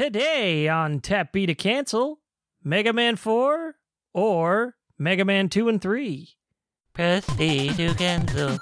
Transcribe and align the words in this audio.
Today 0.00 0.66
on 0.66 1.00
Tap 1.00 1.30
B 1.30 1.44
to 1.44 1.54
Cancel, 1.54 2.20
Mega 2.64 2.90
Man 2.90 3.16
4 3.16 3.74
or 4.14 4.74
Mega 4.98 5.26
Man 5.26 5.50
2 5.50 5.68
and 5.68 5.78
3. 5.78 6.26
Press 6.94 7.28
B 7.36 7.68
to 7.74 7.94
cancel. 7.96 8.56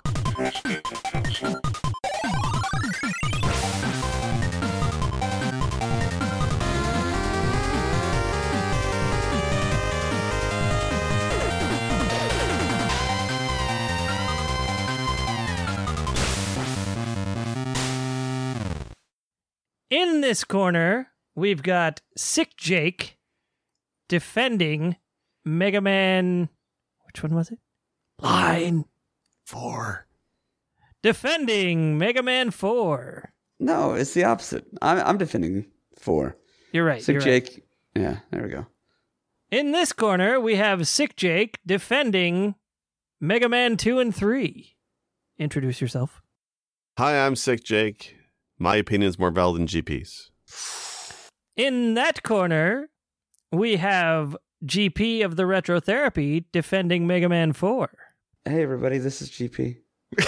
In 19.88 20.20
this 20.20 20.42
corner, 20.42 21.12
we've 21.38 21.62
got 21.62 22.02
Sick 22.16 22.56
Jake 22.56 23.16
defending 24.08 24.96
Mega 25.44 25.80
Man. 25.80 26.48
Which 27.06 27.22
one 27.22 27.34
was 27.34 27.50
it? 27.50 27.58
Line. 28.20 28.84
Four. 29.46 30.06
Defending 31.02 31.96
Mega 31.96 32.22
Man 32.22 32.50
4. 32.50 33.32
No, 33.60 33.92
it's 33.94 34.14
the 34.14 34.24
opposite. 34.24 34.66
I'm, 34.82 34.98
I'm 34.98 35.18
defending 35.18 35.66
four. 35.98 36.36
You're 36.72 36.84
right. 36.84 37.02
Sick 37.02 37.14
you're 37.14 37.20
right. 37.20 37.44
Jake. 37.44 37.64
Yeah, 37.94 38.18
there 38.30 38.42
we 38.42 38.50
go. 38.50 38.66
In 39.50 39.72
this 39.72 39.92
corner, 39.92 40.38
we 40.38 40.56
have 40.56 40.86
Sick 40.86 41.16
Jake 41.16 41.58
defending 41.64 42.56
Mega 43.20 43.48
Man 43.48 43.76
2 43.76 43.98
and 44.00 44.14
3. 44.14 44.76
Introduce 45.38 45.80
yourself. 45.80 46.20
Hi, 46.98 47.24
I'm 47.24 47.36
Sick 47.36 47.64
Jake. 47.64 48.16
My 48.58 48.76
opinion 48.76 49.08
is 49.08 49.18
more 49.18 49.30
valid 49.30 49.60
than 49.60 49.66
GP's. 49.68 50.30
In 51.58 51.94
that 51.94 52.22
corner, 52.22 52.88
we 53.52 53.76
have 53.76 54.34
GP 54.64 55.24
of 55.24 55.36
the 55.36 55.44
Retro 55.44 55.80
Therapy 55.80 56.46
defending 56.52 57.06
Mega 57.06 57.28
Man 57.28 57.52
4. 57.52 57.90
Hey, 58.46 58.62
everybody, 58.62 58.96
this 58.98 59.20
is 59.20 59.28
GP. 59.30 59.78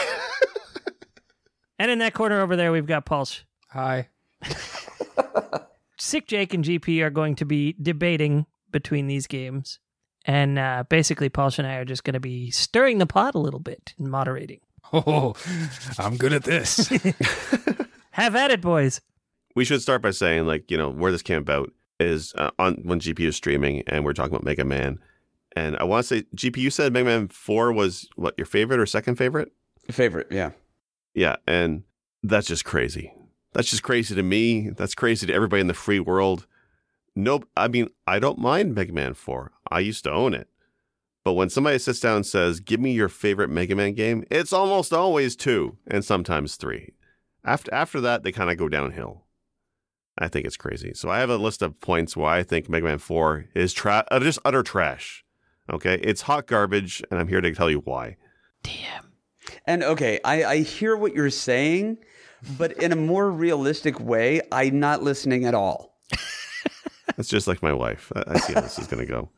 And 1.80 1.90
in 1.90 1.98
that 2.00 2.12
corner 2.12 2.42
over 2.42 2.56
there, 2.56 2.72
we've 2.72 2.84
got 2.84 3.06
Pulse. 3.06 3.42
Hi. 3.70 4.10
Sick 5.98 6.26
Jake 6.26 6.52
and 6.52 6.62
GP 6.62 7.00
are 7.00 7.08
going 7.08 7.36
to 7.36 7.46
be 7.46 7.74
debating 7.80 8.44
between 8.70 9.06
these 9.06 9.26
games. 9.26 9.78
And 10.26 10.58
uh, 10.58 10.84
basically, 10.90 11.30
Pulse 11.30 11.58
and 11.58 11.66
I 11.66 11.76
are 11.76 11.86
just 11.86 12.04
going 12.04 12.12
to 12.12 12.20
be 12.20 12.50
stirring 12.50 12.98
the 12.98 13.06
pot 13.06 13.34
a 13.34 13.38
little 13.38 13.60
bit 13.60 13.94
and 13.98 14.08
moderating. 14.10 14.60
Oh, 14.92 15.34
I'm 15.98 16.18
good 16.18 16.34
at 16.34 16.44
this. 16.44 16.88
Have 18.10 18.36
at 18.36 18.50
it, 18.50 18.60
boys. 18.60 19.00
We 19.54 19.64
should 19.64 19.82
start 19.82 20.02
by 20.02 20.10
saying, 20.10 20.46
like, 20.46 20.70
you 20.70 20.76
know, 20.76 20.90
where 20.90 21.12
this 21.12 21.22
came 21.22 21.38
about 21.38 21.70
is 21.98 22.32
uh, 22.36 22.50
on 22.58 22.74
when 22.82 23.00
GPU 23.00 23.28
is 23.28 23.36
streaming 23.36 23.82
and 23.86 24.04
we're 24.04 24.12
talking 24.12 24.32
about 24.32 24.44
Mega 24.44 24.64
Man. 24.64 24.98
And 25.56 25.76
I 25.76 25.84
want 25.84 26.06
to 26.06 26.14
say, 26.16 26.22
GPU 26.36 26.72
said 26.72 26.92
Mega 26.92 27.04
Man 27.04 27.28
4 27.28 27.72
was 27.72 28.08
what, 28.16 28.34
your 28.36 28.46
favorite 28.46 28.80
or 28.80 28.86
second 28.86 29.16
favorite? 29.16 29.52
Favorite, 29.90 30.28
yeah. 30.30 30.50
Yeah. 31.14 31.36
And 31.46 31.82
that's 32.22 32.46
just 32.46 32.64
crazy. 32.64 33.12
That's 33.52 33.68
just 33.68 33.82
crazy 33.82 34.14
to 34.14 34.22
me. 34.22 34.70
That's 34.70 34.94
crazy 34.94 35.26
to 35.26 35.34
everybody 35.34 35.60
in 35.60 35.66
the 35.66 35.74
free 35.74 36.00
world. 36.00 36.46
Nope. 37.16 37.48
I 37.56 37.68
mean, 37.68 37.88
I 38.06 38.20
don't 38.20 38.38
mind 38.38 38.74
Mega 38.74 38.92
Man 38.92 39.14
4. 39.14 39.52
I 39.70 39.80
used 39.80 40.04
to 40.04 40.12
own 40.12 40.34
it. 40.34 40.48
But 41.24 41.34
when 41.34 41.50
somebody 41.50 41.78
sits 41.78 42.00
down 42.00 42.16
and 42.16 42.26
says, 42.26 42.60
give 42.60 42.80
me 42.80 42.92
your 42.92 43.08
favorite 43.08 43.50
Mega 43.50 43.74
Man 43.74 43.94
game, 43.94 44.24
it's 44.30 44.52
almost 44.52 44.92
always 44.92 45.36
two 45.36 45.76
and 45.86 46.04
sometimes 46.04 46.56
three. 46.56 46.94
After, 47.44 47.72
after 47.74 48.00
that, 48.00 48.22
they 48.22 48.32
kind 48.32 48.50
of 48.50 48.56
go 48.56 48.68
downhill. 48.68 49.24
I 50.20 50.28
think 50.28 50.46
it's 50.46 50.56
crazy. 50.56 50.92
So 50.94 51.08
I 51.08 51.18
have 51.18 51.30
a 51.30 51.36
list 51.36 51.62
of 51.62 51.80
points 51.80 52.16
why 52.16 52.38
I 52.38 52.42
think 52.42 52.68
Mega 52.68 52.84
Man 52.86 52.98
4 52.98 53.46
is 53.54 53.72
tra- 53.72 54.06
uh, 54.10 54.20
just 54.20 54.38
utter 54.44 54.62
trash. 54.62 55.24
Okay. 55.72 55.94
It's 56.02 56.22
hot 56.22 56.46
garbage, 56.46 57.02
and 57.10 57.18
I'm 57.18 57.28
here 57.28 57.40
to 57.40 57.54
tell 57.54 57.70
you 57.70 57.78
why. 57.80 58.16
Damn. 58.62 59.12
And 59.66 59.82
okay, 59.82 60.20
I, 60.24 60.44
I 60.44 60.58
hear 60.58 60.96
what 60.96 61.14
you're 61.14 61.30
saying, 61.30 61.98
but 62.58 62.72
in 62.74 62.92
a 62.92 62.96
more 62.96 63.30
realistic 63.30 63.98
way, 63.98 64.42
I'm 64.52 64.78
not 64.78 65.02
listening 65.02 65.46
at 65.46 65.54
all. 65.54 65.96
That's 67.16 67.28
just 67.28 67.46
like 67.48 67.62
my 67.62 67.72
wife. 67.72 68.12
I, 68.14 68.24
I 68.28 68.38
see 68.38 68.52
how 68.52 68.60
this 68.60 68.78
is 68.78 68.86
going 68.86 69.04
to 69.04 69.10
go. 69.10 69.30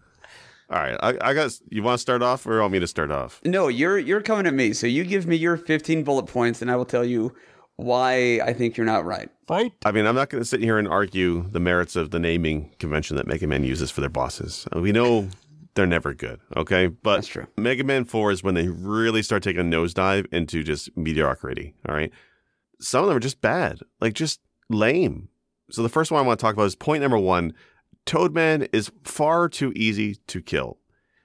All 0.70 0.78
right. 0.78 0.96
I, 1.02 1.30
I 1.30 1.34
got, 1.34 1.52
you 1.70 1.82
want 1.82 1.98
to 1.98 2.02
start 2.02 2.22
off 2.22 2.46
or 2.46 2.54
you 2.54 2.60
want 2.60 2.72
me 2.72 2.80
to 2.80 2.86
start 2.86 3.10
off? 3.10 3.40
No, 3.44 3.68
you're 3.68 3.98
you're 3.98 4.22
coming 4.22 4.46
at 4.46 4.54
me. 4.54 4.72
So 4.72 4.86
you 4.86 5.04
give 5.04 5.26
me 5.26 5.36
your 5.36 5.56
15 5.56 6.02
bullet 6.02 6.26
points, 6.26 6.62
and 6.62 6.70
I 6.70 6.76
will 6.76 6.86
tell 6.86 7.04
you 7.04 7.34
why 7.76 8.40
I 8.44 8.52
think 8.52 8.76
you're 8.76 8.86
not 8.86 9.04
right. 9.04 9.28
Fight. 9.46 9.72
I 9.84 9.92
mean, 9.92 10.06
I'm 10.06 10.14
not 10.14 10.30
going 10.30 10.42
to 10.42 10.48
sit 10.48 10.60
here 10.60 10.78
and 10.78 10.86
argue 10.86 11.48
the 11.50 11.60
merits 11.60 11.96
of 11.96 12.10
the 12.10 12.18
naming 12.18 12.70
convention 12.78 13.16
that 13.16 13.26
Mega 13.26 13.46
Man 13.46 13.64
uses 13.64 13.90
for 13.90 14.00
their 14.00 14.10
bosses. 14.10 14.66
Uh, 14.74 14.80
We 14.80 14.92
know 14.92 15.28
they're 15.74 15.86
never 15.86 16.14
good, 16.14 16.40
okay? 16.56 16.86
But 16.88 17.16
That's 17.16 17.28
true. 17.28 17.46
Mega 17.56 17.84
Man 17.84 18.04
4 18.04 18.30
is 18.32 18.42
when 18.42 18.54
they 18.54 18.68
really 18.68 19.22
start 19.22 19.42
taking 19.42 19.60
a 19.60 19.64
nosedive 19.64 20.26
into 20.32 20.62
just 20.62 20.94
mediocrity, 20.96 21.74
all 21.88 21.94
right? 21.94 22.12
Some 22.80 23.04
of 23.04 23.08
them 23.08 23.16
are 23.16 23.20
just 23.20 23.40
bad, 23.40 23.80
like 24.00 24.12
just 24.14 24.40
lame. 24.68 25.28
So 25.70 25.82
the 25.82 25.88
first 25.88 26.10
one 26.10 26.22
I 26.22 26.26
want 26.26 26.38
to 26.38 26.42
talk 26.44 26.54
about 26.54 26.66
is 26.66 26.74
point 26.76 27.02
number 27.02 27.18
one 27.18 27.54
Toadman 28.04 28.68
is 28.72 28.90
far 29.04 29.48
too 29.48 29.72
easy 29.76 30.16
to 30.26 30.42
kill. 30.42 30.78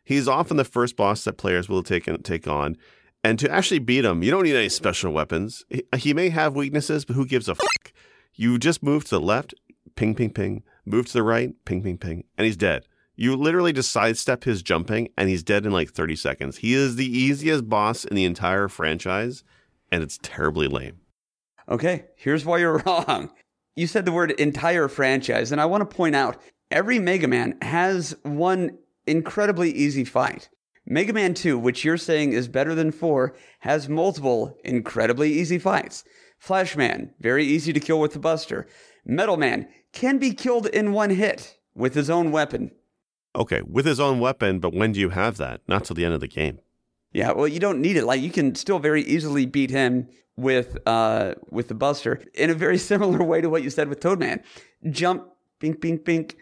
He's 0.03 0.28
often 0.28 0.57
the 0.57 0.63
first 0.63 0.96
boss 0.96 1.24
that 1.24 1.34
players 1.38 1.68
will 1.68 1.84
take, 1.84 2.07
take 2.24 2.47
on. 2.47 2.78
And 3.27 3.38
to 3.39 3.51
actually 3.51 3.79
beat 3.79 4.05
him, 4.05 4.23
you 4.23 4.31
don't 4.31 4.45
need 4.45 4.55
any 4.55 4.69
special 4.69 5.11
weapons. 5.11 5.65
He, 5.97 6.13
may 6.13 6.29
have 6.29 6.55
weaknesses, 6.55 7.03
but 7.03 7.17
who 7.17 7.25
gives 7.25 7.49
a 7.49 7.55
fuck? 7.55 7.91
You 8.35 8.57
just 8.57 8.81
move 8.81 9.03
to 9.03 9.09
the 9.09 9.19
left, 9.19 9.53
ping, 9.97 10.15
ping, 10.15 10.29
ping. 10.29 10.63
Move 10.85 11.07
to 11.07 11.13
the 11.13 11.23
right, 11.23 11.53
ping, 11.65 11.83
ping, 11.83 11.97
ping. 11.97 12.23
And 12.38 12.45
he's 12.45 12.55
dead. 12.55 12.85
You 13.17 13.35
literally 13.35 13.73
just 13.73 13.91
sidestep 13.91 14.45
his 14.45 14.63
jumping, 14.63 15.09
and 15.17 15.27
he's 15.27 15.43
dead 15.43 15.65
in 15.65 15.73
like 15.73 15.89
30 15.91 16.15
seconds. 16.15 16.55
He 16.55 16.73
is 16.73 16.95
the 16.95 17.05
easiest 17.05 17.67
boss 17.67 18.05
in 18.05 18.15
the 18.15 18.23
entire 18.23 18.69
franchise, 18.69 19.44
and 19.91 20.03
it's 20.03 20.17
terribly 20.21 20.69
lame. 20.69 21.01
Okay, 21.67 22.05
here's 22.15 22.45
why 22.45 22.59
you're 22.59 22.77
wrong. 22.85 23.29
You 23.75 23.88
said 23.88 24.05
the 24.05 24.13
word 24.13 24.31
entire 24.31 24.88
franchise, 24.88 25.51
and 25.51 25.59
I 25.59 25.65
want 25.65 25.81
to 25.81 25.95
point 25.97 26.15
out 26.15 26.38
every 26.71 26.97
Mega 26.97 27.27
Man 27.27 27.57
has 27.61 28.15
one 28.23 28.77
incredibly 29.05 29.71
easy 29.71 30.05
fight. 30.05 30.47
Mega 30.90 31.12
Man 31.12 31.34
2, 31.34 31.59
which 31.59 31.84
you're 31.84 31.98
saying 31.98 32.31
is 32.31 32.48
better 32.48 32.74
than 32.74 32.92
4, 32.92 33.36
has 33.59 33.90
multiple 33.90 34.58
incredibly 34.64 35.34
easy 35.34 35.59
fights. 35.59 36.06
Flashman, 36.40 37.14
very 37.20 37.44
easy 37.44 37.74
to 37.74 37.80
kill 37.81 38.00
with 38.00 38.14
the 38.14 38.20
Buster. 38.20 38.66
Metal 39.06 39.36
Man 39.36 39.68
can 39.92 40.18
be 40.18 40.34
killed 40.34 40.66
in 40.68 40.94
one 40.94 41.09
hit 41.09 41.58
with 41.75 41.94
his 41.94 42.09
own 42.09 42.31
weapon. 42.31 42.72
Okay, 43.36 43.62
with 43.64 43.86
his 43.86 44.00
own 44.00 44.22
weapon, 44.22 44.59
but 44.59 44.74
when 44.74 44.94
do 44.94 45.00
you 45.02 45.09
have 45.09 45.36
that? 45.38 45.59
Not 45.68 45.84
till 45.84 45.96
the 45.96 46.06
end 46.06 46.14
of 46.14 46.22
the 46.22 46.28
game. 46.28 46.59
Yeah, 47.12 47.34
well, 47.34 47.48
you 47.50 47.59
don't 47.59 47.81
need 47.81 47.98
it. 47.98 48.06
Like 48.06 48.22
you 48.22 48.31
can 48.31 48.56
still 48.56 48.80
very 48.80 49.02
easily 49.04 49.46
beat 49.46 49.69
him 49.69 50.08
with 50.38 50.78
uh 50.86 51.34
with 51.50 51.68
the 51.68 51.74
Buster 51.74 52.22
in 52.34 52.50
a 52.50 52.54
very 52.54 52.78
similar 52.92 53.24
way 53.24 53.42
to 53.42 53.50
what 53.50 53.62
you 53.62 53.69
said 53.69 53.90
with 53.90 54.00
Toadman. 54.00 54.42
Jump, 54.90 55.28
bink, 55.59 55.81
bink, 55.81 56.06
bink, 56.06 56.38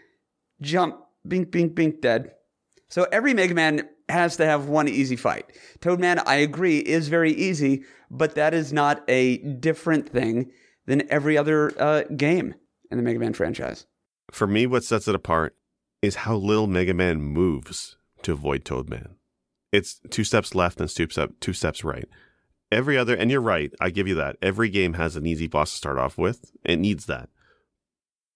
jump, 0.60 1.00
bink, 1.26 1.50
bink, 1.50 1.74
bink, 1.74 2.00
dead. 2.00 2.32
So 2.88 3.06
every 3.10 3.34
Mega 3.34 3.54
Man 3.54 3.88
has 4.08 4.36
to 4.36 4.46
have 4.46 4.68
one 4.68 4.88
easy 4.88 5.16
fight. 5.16 5.50
Toadman, 5.80 6.22
I 6.26 6.36
agree, 6.36 6.78
is 6.78 7.08
very 7.08 7.32
easy, 7.32 7.84
but 8.10 8.34
that 8.34 8.54
is 8.54 8.72
not 8.72 9.02
a 9.08 9.38
different 9.38 10.08
thing 10.08 10.50
than 10.86 11.10
every 11.10 11.36
other 11.36 11.72
uh, 11.80 12.02
game 12.16 12.54
in 12.90 12.98
the 12.98 13.02
Mega 13.02 13.18
Man 13.18 13.32
franchise. 13.32 13.86
For 14.30 14.46
me, 14.46 14.66
what 14.66 14.84
sets 14.84 15.08
it 15.08 15.14
apart 15.14 15.56
is 16.02 16.16
how 16.16 16.36
little 16.36 16.66
Mega 16.66 16.94
Man 16.94 17.20
moves 17.20 17.96
to 18.22 18.32
avoid 18.32 18.64
Toadman. 18.64 19.16
It's 19.72 20.00
two 20.10 20.24
steps 20.24 20.54
left 20.54 20.80
and 20.80 20.88
two, 20.88 21.08
step, 21.10 21.32
two 21.40 21.52
steps 21.52 21.84
right. 21.84 22.08
Every 22.70 22.96
other, 22.96 23.14
and 23.14 23.30
you're 23.30 23.40
right, 23.40 23.72
I 23.80 23.90
give 23.90 24.08
you 24.08 24.14
that. 24.16 24.36
Every 24.42 24.68
game 24.68 24.94
has 24.94 25.16
an 25.16 25.26
easy 25.26 25.46
boss 25.46 25.70
to 25.70 25.76
start 25.76 25.98
off 25.98 26.18
with. 26.18 26.52
It 26.64 26.76
needs 26.76 27.06
that. 27.06 27.28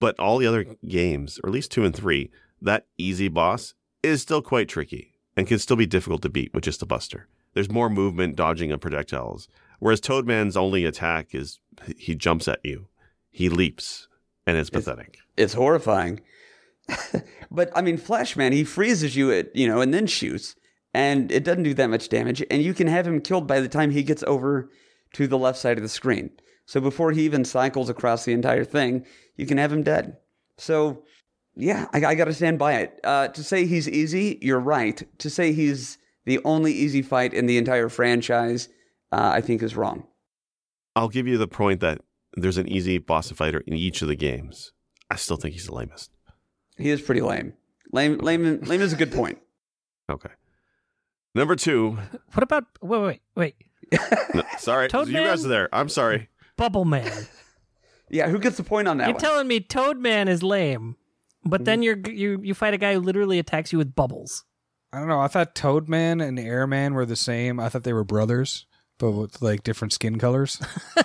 But 0.00 0.18
all 0.18 0.38
the 0.38 0.46
other 0.46 0.64
games, 0.86 1.38
or 1.42 1.48
at 1.48 1.52
least 1.52 1.70
two 1.70 1.84
and 1.84 1.94
three, 1.94 2.30
that 2.60 2.86
easy 2.96 3.28
boss 3.28 3.74
is 4.02 4.22
still 4.22 4.42
quite 4.42 4.68
tricky 4.68 5.09
and 5.40 5.48
can 5.48 5.58
still 5.58 5.76
be 5.76 5.86
difficult 5.86 6.20
to 6.20 6.28
beat 6.28 6.52
with 6.52 6.64
just 6.64 6.82
a 6.82 6.86
buster. 6.86 7.26
There's 7.54 7.70
more 7.70 7.88
movement, 7.88 8.36
dodging, 8.36 8.70
and 8.70 8.78
projectiles. 8.78 9.48
Whereas 9.78 9.98
Toadman's 9.98 10.54
only 10.54 10.84
attack 10.84 11.34
is 11.34 11.60
he 11.96 12.14
jumps 12.14 12.46
at 12.46 12.60
you, 12.62 12.88
he 13.30 13.48
leaps, 13.48 14.06
and 14.46 14.58
it's 14.58 14.68
pathetic. 14.68 15.16
It's 15.38 15.54
horrifying. 15.54 16.20
but 17.50 17.72
I 17.74 17.80
mean, 17.80 17.96
Flashman, 17.96 18.52
he 18.52 18.64
freezes 18.64 19.16
you 19.16 19.32
at 19.32 19.56
you 19.56 19.66
know, 19.66 19.80
and 19.80 19.94
then 19.94 20.06
shoots, 20.06 20.56
and 20.92 21.32
it 21.32 21.42
doesn't 21.42 21.62
do 21.62 21.72
that 21.72 21.88
much 21.88 22.10
damage, 22.10 22.44
and 22.50 22.62
you 22.62 22.74
can 22.74 22.86
have 22.86 23.06
him 23.06 23.22
killed 23.22 23.46
by 23.46 23.60
the 23.60 23.68
time 23.68 23.92
he 23.92 24.02
gets 24.02 24.22
over 24.24 24.68
to 25.14 25.26
the 25.26 25.38
left 25.38 25.58
side 25.58 25.78
of 25.78 25.82
the 25.82 25.88
screen. 25.88 26.32
So 26.66 26.82
before 26.82 27.12
he 27.12 27.22
even 27.22 27.46
cycles 27.46 27.88
across 27.88 28.26
the 28.26 28.34
entire 28.34 28.64
thing, 28.64 29.06
you 29.38 29.46
can 29.46 29.56
have 29.56 29.72
him 29.72 29.84
dead. 29.84 30.18
So 30.58 31.04
yeah, 31.56 31.86
I, 31.92 32.04
I 32.04 32.14
got 32.14 32.26
to 32.26 32.32
stand 32.34 32.58
by 32.58 32.74
it. 32.74 33.00
Uh, 33.04 33.28
to 33.28 33.42
say 33.42 33.66
he's 33.66 33.88
easy, 33.88 34.38
you're 34.40 34.60
right. 34.60 35.02
To 35.18 35.30
say 35.30 35.52
he's 35.52 35.98
the 36.24 36.40
only 36.44 36.72
easy 36.72 37.02
fight 37.02 37.34
in 37.34 37.46
the 37.46 37.58
entire 37.58 37.88
franchise, 37.88 38.68
uh, 39.12 39.30
I 39.34 39.40
think 39.40 39.62
is 39.62 39.76
wrong. 39.76 40.06
I'll 40.96 41.08
give 41.08 41.26
you 41.26 41.38
the 41.38 41.48
point 41.48 41.80
that 41.80 42.00
there's 42.36 42.58
an 42.58 42.68
easy 42.68 42.98
boss 42.98 43.30
fighter 43.30 43.62
in 43.66 43.74
each 43.74 44.02
of 44.02 44.08
the 44.08 44.16
games. 44.16 44.72
I 45.10 45.16
still 45.16 45.36
think 45.36 45.54
he's 45.54 45.66
the 45.66 45.74
lamest. 45.74 46.10
He 46.76 46.90
is 46.90 47.00
pretty 47.00 47.20
lame. 47.20 47.54
Lame, 47.92 48.18
lame, 48.18 48.60
lame 48.62 48.80
is 48.80 48.92
a 48.92 48.96
good 48.96 49.12
point. 49.12 49.38
Okay. 50.10 50.30
Number 51.36 51.54
two. 51.54 51.96
What 52.32 52.42
about 52.42 52.64
wait 52.82 53.20
wait 53.36 53.54
wait 53.92 54.00
No, 54.34 54.42
sorry, 54.58 54.88
Toad 54.88 55.06
you 55.06 55.14
guys 55.14 55.44
are 55.44 55.48
there. 55.48 55.68
I'm 55.72 55.88
sorry. 55.88 56.28
Bubble 56.56 56.84
Man? 56.84 57.08
Yeah, 58.08 58.28
who 58.28 58.40
gets 58.40 58.56
the 58.56 58.64
point 58.64 58.88
on 58.88 58.96
that 58.98 59.04
You're 59.06 59.14
one? 59.14 59.20
telling 59.20 59.46
me 59.46 59.60
Toad 59.60 59.98
Man 59.98 60.26
is 60.26 60.42
lame, 60.42 60.96
but 61.44 61.58
mm-hmm. 61.58 61.64
then 61.64 61.82
you're 61.82 61.98
you 61.98 62.40
you 62.42 62.54
fight 62.54 62.74
a 62.74 62.78
guy 62.78 62.94
who 62.94 63.00
literally 63.00 63.38
attacks 63.38 63.72
you 63.72 63.78
with 63.78 63.94
bubbles. 63.94 64.44
I 64.92 64.98
don't 64.98 65.08
know. 65.08 65.20
I 65.20 65.28
thought 65.28 65.54
Toadman 65.54 66.20
and 66.26 66.38
Airman 66.38 66.94
were 66.94 67.06
the 67.06 67.16
same. 67.16 67.60
I 67.60 67.68
thought 67.68 67.84
they 67.84 67.92
were 67.92 68.04
brothers, 68.04 68.66
but 68.98 69.12
with 69.12 69.40
like 69.40 69.62
different 69.62 69.92
skin 69.92 70.18
colors. 70.18 70.60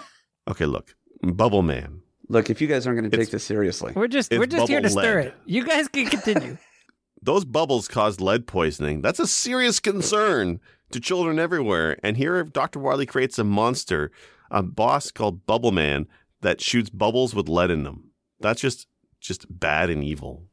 Okay, 0.47 0.65
look, 0.65 0.95
Bubble 1.23 1.63
Man. 1.63 2.01
Look, 2.27 2.49
if 2.49 2.61
you 2.61 2.67
guys 2.67 2.85
aren't 2.85 2.99
going 2.99 3.09
to 3.09 3.15
take 3.15 3.27
It's- 3.27 3.31
this 3.31 3.43
seriously, 3.43 3.93
We're 3.95 4.07
just 4.07 4.31
It's 4.31 4.39
we're 4.39 4.45
just 4.45 4.67
here 4.67 4.81
to 4.81 4.87
bubble 4.87 5.01
stir 5.01 5.21
lead. 5.21 5.27
it. 5.27 5.35
You 5.45 5.65
guys 5.65 5.87
can 5.87 6.07
continue. 6.07 6.57
Those 7.21 7.45
bubbles 7.45 7.87
cause 7.87 8.19
lead 8.19 8.45
poisoning. 8.45 9.01
That's 9.01 9.19
a 9.19 9.25
serious 9.25 9.79
concern 9.79 10.59
to 10.91 10.99
children 10.99 11.39
everywhere. 11.39 11.97
And 12.03 12.17
here, 12.17 12.43
Dr. 12.43 12.79
Wily 12.79 13.07
creates 13.07 13.39
a 13.39 13.43
monster, 13.43 14.11
a 14.51 14.61
boss 14.61 15.11
called 15.11 15.47
Bubble 15.47 15.71
Man, 15.71 16.07
that 16.41 16.61
shoots 16.61 16.91
bubbles 16.91 17.33
with 17.33 17.49
lead 17.49 17.71
in 17.71 17.83
them. 17.83 18.11
That's 18.39 18.61
just 18.61 18.87
just 19.25 19.45
bad 19.59 19.89
and 19.89 20.03
evil. 20.03 20.43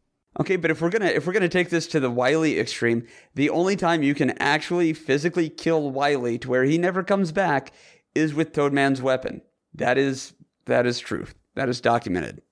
okay. 0.41 0.57
But 0.57 0.71
if 0.71 0.81
we're 0.81 0.91
gonna 0.91 1.07
if 1.07 1.27
we're 1.27 1.33
gonna 1.33 1.49
take 1.49 1.71
this 1.71 1.87
to 1.89 2.01
the 2.01 2.11
Wily 2.11 2.59
extreme, 2.59 3.07
the 3.35 3.51
only 3.51 3.77
time 3.77 4.03
you 4.03 4.15
can 4.15 4.31
actually 4.39 4.93
physically 4.93 5.49
kill 5.49 5.91
Wily 5.91 6.39
to 6.39 6.49
where 6.49 6.65
he 6.65 6.79
never 6.79 7.03
comes 7.03 7.33
back 7.33 7.73
is 8.15 8.35
with 8.35 8.53
Toadman's 8.53 9.03
weapon. 9.03 9.43
That 9.75 9.99
is 9.99 10.35
that 10.67 10.87
is 10.87 10.99
truth. 10.99 11.35
That 11.55 11.69
is 11.69 11.81
documented. 11.81 12.43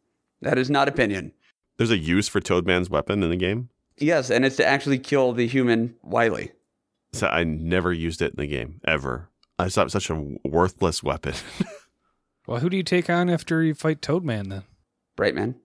That 0.43 0.59
is 0.59 0.71
not 0.71 0.89
opinion. 0.89 1.33
There's 1.77 1.91
a 1.91 1.99
use 1.99 2.29
for 2.29 2.41
Toadman's 2.41 2.91
weapon 2.91 3.23
in 3.23 3.31
the 3.31 3.37
game. 3.37 3.71
Yes, 3.99 4.31
and 4.31 4.45
it's 4.45 4.57
to 4.57 4.67
actually 4.67 4.99
kill 4.99 5.33
the 5.33 5.47
human 5.47 5.95
Wily. 6.03 6.53
So 7.13 7.27
I 7.27 7.45
never 7.45 7.93
used 7.93 8.23
it 8.23 8.33
in 8.33 8.37
the 8.37 8.47
game 8.47 8.81
ever. 8.87 9.29
I 9.59 9.69
saw 9.69 9.83
it 9.83 9.91
such 9.91 10.09
a 10.11 10.37
worthless 10.45 11.03
weapon. 11.03 11.35
well, 12.47 12.61
who 12.61 12.71
do 12.71 12.77
you 12.77 12.83
take 12.83 13.11
on 13.11 13.29
after 13.29 13.63
you 13.63 13.75
fight 13.75 14.01
Toadman 14.01 14.49
then? 14.49 14.63
Brightman. 15.17 15.57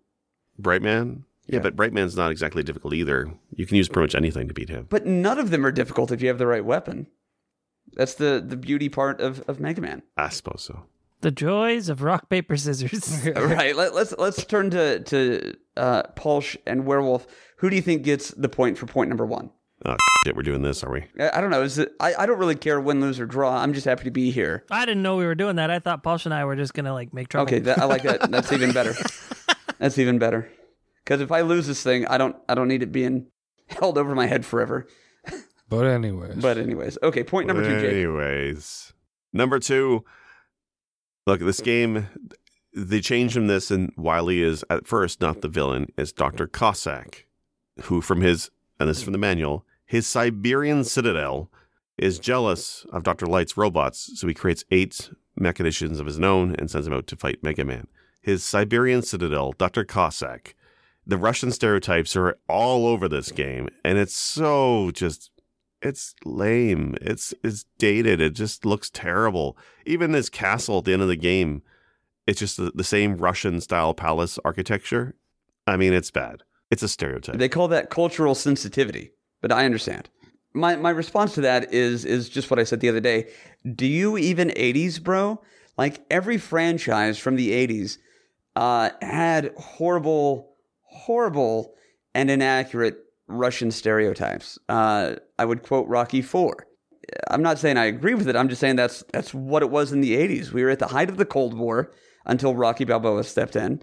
Brightman? 0.60 1.24
Yeah, 1.48 1.56
Yeah. 1.58 1.62
but 1.62 1.76
Brightman's 1.76 2.16
not 2.16 2.32
exactly 2.32 2.64
difficult 2.64 2.94
either. 2.94 3.32
You 3.56 3.66
can 3.66 3.78
use 3.78 3.88
pretty 3.88 4.06
much 4.06 4.16
anything 4.16 4.48
to 4.48 4.54
beat 4.54 4.70
him. 4.70 4.88
But 4.90 5.06
none 5.06 5.38
of 5.40 5.52
them 5.52 5.66
are 5.66 5.72
difficult 5.72 6.12
if 6.12 6.22
you 6.22 6.28
have 6.28 6.38
the 6.38 6.48
right 6.48 6.66
weapon. 6.66 7.08
That's 7.94 8.16
the 8.16 8.44
the 8.46 8.58
beauty 8.58 8.90
part 8.90 9.22
of, 9.22 9.42
of 9.48 9.60
Mega 9.60 9.80
Man. 9.82 10.02
I 10.18 10.30
suppose 10.30 10.64
so. 10.64 10.84
the 11.22 11.32
joys 11.32 11.88
of 11.88 12.02
rock 12.02 12.30
paper 12.30 12.58
scissors. 12.58 13.26
right. 13.36 13.76
Let, 13.76 13.94
let's 13.94 14.14
let's 14.18 14.44
turn 14.46 14.70
to 14.72 15.00
to 15.02 15.54
uh, 15.78 16.04
Pulsh 16.16 16.58
and 16.66 16.86
Werewolf. 16.86 17.26
Who 17.58 17.70
do 17.70 17.76
you 17.76 17.82
think 17.82 18.04
gets 18.04 18.32
the 18.32 18.50
point 18.50 18.78
for 18.78 18.86
point 18.88 19.10
number 19.10 19.26
one? 19.26 19.52
Oh, 19.86 19.96
shit, 20.26 20.36
we're 20.36 20.42
doing 20.42 20.62
this, 20.64 20.84
are 20.84 20.92
we? 20.92 21.06
I, 21.20 21.38
I 21.38 21.42
don't 21.42 21.52
know. 21.52 21.62
Is 21.62 21.78
it, 21.78 21.94
I 22.00 22.16
I 22.16 22.26
don't 22.26 22.40
really 22.40 22.56
care 22.56 22.82
win, 22.82 23.00
lose, 23.02 23.20
or 23.20 23.26
draw. 23.28 23.56
I'm 23.56 23.74
just 23.74 23.86
happy 23.86 24.04
to 24.06 24.12
be 24.12 24.32
here. 24.32 24.66
I 24.72 24.86
didn't 24.86 25.04
know 25.04 25.16
we 25.16 25.26
were 25.26 25.36
doing 25.36 25.58
that. 25.58 25.70
I 25.70 25.80
thought 25.80 26.02
Paul 26.02 26.18
and 26.26 26.34
I 26.34 26.44
were 26.46 26.56
just 26.56 26.74
gonna 26.74 26.94
like 26.94 27.14
make 27.14 27.30
trouble. 27.30 27.48
Okay, 27.48 27.60
that, 27.60 27.78
I 27.80 27.86
like 27.86 28.02
that. 28.04 28.32
That's 28.32 28.52
even 28.58 28.72
better. 28.74 28.94
That's 29.80 29.98
even 29.98 30.20
better. 30.20 30.50
Because 31.04 31.22
if 31.22 31.32
I 31.32 31.42
lose 31.42 31.68
this 31.68 31.84
thing, 31.84 32.06
I 32.08 32.18
don't 32.18 32.36
I 32.50 32.56
don't 32.56 32.68
need 32.68 32.84
it 32.84 32.92
being 32.92 33.28
held 33.68 33.98
over 33.98 34.16
my 34.16 34.28
head 34.28 34.46
forever. 34.46 34.88
But 35.68 35.88
anyways, 35.88 36.36
But 36.36 36.58
anyways, 36.58 36.98
okay. 37.02 37.24
Point 37.24 37.48
number 37.48 37.64
two, 37.64 37.82
Jake. 37.82 37.94
Anyways, 37.94 38.94
number 39.34 39.60
two. 39.60 40.04
Look, 41.28 41.40
this 41.40 41.60
game, 41.60 42.08
they 42.76 43.02
changed 43.02 43.34
from 43.34 43.48
this, 43.48 43.72
and 43.72 43.92
Wily 43.98 44.44
is 44.44 44.64
at 44.70 44.86
first 44.86 45.22
not 45.22 45.42
the 45.42 45.48
villain, 45.48 45.88
is 45.98 46.14
Dr. 46.14 46.46
Cossack, 46.46 47.26
who, 47.86 48.00
from 48.00 48.22
his, 48.22 48.52
and 48.80 48.88
this 48.88 48.98
is 48.98 49.04
from 49.04 49.14
the 49.14 49.18
manual, 49.18 49.66
his 49.88 50.06
Siberian 50.06 50.84
citadel 50.84 51.50
is 51.98 52.20
jealous 52.20 52.86
of 52.92 53.02
Dr. 53.02 53.26
Light's 53.26 53.58
robots, 53.58 54.12
so 54.20 54.28
he 54.28 54.36
creates 54.36 54.64
eight 54.70 55.10
mechanicians 55.40 56.00
of 56.00 56.06
his 56.06 56.20
own 56.20 56.56
and 56.60 56.70
sends 56.70 56.86
them 56.86 56.94
out 56.94 57.08
to 57.08 57.16
fight 57.16 57.42
Mega 57.42 57.66
Man. 57.66 57.88
His 58.26 58.44
Siberian 58.44 59.04
citadel, 59.04 59.52
Dr. 59.52 59.86
Cossack. 59.86 60.56
The 61.06 61.16
Russian 61.16 61.52
stereotypes 61.52 62.16
are 62.16 62.40
all 62.50 62.88
over 62.88 63.08
this 63.08 63.32
game, 63.32 63.70
and 63.84 64.00
it's 64.00 64.16
so 64.16 64.90
just 64.90 65.30
it's 65.80 66.16
lame. 66.26 66.96
It's 67.02 67.36
it's 67.44 67.66
dated. 67.78 68.20
It 68.20 68.34
just 68.34 68.66
looks 68.66 68.90
terrible. 68.90 69.56
Even 69.86 70.12
this 70.12 70.30
castle 70.30 70.80
at 70.80 70.86
the 70.86 70.94
end 70.94 71.04
of 71.04 71.08
the 71.08 71.16
game, 71.16 71.62
it's 72.26 72.40
just 72.40 72.58
the, 72.58 72.72
the 72.74 72.84
same 72.84 73.16
Russian 73.18 73.62
style 73.62 73.94
palace 73.94 74.40
architecture. 74.44 75.14
I 75.68 75.78
mean, 75.78 75.94
it's 75.94 76.10
bad. 76.10 76.42
It's 76.72 76.82
a 76.82 76.88
stereotype. 76.88 77.38
They 77.38 77.48
call 77.48 77.68
that 77.68 77.92
cultural 77.92 78.34
sensitivity, 78.34 79.12
but 79.40 79.52
I 79.52 79.66
understand. 79.66 80.10
My 80.52 80.76
my 80.78 80.90
response 80.90 81.36
to 81.36 81.42
that 81.42 81.72
is 81.72 82.06
is 82.06 82.28
just 82.28 82.50
what 82.50 82.58
I 82.58 82.64
said 82.64 82.80
the 82.80 82.90
other 82.90 83.00
day. 83.00 83.28
Do 83.76 83.86
you 83.86 84.18
even 84.18 84.50
80s, 84.50 85.00
bro? 85.00 85.44
Like 85.78 86.04
every 86.10 86.40
franchise 86.40 87.20
from 87.20 87.36
the 87.36 87.52
80s 87.52 88.00
uh, 88.56 88.90
had 89.02 89.54
horrible, 89.58 90.56
horrible, 90.84 91.74
and 92.14 92.30
inaccurate 92.30 92.98
Russian 93.28 93.72
stereotypes. 93.72 94.58
Uh, 94.70 95.16
I 95.38 95.46
would 95.46 95.64
quote 95.64 95.88
Rocky 95.88 96.22
Four. 96.22 96.68
I'm 97.30 97.42
not 97.42 97.60
saying 97.60 97.78
I 97.78 97.86
agree 97.86 98.14
with 98.14 98.28
it. 98.28 98.36
I'm 98.36 98.50
just 98.50 98.62
saying 98.62 98.78
that's 98.78 99.04
that's 99.12 99.34
what 99.34 99.64
it 99.64 99.70
was 99.70 99.92
in 99.92 100.02
the 100.02 100.16
80s. 100.16 100.52
We 100.52 100.64
were 100.64 100.70
at 100.70 100.80
the 100.80 100.88
height 100.88 101.10
of 101.10 101.18
the 101.18 101.26
Cold 101.26 101.58
War 101.58 101.92
until 102.26 102.56
Rocky 102.56 102.86
Balboa 102.86 103.24
stepped 103.24 103.56
in. 103.56 103.82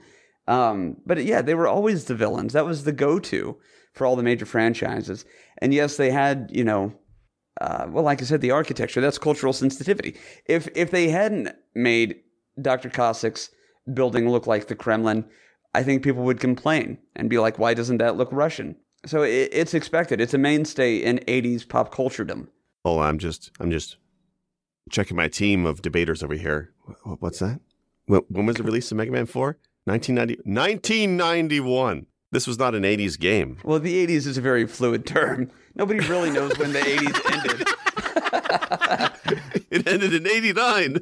Um, 0.49 0.97
but 1.07 1.23
yeah, 1.25 1.43
they 1.43 1.55
were 1.55 1.69
always 1.69 2.07
the 2.07 2.17
villains. 2.17 2.53
That 2.53 2.67
was 2.67 2.83
the 2.83 2.93
go-to 2.93 3.57
for 3.93 4.07
all 4.07 4.17
the 4.17 4.25
major 4.25 4.47
franchises. 4.47 5.25
And 5.59 5.73
yes, 5.73 5.97
they 5.97 6.11
had 6.11 6.51
you 6.53 6.65
know, 6.65 6.93
uh, 7.61 7.87
well, 7.89 8.05
like 8.05 8.21
I 8.21 8.25
said, 8.25 8.41
the 8.41 8.51
architecture. 8.51 9.01
That's 9.01 9.19
cultural 9.19 9.53
sensitivity. 9.53 10.17
If 10.47 10.69
if 10.75 10.91
they 10.91 11.09
hadn't 11.09 11.51
made 11.75 12.17
Dr. 12.61 12.91
Cossack's 12.91 13.51
building 13.93 14.29
look 14.29 14.47
like 14.47 14.69
the 14.69 14.75
Kremlin, 14.75 15.25
I 15.75 15.83
think 15.83 16.03
people 16.03 16.23
would 16.25 16.41
complain 16.41 16.99
and 17.17 17.31
be 17.31 17.39
like, 17.39 17.59
"Why 17.59 17.75
doesn't 17.75 17.99
that 17.99 18.17
look 18.17 18.29
Russian?" 18.33 18.77
So 19.07 19.23
it, 19.23 19.49
it's 19.53 19.75
expected. 19.75 20.21
It's 20.21 20.35
a 20.35 20.39
mainstay 20.39 20.97
in 20.97 21.19
'80s 21.21 21.69
pop 21.69 21.95
culturedom. 21.95 22.49
oh, 22.85 22.99
I'm 23.01 23.19
just 23.19 23.51
I'm 23.61 23.71
just 23.71 23.97
checking 24.91 25.17
my 25.17 25.29
team 25.29 25.65
of 25.65 25.83
debaters 25.83 26.23
over 26.23 26.35
here. 26.35 26.73
What's 27.21 27.39
that? 27.39 27.61
When, 28.07 28.23
when 28.29 28.47
was 28.47 28.57
the 28.57 28.65
release 28.65 28.91
of 28.91 28.97
Mega 28.97 29.13
Man 29.13 29.27
4? 29.27 29.59
1990, 29.85 30.49
1991. 30.49 32.07
This 32.31 32.47
was 32.47 32.59
not 32.59 32.75
an 32.75 32.83
80s 32.85 33.19
game. 33.19 33.59
Well, 33.65 33.79
the 33.79 34.07
'80s 34.07 34.27
is 34.27 34.39
a 34.39 34.41
very 34.41 34.67
fluid 34.67 35.07
term. 35.07 35.51
Nobody 35.75 36.01
really 36.01 36.31
knows 36.31 36.57
when 36.59 36.73
the 36.73 36.81
'80s 36.81 37.33
ended. 37.33 37.69
it 39.71 39.87
ended 39.87 40.15
in 40.15 40.27
89. 40.27 40.99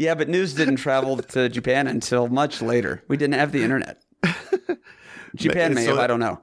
Yeah, 0.00 0.14
but 0.14 0.30
news 0.30 0.54
didn't 0.54 0.76
travel 0.76 1.18
to 1.18 1.50
Japan 1.50 1.86
until 1.86 2.26
much 2.28 2.62
later. 2.62 3.02
We 3.08 3.18
didn't 3.18 3.34
have 3.34 3.52
the 3.52 3.62
internet. 3.62 4.02
Japan 5.36 5.74
may 5.74 5.84
So- 5.84 5.90
have, 5.90 5.98
I 5.98 6.06
don't 6.06 6.20
know. 6.20 6.40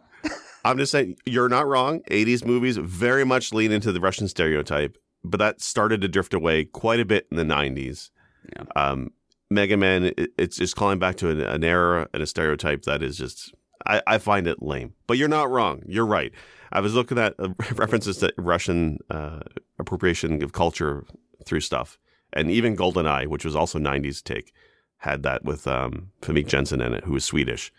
I'm 0.63 0.77
just 0.77 0.91
saying, 0.91 1.15
you're 1.25 1.49
not 1.49 1.65
wrong. 1.65 2.01
80s 2.11 2.45
movies 2.45 2.77
very 2.77 3.23
much 3.23 3.51
lean 3.53 3.71
into 3.71 3.91
the 3.91 3.99
Russian 3.99 4.27
stereotype, 4.27 4.95
but 5.23 5.39
that 5.39 5.59
started 5.59 6.01
to 6.01 6.07
drift 6.07 6.35
away 6.35 6.65
quite 6.65 6.99
a 6.99 7.05
bit 7.05 7.25
in 7.31 7.37
the 7.37 7.43
90s. 7.43 8.11
Yeah. 8.55 8.63
Um, 8.75 9.11
Mega 9.49 9.75
Man, 9.75 10.03
it, 10.03 10.29
it's 10.37 10.57
just 10.57 10.75
calling 10.75 10.99
back 10.99 11.15
to 11.17 11.29
an, 11.31 11.39
an 11.41 11.63
era 11.63 12.07
and 12.13 12.21
a 12.21 12.27
stereotype 12.27 12.83
that 12.83 13.01
is 13.01 13.17
just, 13.17 13.55
I, 13.87 14.03
I 14.05 14.17
find 14.19 14.45
it 14.45 14.61
lame. 14.61 14.93
But 15.07 15.17
you're 15.17 15.29
not 15.29 15.49
wrong. 15.49 15.81
You're 15.87 16.05
right. 16.05 16.31
I 16.71 16.81
was 16.81 16.93
looking 16.93 17.17
at 17.17 17.33
uh, 17.39 17.49
references 17.73 18.17
to 18.17 18.31
Russian 18.37 18.99
uh, 19.09 19.39
appropriation 19.79 20.43
of 20.43 20.51
culture 20.51 21.05
through 21.45 21.61
stuff. 21.61 21.97
And 22.33 22.51
even 22.51 22.75
GoldenEye, 22.75 23.27
which 23.27 23.45
was 23.45 23.55
also 23.55 23.79
90s 23.79 24.23
take, 24.23 24.53
had 24.97 25.23
that 25.23 25.43
with 25.43 25.67
um, 25.67 26.11
Famke 26.21 26.47
Janssen 26.47 26.81
in 26.81 26.93
it, 26.93 27.03
who 27.05 27.13
was 27.13 27.25
Swedish. 27.25 27.71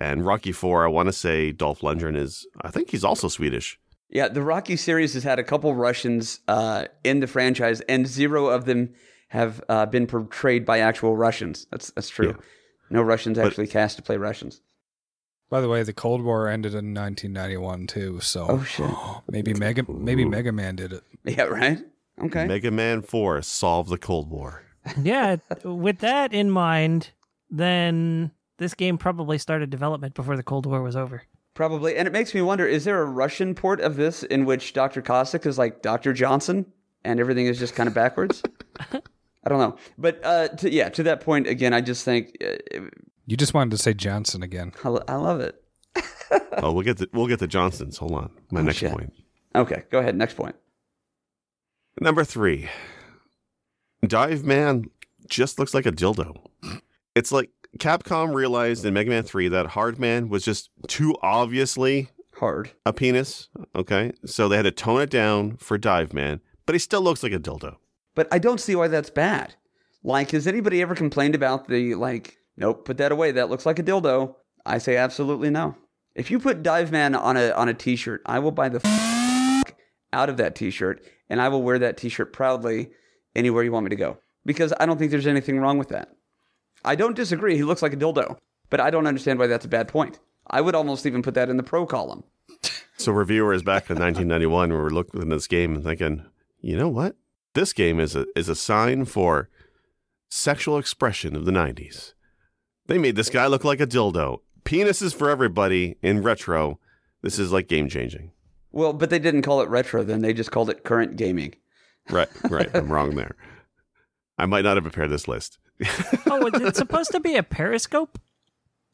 And 0.00 0.24
Rocky 0.24 0.52
Four, 0.52 0.84
I 0.84 0.88
want 0.88 1.08
to 1.08 1.12
say 1.12 1.52
Dolph 1.52 1.80
Lundgren 1.80 2.16
is, 2.16 2.46
I 2.62 2.70
think 2.70 2.90
he's 2.90 3.04
also 3.04 3.28
Swedish. 3.28 3.78
Yeah, 4.08 4.28
the 4.28 4.42
Rocky 4.42 4.76
series 4.76 5.14
has 5.14 5.24
had 5.24 5.38
a 5.38 5.44
couple 5.44 5.74
Russians 5.74 6.40
uh, 6.48 6.86
in 7.04 7.20
the 7.20 7.26
franchise, 7.26 7.80
and 7.82 8.06
zero 8.06 8.46
of 8.46 8.64
them 8.64 8.94
have 9.28 9.62
uh, 9.68 9.86
been 9.86 10.06
portrayed 10.06 10.64
by 10.66 10.80
actual 10.80 11.16
Russians. 11.16 11.66
That's 11.70 11.90
that's 11.92 12.10
true. 12.10 12.28
Yeah. 12.28 12.44
No 12.90 13.02
Russians 13.02 13.38
actually 13.38 13.68
cast 13.68 13.96
to 13.96 14.02
play 14.02 14.18
Russians. 14.18 14.60
by 15.48 15.62
the 15.62 15.68
way, 15.68 15.82
the 15.82 15.94
Cold 15.94 16.22
War 16.22 16.46
ended 16.48 16.72
in 16.72 16.92
1991 16.94 17.86
too. 17.86 18.20
So 18.20 18.46
Oh 18.48 18.62
shit! 18.62 18.90
maybe 19.30 19.54
Mega 19.54 19.84
maybe 19.90 20.26
Mega 20.26 20.52
Man 20.52 20.76
did 20.76 20.92
it. 20.92 21.02
Yeah, 21.24 21.44
right. 21.44 21.78
Okay. 22.20 22.46
Mega 22.46 22.70
Man 22.70 23.02
Four 23.02 23.40
solve 23.42 23.88
the 23.88 23.98
Cold 23.98 24.30
War. 24.30 24.64
yeah, 25.00 25.36
with 25.64 25.98
that 26.00 26.32
in 26.32 26.50
mind, 26.50 27.10
then 27.50 28.30
this 28.58 28.74
game 28.74 28.98
probably 28.98 29.38
started 29.38 29.70
development 29.70 30.14
before 30.14 30.36
the 30.36 30.42
Cold 30.42 30.66
War 30.66 30.82
was 30.82 30.96
over. 30.96 31.22
Probably, 31.54 31.96
and 31.96 32.08
it 32.08 32.12
makes 32.12 32.34
me 32.34 32.42
wonder: 32.42 32.66
is 32.66 32.84
there 32.84 33.00
a 33.02 33.04
Russian 33.04 33.54
port 33.54 33.80
of 33.80 33.96
this 33.96 34.22
in 34.22 34.44
which 34.44 34.72
Doctor 34.72 35.02
Cossack 35.02 35.46
is 35.46 35.58
like 35.58 35.82
Doctor 35.82 36.12
Johnson, 36.12 36.66
and 37.04 37.20
everything 37.20 37.46
is 37.46 37.58
just 37.58 37.74
kind 37.74 37.86
of 37.88 37.94
backwards? 37.94 38.42
I 39.44 39.48
don't 39.48 39.58
know, 39.58 39.76
but 39.98 40.20
uh, 40.24 40.48
to, 40.48 40.70
yeah, 40.72 40.88
to 40.90 41.02
that 41.04 41.20
point 41.20 41.46
again, 41.48 41.72
I 41.74 41.80
just 41.80 42.04
think 42.04 42.36
uh, 42.42 42.54
You 42.72 42.90
You 43.26 43.36
just 43.36 43.54
wanted 43.54 43.72
to 43.72 43.78
say 43.78 43.92
Johnson 43.94 44.42
again. 44.42 44.72
I, 44.84 44.88
I 45.08 45.16
love 45.16 45.40
it. 45.40 45.62
oh, 46.58 46.72
we'll 46.72 46.84
get 46.84 46.98
the 46.98 47.08
we'll 47.12 47.26
get 47.26 47.38
the 47.40 47.46
Johnsons. 47.48 47.98
Hold 47.98 48.12
on. 48.12 48.30
My 48.50 48.60
Oh, 48.60 48.64
next 48.64 48.78
shit. 48.78 48.92
point. 48.92 49.12
Okay, 49.54 49.82
go 49.90 49.98
ahead. 49.98 50.16
Next 50.16 50.34
point. 50.34 50.54
Number 52.00 52.24
three, 52.24 52.68
Dive 54.06 54.44
Man 54.44 54.86
just 55.28 55.58
looks 55.58 55.74
like 55.74 55.86
a 55.86 55.92
dildo. 55.92 56.46
It's 57.14 57.30
like 57.32 57.50
Capcom 57.78 58.34
realized 58.34 58.84
in 58.84 58.94
Mega 58.94 59.10
Man 59.10 59.22
3 59.22 59.48
that 59.48 59.66
Hard 59.68 59.98
Man 59.98 60.28
was 60.28 60.44
just 60.44 60.70
too 60.88 61.14
obviously 61.22 62.08
Hard. 62.36 62.70
a 62.84 62.92
penis. 62.92 63.48
Okay. 63.74 64.12
So 64.26 64.48
they 64.48 64.56
had 64.56 64.62
to 64.62 64.70
tone 64.70 65.00
it 65.02 65.10
down 65.10 65.56
for 65.58 65.78
Dive 65.78 66.12
Man, 66.12 66.40
but 66.66 66.74
he 66.74 66.78
still 66.78 67.02
looks 67.02 67.22
like 67.22 67.32
a 67.32 67.38
dildo. 67.38 67.76
But 68.14 68.28
I 68.32 68.38
don't 68.38 68.60
see 68.60 68.74
why 68.76 68.88
that's 68.88 69.10
bad. 69.10 69.54
Like, 70.02 70.32
has 70.32 70.46
anybody 70.46 70.82
ever 70.82 70.94
complained 70.94 71.34
about 71.34 71.68
the, 71.68 71.94
like, 71.94 72.36
nope, 72.56 72.84
put 72.84 72.96
that 72.98 73.12
away. 73.12 73.30
That 73.32 73.48
looks 73.48 73.64
like 73.64 73.78
a 73.78 73.82
dildo? 73.82 74.34
I 74.66 74.78
say 74.78 74.96
absolutely 74.96 75.48
no. 75.50 75.76
If 76.14 76.30
you 76.30 76.38
put 76.38 76.62
Dive 76.62 76.90
Man 76.92 77.14
on 77.14 77.36
a 77.36 77.50
on 77.52 77.68
a 77.68 77.74
t-shirt, 77.74 78.20
I 78.26 78.38
will 78.38 78.50
buy 78.50 78.68
the 78.68 78.80
f- 78.84 79.21
out 80.12 80.28
of 80.28 80.36
that 80.36 80.54
t-shirt 80.54 81.04
and 81.28 81.40
I 81.40 81.48
will 81.48 81.62
wear 81.62 81.78
that 81.78 81.96
t-shirt 81.96 82.32
proudly 82.32 82.90
anywhere 83.34 83.62
you 83.62 83.72
want 83.72 83.84
me 83.84 83.90
to 83.90 83.96
go. 83.96 84.18
Because 84.44 84.72
I 84.78 84.86
don't 84.86 84.98
think 84.98 85.10
there's 85.10 85.26
anything 85.26 85.58
wrong 85.58 85.78
with 85.78 85.88
that. 85.88 86.14
I 86.84 86.96
don't 86.96 87.16
disagree. 87.16 87.56
He 87.56 87.62
looks 87.62 87.82
like 87.82 87.92
a 87.92 87.96
dildo, 87.96 88.38
but 88.70 88.80
I 88.80 88.90
don't 88.90 89.06
understand 89.06 89.38
why 89.38 89.46
that's 89.46 89.64
a 89.64 89.68
bad 89.68 89.88
point. 89.88 90.18
I 90.46 90.60
would 90.60 90.74
almost 90.74 91.06
even 91.06 91.22
put 91.22 91.34
that 91.34 91.48
in 91.48 91.56
the 91.56 91.62
pro 91.62 91.86
column. 91.86 92.24
So 92.96 93.12
reviewers 93.12 93.62
back 93.62 93.90
in 93.90 93.98
1991 93.98 94.70
where 94.70 94.82
we're 94.82 94.90
looking 94.90 95.22
at 95.22 95.28
this 95.28 95.46
game 95.46 95.74
and 95.74 95.84
thinking, 95.84 96.24
you 96.60 96.76
know 96.76 96.88
what? 96.88 97.16
This 97.54 97.72
game 97.72 97.98
is 97.98 98.14
a 98.14 98.26
is 98.36 98.48
a 98.48 98.54
sign 98.54 99.04
for 99.04 99.48
sexual 100.28 100.78
expression 100.78 101.36
of 101.36 101.44
the 101.44 101.52
90s. 101.52 102.14
They 102.86 102.98
made 102.98 103.16
this 103.16 103.30
guy 103.30 103.46
look 103.46 103.64
like 103.64 103.80
a 103.80 103.86
dildo. 103.86 104.40
Penises 104.64 105.14
for 105.14 105.30
everybody 105.30 105.96
in 106.02 106.22
retro. 106.22 106.78
This 107.22 107.38
is 107.38 107.52
like 107.52 107.68
game 107.68 107.88
changing. 107.88 108.32
Well, 108.72 108.92
but 108.92 109.10
they 109.10 109.18
didn't 109.18 109.42
call 109.42 109.60
it 109.60 109.68
retro 109.68 110.02
then. 110.02 110.22
They 110.22 110.32
just 110.32 110.50
called 110.50 110.70
it 110.70 110.84
current 110.84 111.16
gaming. 111.16 111.54
Right, 112.10 112.28
right. 112.48 112.70
I'm 112.74 112.90
wrong 112.90 113.14
there. 113.14 113.36
I 114.38 114.46
might 114.46 114.64
not 114.64 114.76
have 114.76 114.84
prepared 114.84 115.10
this 115.10 115.28
list. 115.28 115.58
Oh, 116.26 116.46
is 116.46 116.62
it 116.62 116.76
supposed 116.76 117.10
to 117.10 117.20
be 117.20 117.36
a 117.36 117.42
periscope? 117.42 118.18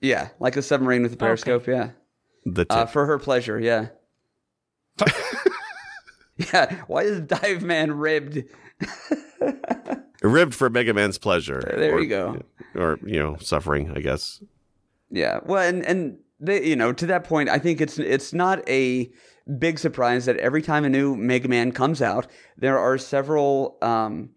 Yeah, 0.01 0.31
like 0.41 0.57
a 0.57 0.63
submarine 0.63 1.03
with 1.03 1.13
a 1.13 1.17
periscope, 1.17 1.69
yeah. 1.69 1.91
The 2.45 2.65
tip. 2.65 2.73
Uh, 2.73 2.87
for 2.87 3.07
her 3.07 3.19
pleasure, 3.19 3.61
yeah. 3.61 3.89
yeah, 6.37 6.83
why 6.89 7.03
is 7.03 7.21
Dive 7.21 7.63
Man 7.63 7.93
ribbed? 7.93 8.43
ribbed 10.23 10.55
for 10.55 10.69
Mega 10.69 10.93
Man's 10.93 11.19
pleasure. 11.19 11.63
There 11.65 11.95
or, 11.95 12.01
you 12.01 12.09
go. 12.09 12.43
Or, 12.75 12.99
you 13.05 13.21
know, 13.21 13.37
suffering, 13.39 13.93
I 13.95 14.01
guess. 14.01 14.43
Yeah, 15.11 15.39
well, 15.45 15.63
and 15.63 15.85
and 15.87 16.19
they, 16.41 16.65
you 16.65 16.77
know, 16.77 16.93
to 16.93 17.07
that 17.07 17.25
point, 17.25 17.49
I 17.49 17.59
think 17.59 17.81
it's 17.81 17.99
it's 17.99 18.33
not 18.33 18.67
a 18.69 19.11
big 19.59 19.79
surprise 19.79 20.27
that 20.27 20.37
every 20.39 20.63
time 20.63 20.85
a 20.85 20.89
new 20.89 21.17
Mega 21.17 21.49
Man 21.49 21.73
comes 21.73 22.03
out, 22.03 22.27
there 22.57 22.79
are 22.79 22.99
several 22.99 23.79
um, 23.83 24.31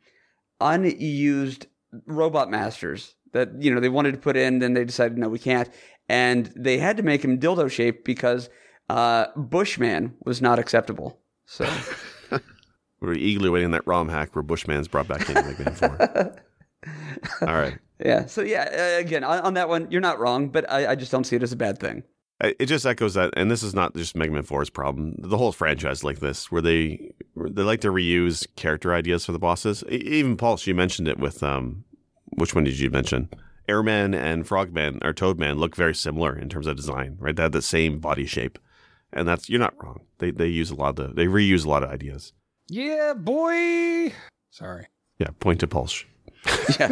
unused 0.60 1.67
robot 2.05 2.50
masters 2.50 3.15
that 3.34 3.50
you 3.62 3.74
know 3.74 3.79
they 3.79 3.89
wanted 3.89 4.13
to 4.13 4.20
put 4.20 4.38
in, 4.38 4.60
then 4.60 4.74
they 4.74 4.86
decided 4.86 5.17
no, 5.17 5.29
we 5.29 5.39
can't, 5.39 5.70
and 6.10 6.51
they 6.55 6.77
had 6.77 6.98
to 6.98 7.03
make 7.03 7.24
him 7.24 7.39
dildo 7.39 7.70
shaped 7.70 8.05
because 8.05 8.50
uh, 8.89 9.27
Bushman 9.36 10.15
was 10.25 10.41
not 10.41 10.60
acceptable. 10.60 11.20
So 11.46 11.67
We're 13.01 13.13
eagerly 13.13 13.50
waiting 13.50 13.72
that 13.72 13.86
ROM 13.88 14.10
hack 14.10 14.36
where 14.36 14.43
Bushman's 14.43 14.88
brought 14.88 15.08
back 15.08 15.27
into 15.27 15.41
Mega 15.41 15.63
Man 15.63 15.74
4. 15.74 16.36
All 17.50 17.55
right. 17.55 17.77
Yeah, 18.05 18.25
so 18.25 18.41
yeah, 18.41 18.96
uh, 18.96 19.00
again 19.00 19.24
on, 19.24 19.39
on 19.39 19.53
that 19.55 19.70
one, 19.70 19.88
you're 19.91 20.01
not 20.01 20.20
wrong, 20.20 20.50
but 20.50 20.70
I, 20.72 20.91
I 20.91 20.96
just 20.96 21.12
don't 21.12 21.24
see 21.25 21.36
it 21.36 21.43
as 21.43 21.51
a 21.51 21.58
bad 21.58 21.79
thing. 21.79 22.03
It 22.43 22.65
just 22.65 22.88
echoes 22.88 23.13
that, 23.13 23.31
and 23.38 23.51
this 23.51 23.62
is 23.62 23.75
not 23.75 23.96
just 23.96 24.15
Mega 24.15 24.31
Man 24.31 24.41
4's 24.43 24.72
problem. 24.72 25.13
The 25.20 25.38
whole 25.38 25.51
franchise 25.51 26.03
like 26.03 26.20
this, 26.22 26.51
where 26.51 26.62
they 26.62 27.12
they 27.36 27.62
like 27.62 27.81
to 27.81 27.89
reuse 27.91 28.48
character 28.55 28.96
ideas 28.96 29.25
for 29.25 29.31
the 29.31 29.38
bosses. 29.38 29.84
E- 29.91 29.96
Even 29.98 30.38
Paul, 30.38 30.58
you 30.63 30.74
mentioned 30.74 31.08
it 31.08 31.20
with 31.20 31.43
um, 31.43 31.84
which 32.34 32.55
one 32.55 32.63
did 32.63 32.79
you 32.79 32.89
mention? 32.89 33.29
Airman 33.70 34.15
and 34.15 34.48
Frogman 34.48 35.00
or 35.03 35.13
Toadman 35.13 35.60
look 35.60 35.75
very 35.75 35.93
similar 35.93 36.36
in 36.36 36.50
terms 36.50 36.65
of 36.65 36.75
design, 36.75 37.15
right? 37.20 37.36
They 37.36 37.43
have 37.43 37.51
the 37.51 37.62
same 37.62 38.00
body 38.00 38.25
shape, 38.25 38.58
and 39.13 39.27
that's 39.27 39.48
you're 39.48 39.60
not 39.60 39.75
wrong. 39.84 40.01
They 40.17 40.31
they 40.31 40.48
use 40.48 40.72
a 40.72 40.75
lot 40.75 40.98
of 41.00 41.10
the, 41.10 41.13
they 41.13 41.27
reuse 41.27 41.63
a 41.63 41.70
lot 41.70 41.84
of 41.84 41.91
ideas. 41.91 42.34
Yeah, 42.70 43.13
boy. 43.15 44.13
Sorry. 44.50 44.88
Yeah, 45.20 45.27
point 45.39 45.60
to 45.60 45.67
Pulse. 45.67 46.05
yeah, 46.79 46.91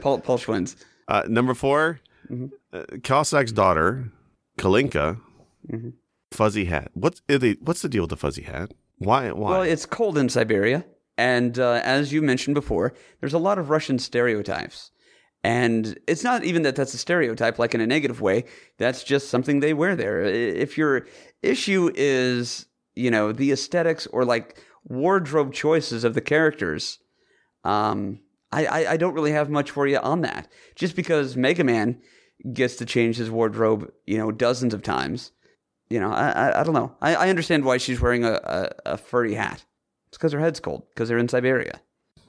Pulse 0.00 0.48
wins. 0.48 0.76
Uh, 1.08 1.22
number 1.28 1.54
4 1.54 2.00
Mhm. 2.30 2.50
uh, 2.72 2.82
Cossack's 3.02 3.52
daughter, 3.52 4.10
Kalinka, 4.58 5.18
Mhm. 5.70 5.94
fuzzy 6.32 6.66
hat. 6.66 6.90
What's 6.94 7.22
they, 7.26 7.52
what's 7.60 7.80
the 7.82 7.88
deal 7.88 8.02
with 8.02 8.10
the 8.10 8.16
fuzzy 8.16 8.42
hat? 8.42 8.72
Why? 8.98 9.30
Why? 9.32 9.50
Well, 9.50 9.62
it's 9.62 9.86
cold 9.86 10.18
in 10.18 10.28
Siberia, 10.28 10.84
and 11.16 11.58
uh, 11.58 11.80
as 11.84 12.12
you 12.12 12.20
mentioned 12.20 12.54
before, 12.54 12.92
there's 13.20 13.32
a 13.34 13.38
lot 13.38 13.58
of 13.58 13.70
Russian 13.70 13.98
stereotypes. 13.98 14.90
And 15.44 15.96
it's 16.08 16.24
not 16.24 16.42
even 16.44 16.62
that 16.62 16.74
that's 16.74 16.92
a 16.94 16.98
stereotype, 16.98 17.60
like 17.60 17.72
in 17.74 17.80
a 17.80 17.86
negative 17.86 18.20
way. 18.20 18.44
That's 18.76 19.04
just 19.04 19.30
something 19.30 19.60
they 19.60 19.72
wear 19.72 19.94
there. 19.94 20.20
If 20.22 20.76
your 20.76 21.06
issue 21.42 21.92
is, 21.94 22.66
you 22.96 23.10
know, 23.10 23.30
the 23.30 23.52
aesthetics 23.52 24.08
or 24.08 24.24
like 24.24 24.60
wardrobe 24.84 25.52
choices 25.54 26.02
of 26.02 26.14
the 26.14 26.20
characters, 26.20 26.98
um, 27.62 28.18
I, 28.52 28.66
I, 28.66 28.92
I 28.92 28.96
don't 28.96 29.14
really 29.14 29.32
have 29.32 29.50
much 29.50 29.70
for 29.70 29.86
you 29.86 29.98
on 29.98 30.22
that. 30.22 30.48
Just 30.74 30.96
because 30.96 31.36
Mega 31.36 31.64
Man 31.64 32.00
gets 32.52 32.76
to 32.76 32.84
change 32.84 33.16
his 33.16 33.30
wardrobe, 33.30 33.90
you 34.06 34.18
know, 34.18 34.30
dozens 34.30 34.72
of 34.74 34.82
times, 34.82 35.32
you 35.90 36.00
know, 36.00 36.10
I, 36.10 36.30
I, 36.30 36.60
I 36.60 36.64
don't 36.64 36.74
know. 36.74 36.94
I, 37.00 37.14
I 37.14 37.28
understand 37.30 37.64
why 37.64 37.78
she's 37.78 38.00
wearing 38.00 38.24
a, 38.24 38.40
a, 38.44 38.92
a 38.92 38.96
furry 38.96 39.34
hat. 39.34 39.64
It's 40.08 40.18
because 40.18 40.32
her 40.32 40.40
head's 40.40 40.60
cold, 40.60 40.84
because 40.88 41.08
they're 41.08 41.18
in 41.18 41.28
Siberia. 41.28 41.80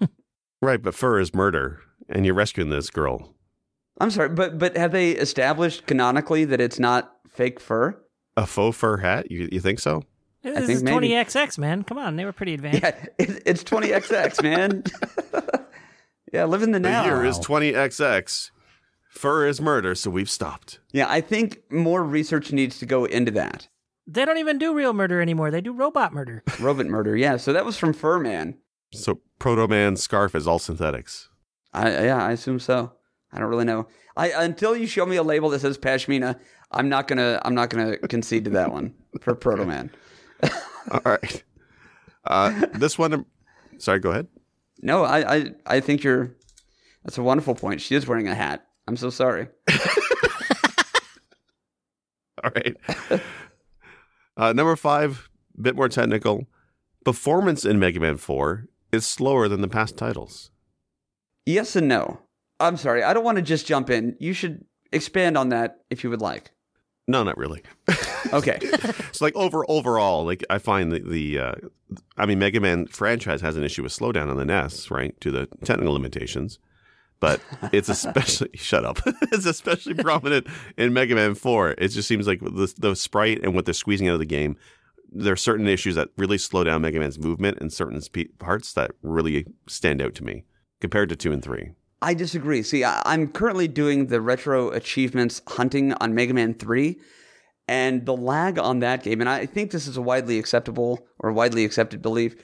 right, 0.61 0.81
but 0.81 0.95
fur 0.95 1.19
is 1.19 1.33
murder, 1.33 1.79
and 2.09 2.25
you're 2.25 2.35
rescuing 2.35 2.69
this 2.69 2.89
girl. 2.89 3.35
I'm 4.01 4.11
sorry, 4.11 4.29
but 4.29 4.57
but 4.57 4.77
have 4.77 4.91
they 4.91 5.11
established 5.11 5.85
canonically 5.85 6.45
that 6.45 6.61
it's 6.61 6.79
not 6.79 7.15
fake 7.27 7.59
fur? 7.59 8.01
A 8.37 8.45
faux 8.45 8.77
fur 8.77 8.97
hat? 8.97 9.29
You 9.29 9.49
you 9.51 9.59
think 9.59 9.79
so? 9.79 10.03
This 10.41 10.67
think 10.67 10.69
is 10.69 10.83
20XX, 10.83 11.57
man. 11.57 11.83
Come 11.83 11.97
on, 11.97 12.15
they 12.15 12.23
were 12.23 12.31
pretty 12.31 12.53
advanced. 12.53 12.81
Yeah, 12.81 13.05
it, 13.17 13.43
it's 13.45 13.63
20XX, 13.63 14.41
man. 14.41 14.83
yeah, 16.33 16.45
live 16.45 16.61
in 16.61 16.71
the 16.71 16.79
The 16.79 16.89
year 17.03 17.25
is 17.25 17.39
20XX. 17.39 18.51
Fur 19.09 19.47
is 19.47 19.59
murder, 19.59 19.95
so 19.95 20.09
we've 20.11 20.29
stopped. 20.29 20.79
yeah, 20.91 21.07
I 21.09 21.19
think 21.21 21.59
more 21.71 22.03
research 22.03 22.51
needs 22.51 22.77
to 22.79 22.85
go 22.85 23.05
into 23.05 23.31
that. 23.31 23.67
They 24.05 24.23
don't 24.25 24.37
even 24.37 24.57
do 24.57 24.73
real 24.73 24.93
murder 24.93 25.21
anymore. 25.21 25.51
They 25.51 25.61
do 25.61 25.71
robot 25.73 26.13
murder. 26.13 26.43
Robot 26.59 26.85
murder, 26.87 27.15
yeah. 27.15 27.37
So 27.37 27.53
that 27.53 27.65
was 27.65 27.77
from 27.77 27.93
Furman. 27.93 28.57
So 28.91 29.21
Proto 29.37 29.67
Man's 29.67 30.01
scarf 30.01 30.33
is 30.35 30.47
all 30.47 30.57
synthetics. 30.57 31.29
I 31.73 32.05
yeah, 32.05 32.23
I 32.23 32.31
assume 32.31 32.59
so. 32.59 32.93
I 33.31 33.37
don't 33.39 33.49
really 33.49 33.65
know. 33.65 33.87
I 34.17 34.29
until 34.31 34.75
you 34.75 34.87
show 34.87 35.05
me 35.05 35.15
a 35.17 35.23
label 35.23 35.49
that 35.49 35.59
says 35.59 35.77
Pashmina, 35.77 36.39
I'm 36.71 36.89
not 36.89 37.07
gonna 37.07 37.39
I'm 37.45 37.53
not 37.53 37.69
gonna 37.69 37.97
concede 37.99 38.45
to 38.45 38.49
that 38.51 38.71
one 38.71 38.95
for 39.21 39.35
Proto 39.35 39.65
Man. 39.65 39.91
All 40.91 41.01
right. 41.05 41.43
Uh, 42.25 42.65
this 42.73 42.97
one. 42.97 43.25
Sorry, 43.77 43.99
go 43.99 44.09
ahead. 44.11 44.27
No, 44.81 45.03
I, 45.03 45.35
I 45.35 45.45
I 45.65 45.79
think 45.79 46.03
you're. 46.03 46.35
That's 47.03 47.17
a 47.17 47.23
wonderful 47.23 47.55
point. 47.55 47.81
She 47.81 47.95
is 47.95 48.07
wearing 48.07 48.27
a 48.27 48.35
hat. 48.35 48.65
I'm 48.87 48.97
so 48.97 49.09
sorry. 49.09 49.47
All 52.43 52.51
right. 52.55 52.75
Uh, 54.37 54.53
number 54.53 54.73
five, 54.77 55.29
bit 55.61 55.75
more 55.75 55.89
technical. 55.89 56.47
Performance 57.03 57.65
in 57.65 57.77
Mega 57.77 57.99
Man 57.99 58.15
4 58.15 58.69
is 58.89 59.05
slower 59.05 59.49
than 59.49 59.59
the 59.59 59.67
past 59.67 59.97
titles. 59.97 60.49
Yes 61.45 61.75
and 61.75 61.89
no. 61.89 62.21
I'm 62.57 62.77
sorry. 62.77 63.03
I 63.03 63.13
don't 63.13 63.25
want 63.25 63.35
to 63.35 63.41
just 63.41 63.67
jump 63.67 63.89
in. 63.89 64.15
You 64.17 64.31
should 64.31 64.63
expand 64.93 65.37
on 65.37 65.49
that 65.49 65.79
if 65.89 66.05
you 66.05 66.09
would 66.09 66.21
like. 66.21 66.51
No, 67.05 67.21
not 67.23 67.37
really. 67.37 67.63
Okay. 68.33 68.59
So, 69.11 69.25
like 69.25 69.35
over 69.35 69.65
overall, 69.69 70.25
like 70.25 70.43
I 70.49 70.57
find 70.57 70.91
the 70.91 70.99
the 70.99 71.39
uh, 71.39 71.53
I 72.17 72.25
mean, 72.25 72.39
Mega 72.39 72.59
Man 72.59 72.87
franchise 72.87 73.41
has 73.41 73.55
an 73.55 73.63
issue 73.63 73.83
with 73.83 73.91
slowdown 73.91 74.29
on 74.29 74.37
the 74.37 74.45
NES, 74.45 74.91
right, 74.91 75.19
to 75.21 75.31
the 75.31 75.47
technical 75.63 75.93
limitations. 75.93 76.59
But 77.19 77.41
it's 77.71 77.89
especially 77.89 78.49
shut 78.53 78.85
up. 78.85 78.99
it's 79.05 79.45
especially 79.45 79.95
prominent 79.95 80.47
in 80.77 80.93
Mega 80.93 81.15
Man 81.15 81.35
Four. 81.35 81.71
It 81.71 81.89
just 81.89 82.07
seems 82.07 82.27
like 82.27 82.39
the 82.41 82.73
the 82.77 82.95
sprite 82.95 83.41
and 83.43 83.55
what 83.55 83.65
they're 83.65 83.73
squeezing 83.73 84.07
out 84.07 84.13
of 84.13 84.19
the 84.19 84.25
game. 84.25 84.57
There 85.11 85.33
are 85.33 85.37
certain 85.37 85.67
issues 85.67 85.95
that 85.95 86.09
really 86.17 86.37
slow 86.37 86.63
down 86.63 86.83
Mega 86.83 86.99
Man's 86.99 87.17
movement 87.17 87.57
in 87.59 87.71
certain 87.71 87.99
spe- 87.99 88.37
parts 88.37 88.73
that 88.73 88.91
really 89.01 89.47
stand 89.67 90.01
out 90.01 90.13
to 90.15 90.23
me 90.23 90.45
compared 90.79 91.09
to 91.09 91.15
two 91.15 91.31
and 91.31 91.43
three. 91.43 91.71
I 92.01 92.13
disagree. 92.13 92.63
See, 92.63 92.83
I, 92.83 93.01
I'm 93.05 93.27
currently 93.27 93.67
doing 93.67 94.07
the 94.07 94.21
retro 94.21 94.69
achievements 94.69 95.41
hunting 95.47 95.93
on 95.93 96.15
Mega 96.15 96.33
Man 96.33 96.53
3, 96.53 96.97
and 97.69 98.03
the 98.07 98.17
lag 98.17 98.57
on 98.57 98.79
that 98.79 99.03
game, 99.03 99.21
and 99.21 99.29
I 99.29 99.45
think 99.45 99.69
this 99.69 99.85
is 99.85 99.95
a 99.95 100.01
widely 100.01 100.39
acceptable 100.39 101.07
or 101.19 101.31
widely 101.31 101.63
accepted 101.63 102.01
belief, 102.01 102.35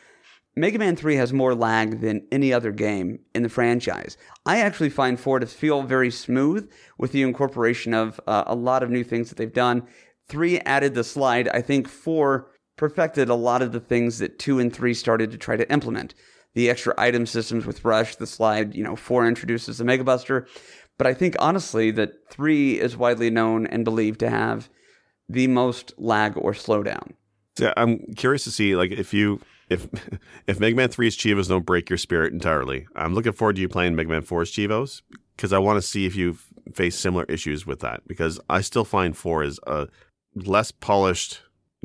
Mega 0.55 0.77
Man 0.77 0.95
3 0.95 1.15
has 1.15 1.33
more 1.33 1.55
lag 1.55 1.99
than 1.99 2.27
any 2.31 2.53
other 2.53 2.71
game 2.71 3.17
in 3.33 3.41
the 3.41 3.49
franchise. 3.49 4.17
I 4.45 4.59
actually 4.59 4.91
find 4.91 5.19
4 5.19 5.39
to 5.39 5.47
feel 5.47 5.81
very 5.81 6.11
smooth 6.11 6.69
with 6.99 7.11
the 7.11 7.23
incorporation 7.23 7.91
of 7.91 8.21
uh, 8.27 8.43
a 8.45 8.53
lot 8.53 8.83
of 8.83 8.91
new 8.91 9.03
things 9.03 9.29
that 9.29 9.37
they've 9.39 9.51
done. 9.51 9.87
3 10.27 10.59
added 10.59 10.93
the 10.93 11.03
slide. 11.03 11.47
I 11.47 11.61
think 11.61 11.87
4 11.87 12.51
perfected 12.77 13.27
a 13.27 13.33
lot 13.33 13.63
of 13.63 13.71
the 13.71 13.79
things 13.79 14.19
that 14.19 14.37
2 14.37 14.59
and 14.59 14.71
3 14.71 14.93
started 14.93 15.31
to 15.31 15.39
try 15.39 15.57
to 15.57 15.69
implement. 15.71 16.13
The 16.53 16.69
extra 16.69 16.93
item 16.99 17.25
systems 17.25 17.65
with 17.65 17.83
Rush, 17.83 18.15
the 18.15 18.27
slide, 18.27 18.75
you 18.75 18.83
know, 18.83 18.95
4 18.95 19.27
introduces 19.27 19.79
the 19.79 19.85
Mega 19.85 20.03
Buster. 20.03 20.45
But 20.99 21.07
I 21.07 21.15
think 21.15 21.35
honestly 21.39 21.89
that 21.91 22.29
3 22.29 22.79
is 22.79 22.95
widely 22.95 23.31
known 23.31 23.65
and 23.65 23.83
believed 23.83 24.19
to 24.19 24.29
have 24.29 24.69
the 25.29 25.47
most 25.47 25.93
lag 25.97 26.37
or 26.37 26.53
slowdown. 26.53 27.13
So 27.57 27.73
I'm 27.77 28.13
curious 28.15 28.43
to 28.43 28.51
see 28.51 28.75
like 28.75 28.91
if 28.91 29.13
you 29.13 29.41
if 29.69 29.87
if 30.47 30.59
Mega 30.59 30.75
Man 30.75 30.89
3's 30.89 31.17
cheevos 31.17 31.47
don't 31.47 31.65
break 31.65 31.89
your 31.89 31.97
spirit 31.97 32.33
entirely. 32.33 32.87
I'm 32.95 33.13
looking 33.13 33.31
forward 33.31 33.55
to 33.55 33.61
you 33.61 33.69
playing 33.69 33.95
Mega 33.95 34.09
Man 34.09 34.21
4's 34.21 34.51
cheevos 34.51 35.01
because 35.35 35.53
I 35.53 35.59
want 35.59 35.77
to 35.77 35.81
see 35.81 36.05
if 36.05 36.15
you 36.15 36.37
face 36.73 36.97
similar 36.97 37.25
issues 37.25 37.65
with 37.65 37.79
that 37.81 38.01
because 38.07 38.39
I 38.49 38.61
still 38.61 38.85
find 38.85 39.15
4 39.15 39.43
is 39.43 39.59
a 39.67 39.87
less 40.35 40.71
polished 40.71 41.41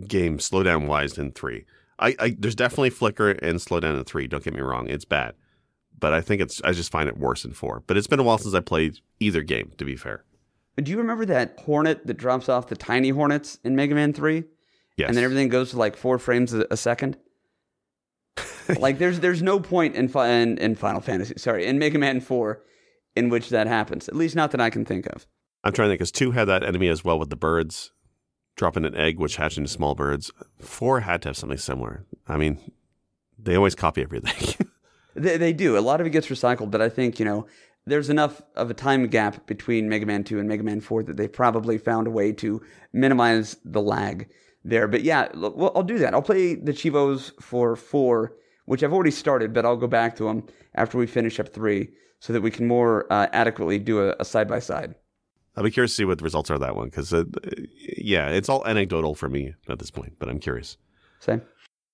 game 0.06 0.38
slowdown 0.38 0.86
wise 0.86 1.14
than 1.14 1.32
3. 1.32 1.64
I, 1.98 2.16
I 2.18 2.36
there's 2.38 2.54
definitely 2.54 2.90
flicker 2.90 3.30
and 3.30 3.58
slowdown 3.58 3.98
in 3.98 4.04
3, 4.04 4.26
don't 4.26 4.44
get 4.44 4.54
me 4.54 4.60
wrong. 4.60 4.88
It's 4.88 5.04
bad. 5.04 5.34
But 5.98 6.14
I 6.14 6.22
think 6.22 6.40
it's 6.40 6.62
I 6.62 6.72
just 6.72 6.90
find 6.90 7.08
it 7.08 7.18
worse 7.18 7.44
in 7.44 7.52
4. 7.52 7.84
But 7.86 7.96
it's 7.96 8.06
been 8.06 8.20
a 8.20 8.22
while 8.22 8.38
since 8.38 8.54
I 8.54 8.60
played 8.60 8.98
either 9.20 9.42
game 9.42 9.72
to 9.78 9.84
be 9.84 9.96
fair. 9.96 10.24
Do 10.80 10.90
you 10.90 10.98
remember 10.98 11.26
that 11.26 11.58
hornet 11.58 12.06
that 12.06 12.14
drops 12.14 12.48
off 12.48 12.68
the 12.68 12.76
tiny 12.76 13.10
hornets 13.10 13.58
in 13.64 13.76
Mega 13.76 13.94
Man 13.94 14.12
3? 14.12 14.44
Yes. 14.96 15.08
And 15.08 15.16
then 15.16 15.24
everything 15.24 15.48
goes 15.48 15.70
to 15.70 15.78
like 15.78 15.96
four 15.96 16.18
frames 16.18 16.52
a, 16.52 16.66
a 16.70 16.76
second? 16.76 17.16
like 18.78 18.98
there's 18.98 19.20
there's 19.20 19.42
no 19.42 19.58
point 19.58 19.96
in, 19.96 20.08
fi- 20.08 20.28
in 20.28 20.58
in 20.58 20.74
Final 20.74 21.00
Fantasy, 21.00 21.34
sorry, 21.36 21.66
in 21.66 21.78
Mega 21.78 21.98
Man 21.98 22.20
4 22.20 22.62
in 23.16 23.28
which 23.28 23.48
that 23.48 23.66
happens. 23.66 24.08
At 24.08 24.16
least 24.16 24.36
not 24.36 24.50
that 24.52 24.60
I 24.60 24.70
can 24.70 24.84
think 24.84 25.06
of. 25.06 25.26
I'm 25.64 25.72
trying 25.72 25.88
to 25.88 25.90
think 25.92 25.98
because 25.98 26.12
two 26.12 26.30
had 26.30 26.46
that 26.46 26.62
enemy 26.62 26.88
as 26.88 27.04
well 27.04 27.18
with 27.18 27.30
the 27.30 27.36
birds 27.36 27.92
dropping 28.56 28.84
an 28.84 28.94
egg, 28.94 29.18
which 29.18 29.36
hatched 29.36 29.58
into 29.58 29.68
small 29.70 29.94
birds. 29.94 30.30
Four 30.58 31.00
had 31.00 31.22
to 31.22 31.30
have 31.30 31.36
something 31.36 31.58
similar. 31.58 32.06
I 32.28 32.36
mean, 32.36 32.58
they 33.38 33.56
always 33.56 33.74
copy 33.74 34.02
everything. 34.02 34.66
They, 35.16 35.36
they 35.36 35.52
do. 35.52 35.76
A 35.76 35.80
lot 35.80 36.00
of 36.00 36.06
it 36.06 36.10
gets 36.10 36.28
recycled, 36.28 36.70
but 36.70 36.80
I 36.80 36.88
think, 36.88 37.18
you 37.18 37.24
know, 37.24 37.46
there's 37.90 38.10
enough 38.10 38.40
of 38.56 38.70
a 38.70 38.74
time 38.74 39.06
gap 39.08 39.46
between 39.46 39.88
Mega 39.88 40.06
Man 40.06 40.24
2 40.24 40.38
and 40.38 40.48
Mega 40.48 40.62
Man 40.62 40.80
4 40.80 41.02
that 41.04 41.16
they 41.16 41.28
probably 41.28 41.78
found 41.78 42.06
a 42.06 42.10
way 42.10 42.32
to 42.32 42.62
minimize 42.92 43.56
the 43.64 43.82
lag 43.82 44.28
there. 44.64 44.88
But 44.88 45.02
yeah, 45.02 45.28
well, 45.34 45.72
I'll 45.74 45.82
do 45.82 45.98
that. 45.98 46.14
I'll 46.14 46.22
play 46.22 46.54
the 46.54 46.72
cheevos 46.72 47.32
for 47.42 47.76
4, 47.76 48.32
which 48.66 48.82
I've 48.82 48.92
already 48.92 49.10
started, 49.10 49.52
but 49.52 49.66
I'll 49.66 49.76
go 49.76 49.86
back 49.86 50.16
to 50.16 50.24
them 50.24 50.46
after 50.74 50.98
we 50.98 51.06
finish 51.06 51.40
up 51.40 51.48
3 51.48 51.88
so 52.20 52.32
that 52.32 52.42
we 52.42 52.50
can 52.50 52.66
more 52.66 53.10
uh, 53.10 53.26
adequately 53.32 53.78
do 53.78 54.14
a 54.18 54.24
side 54.24 54.48
by 54.48 54.58
side. 54.58 54.94
I'll 55.56 55.64
be 55.64 55.70
curious 55.70 55.92
to 55.92 55.96
see 55.96 56.04
what 56.04 56.18
the 56.18 56.24
results 56.24 56.50
are 56.50 56.54
of 56.54 56.60
that 56.60 56.76
one 56.76 56.88
because, 56.88 57.12
uh, 57.12 57.24
yeah, 57.96 58.28
it's 58.28 58.48
all 58.48 58.64
anecdotal 58.66 59.14
for 59.14 59.28
me 59.28 59.54
at 59.68 59.78
this 59.78 59.90
point, 59.90 60.14
but 60.18 60.28
I'm 60.28 60.38
curious. 60.38 60.76
Same. 61.18 61.42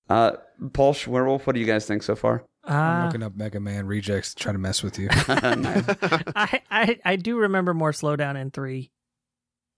Uh, 0.09 0.33
Paul 0.73 0.95
Werewolf, 1.07 1.47
what 1.47 1.53
do 1.53 1.59
you 1.59 1.65
guys 1.65 1.85
think 1.85 2.03
so 2.03 2.15
far? 2.15 2.43
I'm 2.67 3.01
Uh, 3.01 3.05
looking 3.05 3.23
up 3.23 3.35
Mega 3.35 3.59
Man 3.59 3.85
rejects 3.87 4.33
to 4.33 4.43
try 4.43 4.51
to 4.51 4.57
mess 4.57 4.83
with 4.83 4.99
you. 4.99 5.07
I, 5.11 6.61
I 6.69 6.99
I 7.05 7.15
do 7.15 7.37
remember 7.37 7.73
more 7.73 7.91
slowdown 7.91 8.35
in 8.39 8.51
three. 8.51 8.91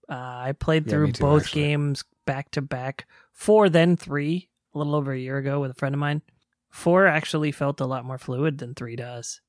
Uh, 0.08 0.14
I 0.16 0.52
played 0.58 0.86
Yeah, 0.86 0.90
through 0.92 1.06
me 1.06 1.12
too, 1.12 1.22
both 1.22 1.42
actually. 1.44 1.62
games 1.62 2.04
back 2.26 2.50
to 2.52 2.62
back. 2.62 3.06
Four, 3.32 3.68
then 3.68 3.96
three, 3.96 4.48
a 4.74 4.78
little 4.78 4.96
over 4.96 5.12
a 5.12 5.18
year 5.18 5.36
ago 5.38 5.60
with 5.60 5.70
a 5.70 5.74
friend 5.74 5.94
of 5.94 6.00
mine. 6.00 6.22
Four 6.68 7.06
actually 7.06 7.52
felt 7.52 7.80
a 7.80 7.86
lot 7.86 8.04
more 8.04 8.18
fluid 8.18 8.58
than 8.58 8.74
three 8.74 8.96
does. 8.96 9.40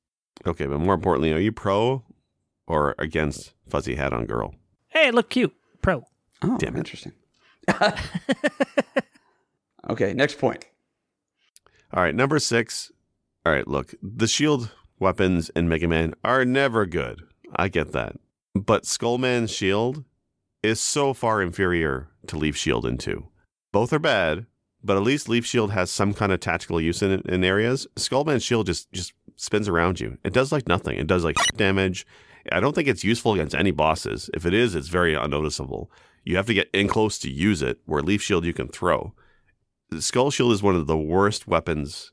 Okay, 0.46 0.66
but 0.66 0.78
more 0.78 0.94
importantly, 0.94 1.32
are 1.32 1.38
you 1.40 1.50
pro 1.52 2.04
or 2.68 2.94
against 2.98 3.54
Fuzzy 3.68 3.96
Hat 3.96 4.12
on 4.12 4.24
Girl? 4.26 4.54
Hey, 4.86 5.10
look 5.10 5.30
cute, 5.30 5.52
pro. 5.82 6.04
Oh, 6.42 6.58
Damn 6.58 6.76
it. 6.76 6.78
interesting. 6.78 7.12
okay, 9.90 10.12
next 10.14 10.38
point. 10.38 10.64
All 11.92 12.02
right, 12.02 12.14
number 12.14 12.38
six. 12.38 12.91
All 13.44 13.52
right, 13.52 13.66
look, 13.66 13.94
the 14.00 14.28
shield 14.28 14.70
weapons 15.00 15.50
in 15.56 15.68
Mega 15.68 15.88
Man 15.88 16.14
are 16.22 16.44
never 16.44 16.86
good. 16.86 17.22
I 17.56 17.66
get 17.68 17.90
that. 17.90 18.16
But 18.54 18.84
Skullman's 18.84 19.50
shield 19.50 20.04
is 20.62 20.80
so 20.80 21.12
far 21.12 21.42
inferior 21.42 22.08
to 22.28 22.36
Leaf 22.36 22.56
Shield 22.56 22.86
in 22.86 22.98
2. 22.98 23.26
Both 23.72 23.92
are 23.92 23.98
bad, 23.98 24.46
but 24.84 24.96
at 24.96 25.02
least 25.02 25.28
Leaf 25.28 25.44
Shield 25.44 25.72
has 25.72 25.90
some 25.90 26.14
kind 26.14 26.30
of 26.30 26.38
tactical 26.38 26.80
use 26.80 27.02
in, 27.02 27.20
in 27.22 27.42
areas. 27.42 27.86
Skullman's 27.96 28.44
shield 28.44 28.66
just, 28.66 28.92
just 28.92 29.12
spins 29.34 29.68
around 29.68 29.98
you. 29.98 30.18
It 30.22 30.32
does 30.32 30.52
like 30.52 30.68
nothing. 30.68 30.96
It 30.96 31.08
does 31.08 31.24
like 31.24 31.36
damage. 31.56 32.06
I 32.52 32.60
don't 32.60 32.74
think 32.74 32.86
it's 32.86 33.02
useful 33.02 33.34
against 33.34 33.56
any 33.56 33.72
bosses. 33.72 34.30
If 34.34 34.46
it 34.46 34.54
is, 34.54 34.76
it's 34.76 34.88
very 34.88 35.14
unnoticeable. 35.14 35.90
You 36.24 36.36
have 36.36 36.46
to 36.46 36.54
get 36.54 36.70
in 36.72 36.86
close 36.86 37.18
to 37.20 37.30
use 37.30 37.60
it, 37.60 37.80
where 37.86 38.02
Leaf 38.02 38.22
Shield 38.22 38.44
you 38.44 38.52
can 38.52 38.68
throw. 38.68 39.14
Skull 39.98 40.30
Shield 40.30 40.52
is 40.52 40.62
one 40.62 40.76
of 40.76 40.86
the 40.86 40.96
worst 40.96 41.48
weapons 41.48 42.12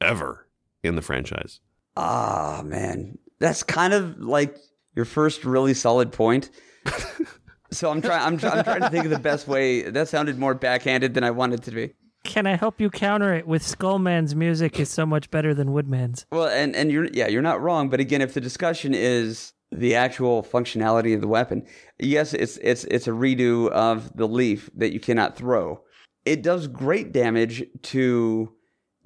ever 0.00 0.47
in 0.82 0.96
the 0.96 1.02
franchise. 1.02 1.60
Ah, 1.96 2.62
man. 2.64 3.18
That's 3.40 3.62
kind 3.62 3.92
of 3.92 4.18
like 4.18 4.56
your 4.94 5.04
first 5.04 5.44
really 5.44 5.74
solid 5.74 6.12
point. 6.12 6.50
so 7.70 7.90
I'm 7.90 8.02
trying 8.02 8.22
I'm, 8.22 8.38
try- 8.38 8.50
I'm 8.50 8.64
trying 8.64 8.80
to 8.80 8.90
think 8.90 9.04
of 9.04 9.10
the 9.10 9.18
best 9.18 9.46
way. 9.48 9.82
That 9.82 10.08
sounded 10.08 10.38
more 10.38 10.54
backhanded 10.54 11.14
than 11.14 11.24
I 11.24 11.30
wanted 11.30 11.62
to 11.64 11.70
be. 11.70 11.94
Can 12.24 12.46
I 12.46 12.56
help 12.56 12.80
you 12.80 12.90
counter 12.90 13.32
it 13.32 13.46
with 13.46 13.62
Skullman's 13.62 14.34
music 14.34 14.78
is 14.80 14.90
so 14.90 15.06
much 15.06 15.30
better 15.30 15.54
than 15.54 15.72
Woodman's? 15.72 16.26
Well, 16.32 16.48
and 16.48 16.74
and 16.74 16.90
you're 16.90 17.06
yeah, 17.12 17.28
you're 17.28 17.42
not 17.42 17.60
wrong, 17.60 17.88
but 17.88 18.00
again, 18.00 18.20
if 18.20 18.34
the 18.34 18.40
discussion 18.40 18.92
is 18.92 19.52
the 19.70 19.94
actual 19.94 20.42
functionality 20.42 21.14
of 21.14 21.20
the 21.20 21.28
weapon, 21.28 21.66
yes, 21.98 22.34
it's 22.34 22.58
it's 22.58 22.84
it's 22.84 23.06
a 23.06 23.12
redo 23.12 23.70
of 23.70 24.16
the 24.16 24.26
leaf 24.26 24.68
that 24.74 24.92
you 24.92 25.00
cannot 25.00 25.36
throw. 25.36 25.82
It 26.24 26.42
does 26.42 26.66
great 26.66 27.12
damage 27.12 27.64
to 27.82 28.52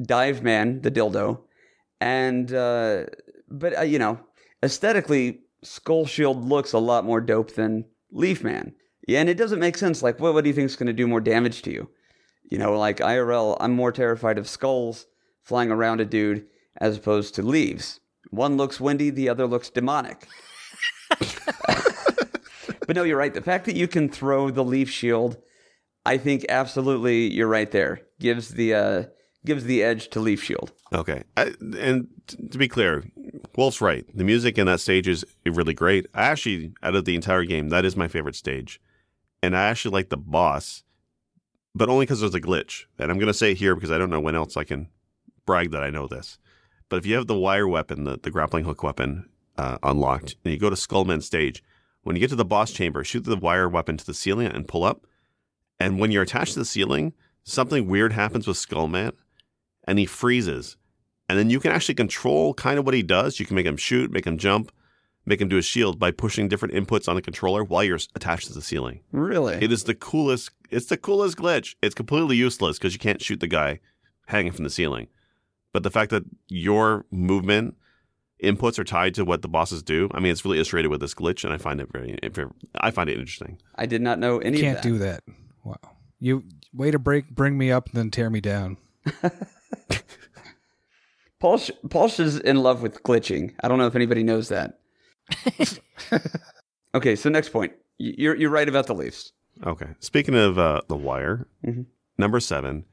Dive 0.01 0.43
Man, 0.43 0.81
the 0.81 0.91
dildo, 0.91 1.43
and 2.03 2.53
uh, 2.53 3.05
but 3.49 3.79
uh, 3.79 3.83
you 3.83 3.99
know, 3.99 4.19
aesthetically, 4.63 5.43
Skull 5.63 6.05
Shield 6.05 6.45
looks 6.45 6.73
a 6.73 6.79
lot 6.79 7.05
more 7.05 7.21
dope 7.21 7.55
than 7.55 7.85
Leaf 8.11 8.43
Man. 8.43 8.75
Yeah, 9.07 9.21
and 9.21 9.29
it 9.29 9.37
doesn't 9.37 9.61
make 9.61 9.79
sense. 9.79 10.03
Like, 10.03 10.19
what 10.19 10.35
what 10.35 10.43
do 10.43 10.51
you 10.51 10.55
think 10.55 10.67
is 10.67 10.77
going 10.77 10.89
to 10.89 10.93
do 10.93 11.07
more 11.07 11.21
damage 11.21 11.63
to 11.63 11.73
you? 11.73 11.91
You 12.51 12.59
know, 12.59 12.77
like 12.77 12.99
IRL, 12.99 13.57
I'm 13.61 13.73
more 13.73 13.93
terrified 13.93 14.37
of 14.37 14.49
skulls 14.49 15.07
flying 15.45 15.71
around 15.71 16.01
a 16.01 16.05
dude 16.05 16.47
as 16.77 16.97
opposed 16.97 17.37
to 17.37 17.43
leaves. 17.43 18.01
One 18.31 18.57
looks 18.57 18.81
windy, 18.81 19.11
the 19.11 19.29
other 19.29 19.47
looks 19.47 19.71
demonic. 19.71 20.27
but 22.87 22.97
no, 22.97 23.05
you're 23.05 23.17
right. 23.17 23.33
The 23.33 23.43
fact 23.43 23.67
that 23.67 23.77
you 23.77 23.87
can 23.87 24.09
throw 24.09 24.51
the 24.51 24.65
leaf 24.65 24.91
shield, 24.91 25.37
I 26.05 26.19
think 26.19 26.47
absolutely 26.49 27.33
you're 27.33 27.49
right 27.49 27.71
there. 27.71 28.01
Gives 28.19 28.49
the 28.49 28.75
uh 28.75 29.05
gives 29.45 29.65
the 29.65 29.83
edge 29.83 30.09
to 30.11 30.21
leaf 30.21 30.43
shield. 30.43 30.73
Okay. 30.93 31.25
I, 31.37 31.53
and 31.79 32.09
to 32.51 32.59
be 32.59 32.69
clear, 32.69 33.05
Wolf's 33.57 33.81
right. 33.81 34.05
The 34.15 34.25
music 34.25 34.59
in 34.59 34.67
that 34.67 34.81
stage 34.81 35.09
is 35.09 35.25
really 35.45 35.75
great. 35.75 36.07
I 36.15 36.23
actually, 36.23 36.73
out 36.83 36.95
of 36.95 37.05
the 37.05 37.17
entire 37.17 37.45
game, 37.45 37.69
that 37.71 37.85
is 37.85 37.97
my 37.97 38.09
favorite 38.09 38.37
stage. 38.37 38.81
And 39.43 39.57
I 39.57 39.65
actually 39.65 39.93
like 39.93 40.11
the 40.11 40.17
boss, 40.17 40.85
but 41.75 41.89
only 41.89 42.07
because 42.07 42.21
there's 42.21 42.35
a 42.35 42.41
glitch. 42.41 42.85
And 42.99 43.11
I'm 43.11 43.19
going 43.19 43.27
to 43.27 43.35
say 43.35 43.53
it 43.53 43.57
here 43.57 43.75
because 43.75 43.91
I 43.91 43.99
don't 43.99 44.11
know 44.11 44.21
when 44.21 44.37
else 44.37 44.57
I 44.57 44.65
can 44.65 44.89
brag 45.45 45.73
that 45.73 45.83
I 45.83 45.91
know 45.91 46.07
this. 46.07 46.39
But 46.89 46.99
if 46.99 47.07
you 47.07 47.17
have 47.17 47.27
the 47.27 47.39
wire 47.39 47.67
weapon, 47.67 48.05
the, 48.05 48.19
the 48.23 48.31
grappling 48.31 48.65
hook 48.65 48.83
weapon 48.83 49.29
uh, 49.59 49.79
unlocked, 49.83 50.37
and 50.45 50.53
you 50.53 50.61
go 50.61 50.71
to 50.71 50.77
Skullman 50.77 51.23
stage, 51.23 51.63
when 52.03 52.17
you 52.17 52.21
get 52.21 52.31
to 52.31 52.37
the 52.37 52.45
boss 52.45 52.71
chamber, 52.71 53.03
shoot 53.03 53.25
the 53.25 53.37
wire 53.37 53.69
weapon 53.69 53.97
to 53.97 54.07
the 54.07 54.15
ceiling 54.15 54.47
and 54.47 54.69
pull 54.69 54.85
up. 54.85 55.07
And 55.81 55.99
when 55.99 56.11
you're 56.13 56.23
attached 56.23 56.53
to 56.53 56.59
the 56.61 56.65
ceiling, 56.65 57.13
something 57.45 57.89
weird 57.89 58.13
happens 58.13 58.47
with 58.47 58.57
Skullman 58.57 59.13
and 59.85 59.99
he 59.99 60.07
freezes. 60.07 60.77
And 61.29 61.39
then 61.39 61.51
you 61.51 61.61
can 61.61 61.73
actually 61.73 61.95
control 61.95 62.55
kind 62.55 62.79
of 62.79 62.85
what 62.85 62.95
he 62.95 63.03
does. 63.03 63.41
You 63.41 63.47
can 63.47 63.57
make 63.57 63.67
him 63.67 63.77
shoot, 63.77 64.11
make 64.11 64.27
him 64.27 64.39
jump, 64.39 64.71
make 65.25 65.41
him 65.41 65.49
do 65.49 65.57
a 65.57 65.63
shield 65.63 65.99
by 65.99 66.11
pushing 66.11 66.49
different 66.49 66.75
inputs 66.75 67.09
on 67.09 67.15
the 67.15 67.23
controller 67.23 67.65
while 67.65 67.85
you're 67.85 67.99
attached 68.15 68.49
to 68.49 68.53
the 68.55 68.63
ceiling. 68.63 69.01
Really? 69.13 69.55
It 69.55 69.73
is 69.73 69.85
the 69.85 69.95
coolest. 69.95 70.51
It's 70.71 70.87
the 70.87 70.97
coolest 70.97 71.39
glitch. 71.39 71.75
It's 71.83 71.95
completely 71.95 72.37
useless 72.37 72.79
because 72.79 72.93
you 72.93 72.99
can't 72.99 73.23
shoot 73.23 73.41
the 73.41 73.47
guy 73.47 73.81
hanging 74.27 74.53
from 74.53 74.65
the 74.65 74.71
ceiling. 74.71 75.09
But 75.73 75.85
the 75.85 75.91
fact 75.91 76.11
that 76.11 76.25
your 76.49 77.07
movement 77.11 77.77
inputs 78.43 78.79
are 78.79 78.85
tied 78.85 79.15
to 79.15 79.25
what 79.25 79.43
the 79.43 79.49
bosses 79.49 79.83
do, 79.83 80.11
I 80.13 80.21
mean, 80.21 80.33
it's 80.33 80.45
really 80.45 80.59
illustrated 80.59 80.89
with 80.89 81.01
this 81.01 81.15
glitch, 81.15 81.45
and 81.45 81.53
I 81.53 81.57
find 81.57 81.81
it 81.81 81.89
very, 81.91 82.19
I 82.75 82.91
find 82.91 83.09
it 83.09 83.19
interesting. 83.19 83.59
I 83.77 83.87
did 83.87 84.03
not 84.03 84.19
know 84.19 84.39
any 84.39 84.61
Can't 84.61 84.77
of 84.79 84.83
that. 84.83 84.89
do 84.89 84.99
that. 84.99 85.23
Wow. 85.65 85.77
You 86.19 86.45
way 86.75 86.91
to 86.91 86.99
break 86.99 87.31
bring 87.31 87.57
me 87.57 87.71
up 87.73 87.87
and 87.87 87.97
then 87.97 88.11
tear 88.11 88.29
me 88.29 88.41
down. 88.41 88.77
Paul 91.41 91.59
Sh- 91.59 91.71
Paul 91.91 92.07
is 92.07 92.39
in 92.39 92.59
love 92.59 92.83
with 92.83 93.03
glitching. 93.03 93.53
I 93.63 93.69
don't 93.69 93.79
know 93.79 93.87
if 93.87 93.97
anybody 93.97 94.23
knows 94.23 94.49
that. 94.49 94.79
okay, 96.95 97.17
so 97.17 97.29
next 97.29 97.49
point. 97.51 97.73
You're 97.99 98.37
you're 98.37 98.51
right 98.51 98.69
about 98.69 98.87
the 98.87 98.95
Leafs. 98.95 99.33
Okay. 99.67 99.89
Speaking 100.01 100.35
of 100.35 100.59
uh, 100.59 100.81
the 100.89 100.97
wire, 100.97 101.47
Mhm. 101.65 101.87
number 102.19 102.41
seven, 102.41 102.85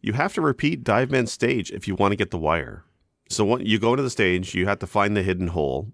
you 0.00 0.12
have 0.14 0.32
to 0.34 0.40
repeat 0.40 0.84
Dive 0.84 1.10
Man 1.10 1.26
stage 1.26 1.70
if 1.70 1.86
you 1.86 1.94
want 1.94 2.12
to 2.12 2.16
get 2.16 2.30
the 2.30 2.38
wire. 2.38 2.84
So 3.28 3.44
when 3.44 3.64
you 3.66 3.78
go 3.78 3.90
into 3.92 4.02
the 4.02 4.10
stage, 4.10 4.54
you 4.54 4.66
have 4.66 4.78
to 4.80 4.86
find 4.86 5.16
the 5.16 5.22
hidden 5.22 5.48
hole. 5.48 5.92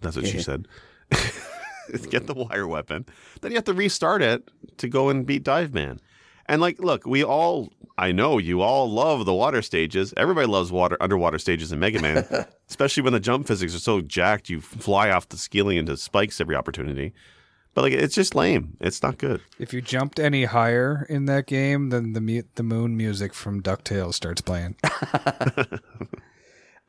That's 0.00 0.16
what 0.16 0.26
she 0.26 0.40
said. 0.42 0.66
get 2.10 2.26
the 2.26 2.34
wire 2.34 2.66
weapon. 2.66 3.06
Then 3.40 3.52
you 3.52 3.56
have 3.56 3.64
to 3.64 3.74
restart 3.74 4.20
it 4.22 4.50
to 4.78 4.88
go 4.88 5.08
and 5.08 5.24
beat 5.24 5.44
Dive 5.44 5.72
Man. 5.72 6.00
And 6.52 6.60
like, 6.60 6.78
look, 6.78 7.06
we 7.06 7.24
all, 7.24 7.72
I 7.96 8.12
know 8.12 8.36
you 8.36 8.60
all 8.60 8.90
love 8.90 9.24
the 9.24 9.32
water 9.32 9.62
stages. 9.62 10.12
Everybody 10.18 10.46
loves 10.46 10.70
water 10.70 10.98
underwater 11.00 11.38
stages 11.38 11.72
in 11.72 11.78
Mega 11.78 11.98
Man, 12.02 12.26
especially 12.68 13.02
when 13.04 13.14
the 13.14 13.20
jump 13.20 13.46
physics 13.46 13.74
are 13.74 13.78
so 13.78 14.02
jacked. 14.02 14.50
You 14.50 14.60
fly 14.60 15.08
off 15.08 15.30
the 15.30 15.38
ceiling 15.38 15.78
into 15.78 15.96
spikes 15.96 16.42
every 16.42 16.54
opportunity. 16.54 17.14
But 17.72 17.84
like, 17.84 17.94
it's 17.94 18.14
just 18.14 18.34
lame. 18.34 18.76
It's 18.82 19.02
not 19.02 19.16
good. 19.16 19.40
If 19.58 19.72
you 19.72 19.80
jumped 19.80 20.20
any 20.20 20.44
higher 20.44 21.06
in 21.08 21.24
that 21.24 21.46
game, 21.46 21.88
then 21.88 22.12
the 22.12 22.20
mu- 22.20 22.42
the 22.56 22.62
moon 22.62 22.98
music 22.98 23.32
from 23.32 23.62
Ducktales 23.62 24.12
starts 24.12 24.42
playing. 24.42 24.76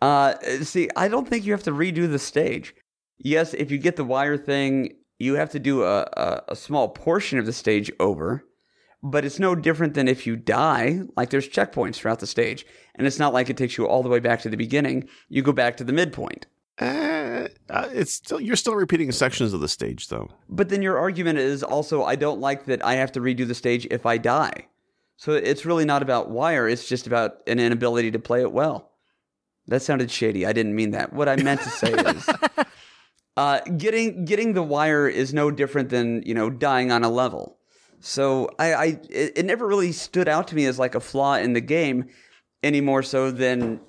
Uh, 0.02 0.38
see, 0.64 0.90
I 0.98 1.08
don't 1.08 1.30
think 1.30 1.46
you 1.46 1.54
have 1.54 1.64
to 1.64 1.72
redo 1.72 2.12
the 2.12 2.20
stage. 2.20 2.76
Yes, 3.20 3.54
if 3.54 3.72
you 3.72 3.78
get 3.78 3.96
the 3.96 4.04
wire 4.04 4.36
thing, 4.36 4.98
you 5.18 5.36
have 5.36 5.50
to 5.52 5.60
do 5.60 5.84
a, 5.84 6.02
a, 6.02 6.44
a 6.50 6.56
small 6.58 6.90
portion 6.90 7.40
of 7.40 7.46
the 7.46 7.54
stage 7.54 7.90
over, 8.02 8.44
but 9.04 9.26
it's 9.26 9.38
no 9.38 9.54
different 9.54 9.94
than 9.94 10.08
if 10.08 10.26
you 10.26 10.38
die. 10.38 11.02
Like 11.18 11.30
there's 11.30 11.50
checkpoints 11.50 11.96
throughout 11.96 12.20
the 12.20 12.28
stage, 12.28 12.66
and 12.96 13.06
it's 13.06 13.20
not 13.20 13.34
like 13.34 13.50
it 13.50 13.58
takes 13.58 13.78
you 13.78 13.86
all 13.86 14.02
the 14.02 14.10
way 14.10 14.20
back 14.20 14.42
to 14.42 14.50
the 14.50 14.58
beginning. 14.58 15.10
You 15.28 15.42
go 15.44 15.52
back 15.52 15.76
to 15.78 15.84
the 15.84 15.94
midpoint. 15.94 16.48
Eh, 16.80 17.48
uh, 17.70 17.90
it's 17.92 18.14
still 18.14 18.40
you're 18.40 18.56
still 18.56 18.76
repeating 18.76 19.12
sections 19.12 19.54
of 19.54 19.60
the 19.60 19.68
stage 19.68 20.08
though. 20.08 20.30
But 20.50 20.70
then 20.70 20.82
your 20.82 20.98
argument 20.98 21.38
is 21.38 21.62
also, 21.62 22.04
I 22.04 22.16
don't 22.16 22.40
like 22.40 22.66
that 22.66 22.84
I 22.84 22.96
have 22.96 23.12
to 23.12 23.20
redo 23.20 23.46
the 23.46 23.54
stage 23.54 23.86
if 23.92 24.06
I 24.06 24.18
die. 24.18 24.68
So 25.18 25.34
it's 25.34 25.66
really 25.66 25.86
not 25.86 26.02
about 26.02 26.32
wire, 26.32 26.68
it's 26.68 26.88
just 26.88 27.06
about 27.06 27.38
an 27.46 27.60
inability 27.60 28.10
to 28.12 28.20
play 28.20 28.42
it 28.42 28.52
well. 28.52 28.92
That 29.68 29.82
sounded 29.82 30.10
shady. 30.12 30.46
I 30.46 30.54
didn't 30.54 30.76
mean 30.76 30.92
that. 30.92 31.14
What 31.14 31.30
I 31.30 31.36
meant 31.36 31.62
to 31.62 31.70
say 31.70 31.94
is 31.94 32.30
uh, 33.38 33.60
getting 33.78 34.26
getting 34.26 34.54
the 34.54 34.64
wire 34.64 35.08
is 35.08 35.34
no 35.34 35.52
different 35.52 35.90
than, 35.90 36.24
you 36.24 36.34
know, 36.34 36.50
dying 36.50 36.92
on 36.92 37.04
a 37.04 37.10
level. 37.10 37.58
So 38.06 38.50
I, 38.60 38.74
I 38.74 38.86
it, 39.10 39.38
it 39.38 39.46
never 39.46 39.66
really 39.66 39.94
stood 39.94 40.28
out 40.28 40.50
to 40.50 40.56
me 40.56 40.66
as 40.66 40.78
like 40.78 40.94
a 40.94 41.00
flaw 41.00 41.36
in 41.36 41.54
the 41.54 41.62
game 41.62 42.10
any 42.62 42.82
more 42.82 43.02
so 43.02 43.32
than 43.32 43.80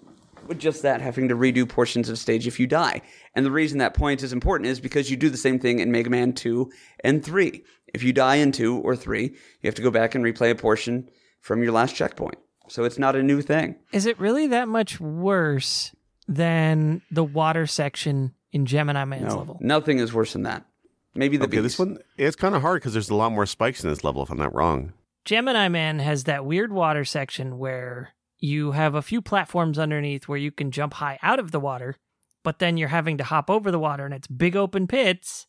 with 0.46 0.60
just 0.60 0.82
that 0.82 1.00
having 1.00 1.28
to 1.28 1.34
redo 1.36 1.68
portions 1.68 2.08
of 2.08 2.16
stage 2.16 2.46
if 2.46 2.60
you 2.60 2.66
die. 2.68 3.02
And 3.34 3.44
the 3.44 3.50
reason 3.50 3.78
that 3.78 3.94
point 3.94 4.22
is 4.22 4.32
important 4.32 4.68
is 4.68 4.78
because 4.78 5.10
you 5.10 5.16
do 5.16 5.30
the 5.30 5.36
same 5.36 5.58
thing 5.58 5.80
in 5.80 5.90
Mega 5.90 6.10
Man 6.10 6.32
2 6.32 6.70
and 7.02 7.24
3. 7.24 7.62
If 7.92 8.04
you 8.04 8.12
die 8.12 8.36
in 8.36 8.52
2 8.52 8.78
or 8.78 8.94
3, 8.94 9.22
you 9.24 9.30
have 9.64 9.74
to 9.74 9.82
go 9.82 9.90
back 9.90 10.14
and 10.14 10.24
replay 10.24 10.50
a 10.50 10.54
portion 10.54 11.08
from 11.40 11.62
your 11.62 11.72
last 11.72 11.96
checkpoint. 11.96 12.36
So 12.68 12.84
it's 12.84 12.98
not 12.98 13.16
a 13.16 13.22
new 13.22 13.42
thing. 13.42 13.74
Is 13.92 14.06
it 14.06 14.18
really 14.20 14.46
that 14.48 14.68
much 14.68 15.00
worse 15.00 15.92
than 16.28 17.02
the 17.10 17.24
water 17.24 17.66
section 17.66 18.32
in 18.52 18.64
Gemini 18.66 19.04
Man's 19.04 19.24
No, 19.32 19.38
level? 19.38 19.58
nothing 19.60 19.98
is 19.98 20.12
worse 20.14 20.34
than 20.34 20.44
that. 20.44 20.64
Maybe 21.14 21.36
the 21.36 21.44
Okay, 21.44 21.60
this 21.60 21.78
one 21.78 21.98
it's 22.16 22.36
kind 22.36 22.54
of 22.54 22.62
hard 22.62 22.80
because 22.80 22.92
there's 22.92 23.10
a 23.10 23.14
lot 23.14 23.32
more 23.32 23.46
spikes 23.46 23.82
in 23.84 23.90
this 23.90 24.04
level. 24.04 24.22
If 24.22 24.30
I'm 24.30 24.38
not 24.38 24.54
wrong. 24.54 24.92
Gemini 25.24 25.68
Man 25.68 26.00
has 26.00 26.24
that 26.24 26.44
weird 26.44 26.72
water 26.72 27.04
section 27.04 27.58
where 27.58 28.10
you 28.38 28.72
have 28.72 28.94
a 28.94 29.02
few 29.02 29.22
platforms 29.22 29.78
underneath 29.78 30.28
where 30.28 30.38
you 30.38 30.50
can 30.50 30.70
jump 30.70 30.94
high 30.94 31.18
out 31.22 31.38
of 31.38 31.50
the 31.50 31.60
water, 31.60 31.96
but 32.42 32.58
then 32.58 32.76
you're 32.76 32.88
having 32.88 33.16
to 33.18 33.24
hop 33.24 33.48
over 33.48 33.70
the 33.70 33.78
water 33.78 34.04
and 34.04 34.12
it's 34.12 34.26
big 34.26 34.54
open 34.54 34.86
pits 34.86 35.46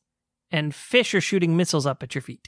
and 0.50 0.74
fish 0.74 1.14
are 1.14 1.22
shooting 1.22 1.58
missiles 1.58 1.86
up 1.86 2.02
at 2.04 2.16
your 2.16 2.22
feet. 2.22 2.48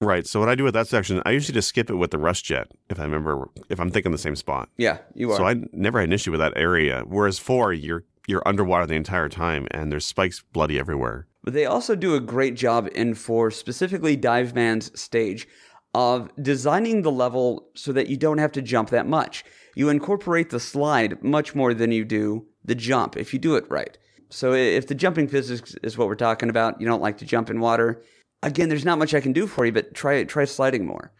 Right. 0.00 0.26
So 0.26 0.40
what 0.40 0.48
I 0.48 0.54
do 0.54 0.64
with 0.64 0.74
that 0.74 0.88
section, 0.88 1.22
I 1.24 1.30
usually 1.30 1.54
just 1.54 1.68
skip 1.68 1.90
it 1.90 1.94
with 1.94 2.10
the 2.10 2.18
rush 2.18 2.42
jet 2.42 2.68
if 2.88 2.98
I 2.98 3.04
remember 3.04 3.48
if 3.68 3.78
I'm 3.78 3.90
thinking 3.90 4.12
the 4.12 4.18
same 4.18 4.36
spot. 4.36 4.68
Yeah, 4.76 4.98
you 5.14 5.30
are. 5.30 5.36
So 5.36 5.46
I 5.46 5.56
never 5.72 6.00
had 6.00 6.08
an 6.08 6.12
issue 6.12 6.30
with 6.30 6.40
that 6.40 6.54
area. 6.56 7.04
Whereas 7.06 7.38
four, 7.38 7.72
you're 7.72 8.04
you're 8.26 8.46
underwater 8.46 8.86
the 8.86 8.94
entire 8.94 9.28
time 9.28 9.66
and 9.70 9.92
there's 9.92 10.06
spikes 10.06 10.42
bloody 10.52 10.78
everywhere. 10.78 11.26
But 11.44 11.52
they 11.52 11.66
also 11.66 11.94
do 11.94 12.14
a 12.14 12.20
great 12.20 12.56
job 12.56 12.88
in 12.94 13.14
for 13.14 13.50
specifically 13.50 14.16
Dive 14.16 14.54
Man's 14.54 14.98
stage 14.98 15.46
of 15.94 16.30
designing 16.42 17.02
the 17.02 17.12
level 17.12 17.68
so 17.74 17.92
that 17.92 18.08
you 18.08 18.16
don't 18.16 18.38
have 18.38 18.50
to 18.52 18.62
jump 18.62 18.90
that 18.90 19.06
much. 19.06 19.44
You 19.76 19.90
incorporate 19.90 20.50
the 20.50 20.58
slide 20.58 21.22
much 21.22 21.54
more 21.54 21.74
than 21.74 21.92
you 21.92 22.04
do 22.04 22.46
the 22.64 22.74
jump 22.74 23.16
if 23.16 23.32
you 23.32 23.38
do 23.38 23.56
it 23.56 23.70
right. 23.70 23.96
So 24.30 24.54
if 24.54 24.86
the 24.86 24.94
jumping 24.94 25.28
physics 25.28 25.76
is 25.82 25.96
what 25.96 26.08
we're 26.08 26.16
talking 26.16 26.48
about, 26.48 26.80
you 26.80 26.86
don't 26.86 27.02
like 27.02 27.18
to 27.18 27.26
jump 27.26 27.50
in 27.50 27.60
water. 27.60 28.02
Again, 28.42 28.68
there's 28.68 28.84
not 28.84 28.98
much 28.98 29.14
I 29.14 29.20
can 29.20 29.32
do 29.32 29.46
for 29.46 29.66
you, 29.66 29.72
but 29.72 29.94
try 29.94 30.24
try 30.24 30.46
sliding 30.46 30.86
more. 30.86 31.12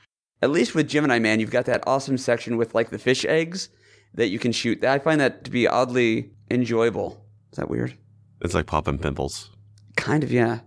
At 0.43 0.51
least 0.51 0.75
with 0.75 0.89
Gemini 0.89 1.19
Man, 1.19 1.39
you've 1.39 1.51
got 1.51 1.67
that 1.67 1.85
awesome 1.87 2.19
section 2.19 2.57
with 2.57 2.75
like 2.75 2.91
the 2.91 2.99
fish 2.99 3.25
eggs 3.27 3.69
that 4.15 4.29
you 4.29 4.39
can 4.39 4.53
shoot. 4.53 4.85
I 4.85 4.99
find 4.99 5.21
that 5.21 5.45
to 5.45 5.51
be 5.51 5.69
oddly 5.69 6.33
enjoyable. 6.51 7.25
Is 7.53 7.59
that 7.59 7.71
weird? 7.71 7.97
It's 8.41 8.55
like 8.55 8.67
popping 8.67 8.99
pimples. 8.99 9.51
Kind 9.97 10.25
of, 10.25 10.33
yeah. 10.33 10.61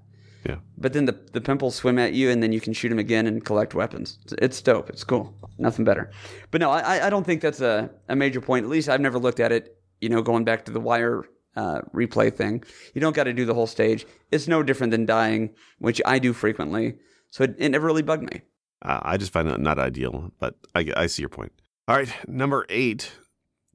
Yeah. 0.45 0.57
But 0.77 0.93
then 0.93 1.05
the 1.05 1.17
the 1.33 1.41
pimples 1.41 1.75
swim 1.75 1.99
at 1.99 2.13
you, 2.13 2.29
and 2.29 2.41
then 2.41 2.53
you 2.53 2.61
can 2.61 2.71
shoot 2.71 2.89
them 2.89 2.99
again 2.99 3.27
and 3.27 3.43
collect 3.43 3.73
weapons. 3.75 4.19
It's, 4.23 4.33
it's 4.41 4.61
dope. 4.61 4.89
It's 4.89 5.03
cool. 5.03 5.33
Nothing 5.57 5.83
better. 5.83 6.11
But 6.51 6.61
no, 6.61 6.71
I 6.71 7.07
I 7.07 7.09
don't 7.09 7.25
think 7.25 7.41
that's 7.41 7.59
a, 7.59 7.89
a 8.07 8.15
major 8.15 8.39
point. 8.39 8.63
At 8.63 8.69
least 8.69 8.87
I've 8.87 9.01
never 9.01 9.19
looked 9.19 9.39
at 9.39 9.51
it. 9.51 9.77
You 9.99 10.09
know, 10.09 10.21
going 10.21 10.45
back 10.45 10.63
to 10.65 10.71
the 10.71 10.79
wire 10.79 11.25
uh, 11.55 11.81
replay 11.93 12.33
thing, 12.33 12.63
you 12.93 13.01
don't 13.01 13.15
got 13.15 13.25
to 13.25 13.33
do 13.33 13.45
the 13.45 13.53
whole 13.53 13.67
stage. 13.67 14.05
It's 14.31 14.47
no 14.47 14.63
different 14.63 14.91
than 14.91 15.05
dying, 15.05 15.53
which 15.79 16.01
I 16.05 16.19
do 16.19 16.31
frequently. 16.31 16.95
So 17.31 17.43
it, 17.43 17.55
it 17.57 17.69
never 17.69 17.87
really 17.87 18.03
bugged 18.03 18.31
me. 18.31 18.41
Uh, 18.83 18.99
I 19.01 19.17
just 19.17 19.33
find 19.33 19.49
it 19.49 19.59
not 19.59 19.79
ideal, 19.79 20.31
but 20.39 20.55
I, 20.75 20.91
I 20.95 21.07
see 21.07 21.23
your 21.23 21.29
point. 21.29 21.51
All 21.87 21.95
right, 21.95 22.09
number 22.27 22.65
eight. 22.69 23.11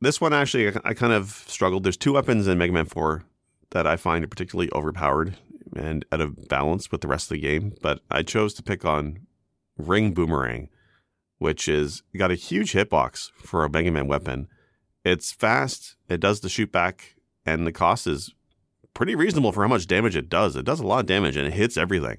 This 0.00 0.20
one 0.20 0.32
actually, 0.32 0.68
I, 0.68 0.72
I 0.84 0.94
kind 0.94 1.12
of 1.12 1.44
struggled. 1.48 1.82
There's 1.82 1.96
two 1.96 2.12
weapons 2.14 2.46
in 2.46 2.56
Mega 2.56 2.72
Man 2.72 2.86
4 2.86 3.24
that 3.72 3.87
I 3.87 3.96
find 3.96 4.28
particularly 4.30 4.70
overpowered 4.72 5.37
and 5.74 6.04
out 6.12 6.20
of 6.20 6.48
balance 6.48 6.90
with 6.90 7.00
the 7.00 7.08
rest 7.08 7.26
of 7.30 7.37
the 7.37 7.40
game, 7.40 7.74
but 7.82 8.00
I 8.11 8.22
chose 8.22 8.54
to 8.54 8.62
pick 8.62 8.85
on 8.85 9.26
Ring 9.76 10.12
Boomerang, 10.12 10.68
which 11.38 11.68
is 11.68 12.02
got 12.16 12.30
a 12.30 12.37
huge 12.37 12.72
hitbox 12.72 13.30
for 13.42 13.64
a 13.64 13.70
Mega 13.70 13.90
Man 13.90 14.06
weapon. 14.06 14.48
It's 15.04 15.32
fast, 15.32 15.96
it 16.08 16.20
does 16.20 16.40
the 16.40 16.48
shoot 16.48 16.70
back, 16.70 17.16
and 17.44 17.66
the 17.66 17.72
cost 17.72 18.06
is 18.06 18.35
pretty 18.94 19.14
reasonable 19.14 19.52
for 19.52 19.62
how 19.62 19.68
much 19.68 19.87
damage 19.87 20.16
it 20.16 20.28
does. 20.28 20.54
It 20.56 20.64
does 20.64 20.80
a 20.80 20.87
lot 20.87 21.00
of 21.00 21.06
damage 21.06 21.37
and 21.37 21.46
it 21.46 21.54
hits 21.54 21.76
everything. 21.76 22.18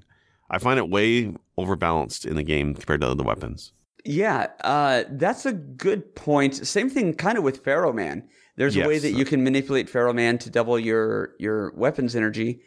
I 0.50 0.58
find 0.58 0.78
it 0.78 0.90
way 0.90 1.34
overbalanced 1.58 2.26
in 2.26 2.36
the 2.36 2.44
game 2.44 2.74
compared 2.74 3.02
to 3.02 3.10
other 3.10 3.24
weapons. 3.24 3.72
Yeah, 4.06 4.48
uh, 4.62 5.04
that's 5.12 5.46
a 5.46 5.54
good 5.54 6.16
point. 6.16 6.56
Same 6.68 6.90
thing, 6.90 7.14
kind 7.14 7.38
of 7.38 7.44
with 7.44 7.64
Pharaoh 7.64 7.94
Man. 7.94 8.28
There's 8.56 8.76
a 8.76 8.88
way 8.88 9.00
that 9.00 9.12
you 9.12 9.26
can 9.26 9.44
manipulate 9.44 9.90
Pharaoh 9.90 10.14
Man 10.14 10.38
to 10.40 10.50
double 10.50 10.78
your 10.78 11.36
your 11.40 11.72
weapons 11.76 12.16
energy. 12.16 12.62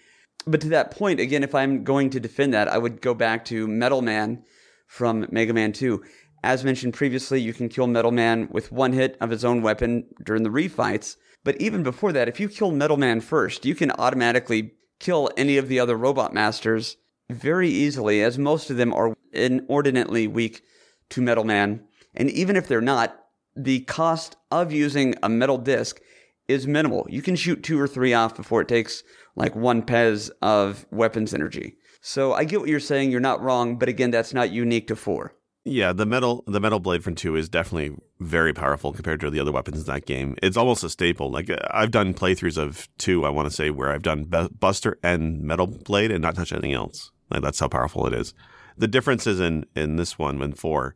But 0.47 0.61
to 0.63 0.69
that 0.71 0.91
point, 0.91 1.21
again, 1.21 1.43
if 1.43 1.55
I'm 1.55 1.85
going 1.85 2.11
to 2.11 2.21
defend 2.21 2.55
that, 2.55 2.69
I 2.69 2.79
would 2.79 3.01
go 3.01 3.15
back 3.15 3.45
to 3.47 3.67
Metal 3.67 4.03
Man 4.03 4.45
from 4.87 5.27
Mega 5.31 5.53
Man 5.53 5.73
2. 5.73 6.03
As 6.45 6.65
mentioned 6.65 6.95
previously, 6.95 7.41
you 7.41 7.53
can 7.53 7.69
kill 7.69 7.87
Metal 7.87 8.13
Man 8.13 8.49
with 8.51 8.71
one 8.71 8.93
hit 8.93 9.17
of 9.21 9.31
his 9.31 9.45
own 9.45 9.63
weapon 9.63 10.07
during 10.23 10.45
the 10.45 10.51
refights. 10.51 11.17
But 11.43 11.61
even 11.61 11.83
before 11.83 12.13
that, 12.13 12.29
if 12.29 12.39
you 12.39 12.49
kill 12.49 12.71
Metal 12.71 12.97
Man 12.97 13.21
first, 13.21 13.65
you 13.65 13.75
can 13.75 13.91
automatically 13.93 14.73
kill 14.99 15.31
any 15.37 15.57
of 15.57 15.69
the 15.69 15.81
other 15.81 15.97
Robot 15.97 16.33
Masters 16.33 16.97
very 17.31 17.69
easily, 17.69 18.23
as 18.23 18.39
most 18.39 18.71
of 18.71 18.77
them 18.77 18.93
are 18.93 19.17
inordinately 19.33 20.27
weak 20.27 20.63
to 21.11 21.21
Metal 21.21 21.45
Man. 21.45 21.85
And 22.15 22.31
even 22.31 22.57
if 22.57 22.69
they're 22.69 22.81
not, 22.81 23.26
the 23.57 23.81
cost 23.81 24.37
of 24.51 24.73
using 24.73 25.15
a 25.23 25.29
metal 25.29 25.59
disc 25.59 26.01
is 26.49 26.67
minimal. 26.67 27.07
You 27.09 27.23
can 27.23 27.37
shoot 27.37 27.63
two 27.63 27.81
or 27.81 27.89
three 27.89 28.15
off 28.15 28.37
before 28.37 28.61
it 28.61 28.69
takes 28.69 29.03
like 29.35 29.57
one 29.57 29.83
Pez 29.83 30.31
of 30.43 30.87
weapons 30.91 31.35
energy. 31.35 31.77
So 32.01 32.35
I 32.35 32.45
get 32.45 32.61
what 32.61 32.69
you're 32.69 32.79
saying. 32.81 33.11
You're 33.11 33.21
not 33.21 33.43
wrong, 33.43 33.79
but 33.79 33.89
again, 33.89 34.11
that's 34.11 34.33
not 34.33 34.51
unique 34.51 34.87
to 34.89 34.97
four. 34.97 35.35
Yeah, 35.65 35.93
the 35.93 36.07
metal 36.07 36.45
the 36.47 36.61
metal 36.61 36.79
blade 36.79 37.03
from 37.03 37.17
two 37.17 37.35
is 37.35 37.49
definitely 37.49 37.97
very 38.21 38.53
powerful 38.53 38.93
compared 38.93 39.19
to 39.21 39.31
the 39.31 39.41
other 39.41 39.51
weapons 39.51 39.81
in 39.81 39.87
that 39.87 40.07
game. 40.07 40.37
It's 40.41 40.57
almost 40.57 40.85
a 40.85 40.89
staple. 40.89 41.33
Like 41.33 41.51
uh, 41.51 41.57
I've 41.73 41.91
done 41.91 42.15
playthroughs 42.15 42.57
of 42.57 42.89
two. 42.99 43.25
I 43.25 43.31
want 43.31 43.51
to 43.51 43.55
say 43.55 43.71
where 43.71 43.91
I've 43.91 44.05
done 44.05 44.31
Buster 44.61 44.99
and 45.03 45.43
metal 45.43 45.67
blade 45.67 46.13
and 46.13 46.23
not 46.23 46.37
touch 46.37 46.53
anything 46.53 46.73
else. 46.73 47.11
Like 47.31 47.43
that's 47.43 47.59
how 47.59 47.67
powerful 47.67 48.07
it 48.07 48.15
is. 48.15 48.33
The 48.79 48.87
difference 48.87 49.27
is 49.27 49.41
in 49.41 49.67
in 49.75 49.97
this 49.97 50.17
one 50.17 50.39
when 50.39 50.53
four 50.53 50.95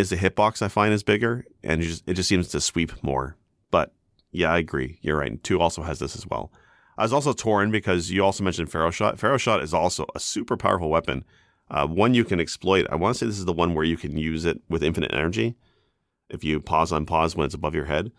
is 0.00 0.10
the 0.10 0.16
hitbox 0.16 0.62
I 0.62 0.68
find 0.68 0.92
is 0.92 1.02
bigger 1.02 1.44
and 1.62 1.80
it 1.80 1.84
just 1.84 2.04
it 2.08 2.14
just 2.14 2.28
seems 2.28 2.48
to 2.48 2.60
sweep 2.60 3.02
more. 3.02 3.36
But 3.70 3.92
yeah, 4.32 4.52
I 4.52 4.58
agree. 4.58 4.98
You're 5.02 5.18
right. 5.18 5.42
Two 5.42 5.60
also 5.60 5.82
has 5.82 5.98
this 5.98 6.16
as 6.16 6.26
well. 6.26 6.52
I 6.98 7.02
was 7.02 7.12
also 7.12 7.32
torn 7.32 7.70
because 7.70 8.10
you 8.10 8.24
also 8.24 8.44
mentioned 8.44 8.70
Pharaoh 8.70 8.90
Shot. 8.90 9.18
Pharaoh 9.18 9.38
Shot 9.38 9.62
is 9.62 9.72
also 9.72 10.06
a 10.14 10.20
super 10.20 10.56
powerful 10.56 10.90
weapon. 10.90 11.24
Uh, 11.70 11.86
one 11.86 12.14
you 12.14 12.24
can 12.24 12.40
exploit. 12.40 12.86
I 12.90 12.96
want 12.96 13.14
to 13.14 13.18
say 13.18 13.26
this 13.26 13.38
is 13.38 13.44
the 13.44 13.52
one 13.52 13.74
where 13.74 13.84
you 13.84 13.96
can 13.96 14.16
use 14.16 14.44
it 14.44 14.60
with 14.68 14.82
infinite 14.82 15.14
energy 15.14 15.54
if 16.28 16.44
you 16.44 16.60
pause 16.60 16.92
on 16.92 17.06
pause 17.06 17.36
when 17.36 17.44
it's 17.44 17.54
above 17.54 17.74
your 17.74 17.84
head. 17.84 18.10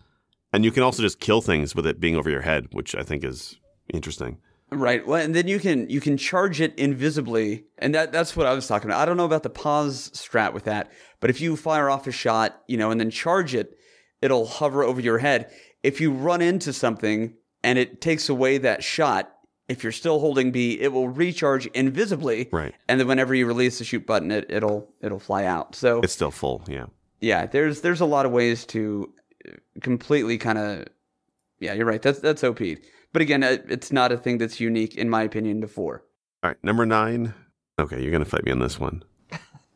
And 0.52 0.64
you 0.64 0.70
can 0.70 0.82
also 0.82 1.02
just 1.02 1.20
kill 1.20 1.40
things 1.40 1.74
with 1.74 1.86
it 1.86 2.00
being 2.00 2.16
over 2.16 2.30
your 2.30 2.42
head, 2.42 2.68
which 2.72 2.94
I 2.94 3.02
think 3.02 3.24
is 3.24 3.58
interesting. 3.92 4.38
Right. 4.72 5.06
Well, 5.06 5.20
and 5.22 5.34
then 5.34 5.48
you 5.48 5.58
can 5.58 5.88
you 5.90 6.00
can 6.00 6.16
charge 6.16 6.60
it 6.60 6.74
invisibly, 6.78 7.64
and 7.78 7.94
that 7.94 8.12
that's 8.12 8.36
what 8.36 8.46
I 8.46 8.54
was 8.54 8.66
talking 8.66 8.90
about. 8.90 9.00
I 9.00 9.04
don't 9.04 9.16
know 9.16 9.24
about 9.24 9.42
the 9.42 9.50
pause 9.50 10.10
strat 10.14 10.52
with 10.54 10.64
that, 10.64 10.90
but 11.20 11.30
if 11.30 11.40
you 11.40 11.56
fire 11.56 11.90
off 11.90 12.06
a 12.06 12.12
shot, 12.12 12.60
you 12.66 12.76
know, 12.76 12.90
and 12.90 13.00
then 13.00 13.10
charge 13.10 13.54
it, 13.54 13.76
it'll 14.20 14.46
hover 14.46 14.82
over 14.82 15.00
your 15.00 15.18
head. 15.18 15.50
If 15.82 16.00
you 16.00 16.12
run 16.12 16.40
into 16.42 16.72
something 16.72 17.34
and 17.62 17.78
it 17.78 18.00
takes 18.00 18.28
away 18.28 18.58
that 18.58 18.82
shot, 18.84 19.32
if 19.68 19.82
you're 19.82 19.92
still 19.92 20.18
holding 20.20 20.50
B, 20.52 20.78
it 20.80 20.92
will 20.92 21.08
recharge 21.08 21.66
invisibly, 21.66 22.48
Right. 22.52 22.74
and 22.88 22.98
then 23.00 23.06
whenever 23.08 23.34
you 23.34 23.46
release 23.46 23.78
the 23.78 23.84
shoot 23.84 24.06
button, 24.06 24.30
it 24.30 24.46
it'll 24.48 24.88
it'll 25.00 25.18
fly 25.20 25.44
out. 25.44 25.74
So 25.74 26.00
It's 26.00 26.12
still 26.12 26.30
full. 26.30 26.62
Yeah. 26.68 26.86
yeah, 27.20 27.46
there's 27.46 27.80
there's 27.80 28.00
a 28.00 28.06
lot 28.06 28.26
of 28.26 28.32
ways 28.32 28.64
to 28.66 29.12
completely 29.80 30.38
kind 30.38 30.58
of 30.58 30.84
yeah, 31.60 31.74
you're 31.74 31.86
right. 31.86 32.02
That's 32.02 32.18
that's 32.18 32.42
OP. 32.42 32.60
But 33.12 33.22
again, 33.22 33.42
it's 33.42 33.92
not 33.92 34.12
a 34.12 34.16
thing 34.16 34.38
that's 34.38 34.60
unique 34.60 34.96
in 34.96 35.10
my 35.10 35.22
opinion 35.22 35.60
to 35.60 35.68
four. 35.68 36.04
All 36.42 36.50
right, 36.50 36.64
number 36.64 36.86
nine. 36.86 37.34
Okay, 37.78 38.02
you're 38.02 38.12
gonna 38.12 38.24
fight 38.24 38.44
me 38.44 38.52
on 38.52 38.58
this 38.58 38.80
one. 38.80 39.02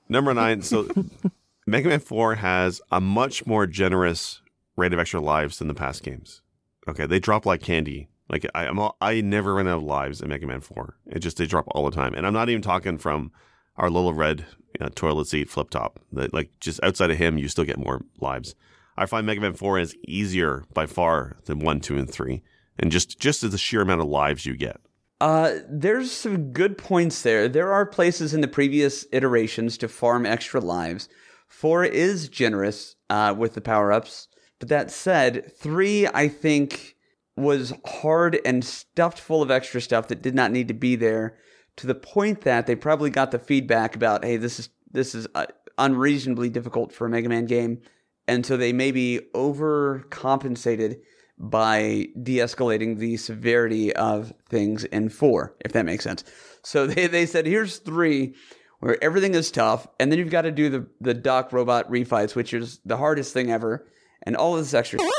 Number 0.08 0.32
nine. 0.34 0.62
So, 0.62 0.88
Mega 1.66 1.88
Man 1.88 2.00
Four 2.00 2.36
has 2.36 2.80
a 2.90 3.00
much 3.00 3.46
more 3.46 3.66
generous 3.66 4.40
rate 4.76 4.92
of 4.92 4.98
extra 4.98 5.20
lives 5.20 5.58
than 5.58 5.68
the 5.68 5.74
past 5.74 6.02
games. 6.02 6.42
Okay, 6.88 7.06
they 7.06 7.18
drop 7.18 7.46
like 7.46 7.60
candy. 7.60 8.08
Like 8.28 8.46
I, 8.54 8.66
I'm, 8.66 8.78
all, 8.78 8.96
I 9.00 9.20
never 9.20 9.54
run 9.54 9.68
out 9.68 9.78
of 9.78 9.82
lives 9.82 10.20
in 10.20 10.28
Mega 10.28 10.46
Man 10.46 10.60
Four. 10.60 10.96
It 11.06 11.20
just 11.20 11.36
they 11.36 11.46
drop 11.46 11.66
all 11.68 11.88
the 11.88 11.94
time, 11.94 12.14
and 12.14 12.26
I'm 12.26 12.32
not 12.32 12.48
even 12.48 12.62
talking 12.62 12.98
from 12.98 13.32
our 13.76 13.90
little 13.90 14.14
red 14.14 14.46
uh, 14.80 14.88
toilet 14.94 15.26
seat 15.26 15.50
flip 15.50 15.70
top. 15.70 16.00
That 16.12 16.32
like 16.32 16.50
just 16.60 16.82
outside 16.82 17.10
of 17.10 17.18
him, 17.18 17.38
you 17.38 17.48
still 17.48 17.64
get 17.64 17.78
more 17.78 18.02
lives. 18.20 18.54
I 18.96 19.06
find 19.06 19.26
Mega 19.26 19.40
Man 19.40 19.54
Four 19.54 19.78
is 19.78 19.96
easier 20.06 20.64
by 20.72 20.86
far 20.86 21.36
than 21.44 21.58
one, 21.60 21.80
two, 21.80 21.98
and 21.98 22.10
three, 22.10 22.42
and 22.78 22.90
just 22.90 23.18
just 23.18 23.42
as 23.42 23.52
the 23.52 23.58
sheer 23.58 23.82
amount 23.82 24.00
of 24.00 24.08
lives 24.08 24.46
you 24.46 24.56
get. 24.56 24.80
Uh, 25.20 25.54
there's 25.68 26.12
some 26.12 26.52
good 26.52 26.76
points 26.76 27.22
there. 27.22 27.48
There 27.48 27.72
are 27.72 27.86
places 27.86 28.34
in 28.34 28.42
the 28.42 28.48
previous 28.48 29.06
iterations 29.12 29.78
to 29.78 29.88
farm 29.88 30.26
extra 30.26 30.60
lives. 30.60 31.08
Four 31.48 31.84
is 31.84 32.28
generous 32.28 32.96
uh, 33.08 33.34
with 33.36 33.54
the 33.54 33.60
power 33.60 33.92
ups, 33.92 34.28
but 34.58 34.68
that 34.68 34.90
said, 34.90 35.52
three 35.56 36.06
I 36.06 36.28
think 36.28 36.96
was 37.36 37.72
hard 37.86 38.40
and 38.44 38.64
stuffed 38.64 39.18
full 39.18 39.42
of 39.42 39.50
extra 39.50 39.80
stuff 39.80 40.08
that 40.08 40.22
did 40.22 40.34
not 40.34 40.52
need 40.52 40.68
to 40.68 40.74
be 40.74 40.96
there. 40.96 41.38
To 41.76 41.86
the 41.86 41.94
point 41.94 42.40
that 42.42 42.66
they 42.66 42.74
probably 42.74 43.10
got 43.10 43.30
the 43.30 43.38
feedback 43.38 43.94
about, 43.94 44.24
hey, 44.24 44.38
this 44.38 44.58
is 44.58 44.70
this 44.90 45.14
is 45.14 45.26
uh, 45.34 45.46
unreasonably 45.76 46.48
difficult 46.48 46.92
for 46.92 47.06
a 47.06 47.10
Mega 47.10 47.28
Man 47.28 47.44
game, 47.44 47.82
and 48.26 48.46
so 48.46 48.56
they 48.56 48.72
maybe 48.72 49.20
overcompensated 49.34 51.00
by 51.38 52.08
de-escalating 52.22 52.98
the 52.98 53.16
severity 53.16 53.94
of 53.94 54.32
things 54.48 54.84
in 54.84 55.08
four, 55.08 55.54
if 55.64 55.72
that 55.72 55.84
makes 55.84 56.04
sense. 56.04 56.24
So 56.62 56.86
they, 56.86 57.06
they 57.06 57.26
said, 57.26 57.46
here's 57.46 57.78
three 57.78 58.34
where 58.80 59.02
everything 59.02 59.34
is 59.34 59.50
tough, 59.50 59.86
and 59.98 60.12
then 60.12 60.18
you've 60.18 60.30
got 60.30 60.42
to 60.42 60.50
do 60.50 60.68
the, 60.68 60.86
the 61.00 61.14
Doc 61.14 61.52
robot 61.52 61.90
refights, 61.90 62.34
which 62.34 62.52
is 62.52 62.78
the 62.84 62.96
hardest 62.96 63.32
thing 63.32 63.50
ever, 63.50 63.86
and 64.22 64.36
all 64.36 64.54
of 64.54 64.60
this 64.60 64.74
extra 64.74 64.98
shit. 64.98 65.12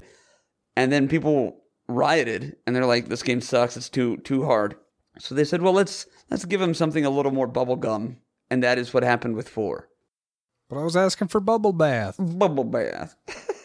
And 0.76 0.92
then 0.92 1.08
people 1.08 1.64
rioted 1.88 2.56
and 2.66 2.76
they're 2.76 2.86
like, 2.86 3.08
This 3.08 3.24
game 3.24 3.42
sucks, 3.42 3.78
it's 3.78 3.90
too 3.90 4.18
too 4.18 4.46
hard. 4.46 4.76
So 5.20 5.34
they 5.34 5.44
said, 5.44 5.62
Well 5.62 5.74
let's 5.74 6.06
let's 6.30 6.46
give 6.46 6.60
them 6.60 6.74
something 6.74 7.06
a 7.06 7.10
little 7.10 7.32
more 7.32 7.48
bubblegum. 7.48 8.18
And 8.50 8.64
that 8.64 8.78
is 8.78 8.94
what 8.94 9.04
happened 9.04 9.36
with 9.36 9.50
four. 9.50 9.90
But 10.70 10.80
I 10.80 10.84
was 10.84 10.96
asking 10.96 11.30
for 11.30 11.40
bubble 11.40 11.74
bath. 11.74 12.16
Bubble 12.20 12.64
bath. 12.64 13.16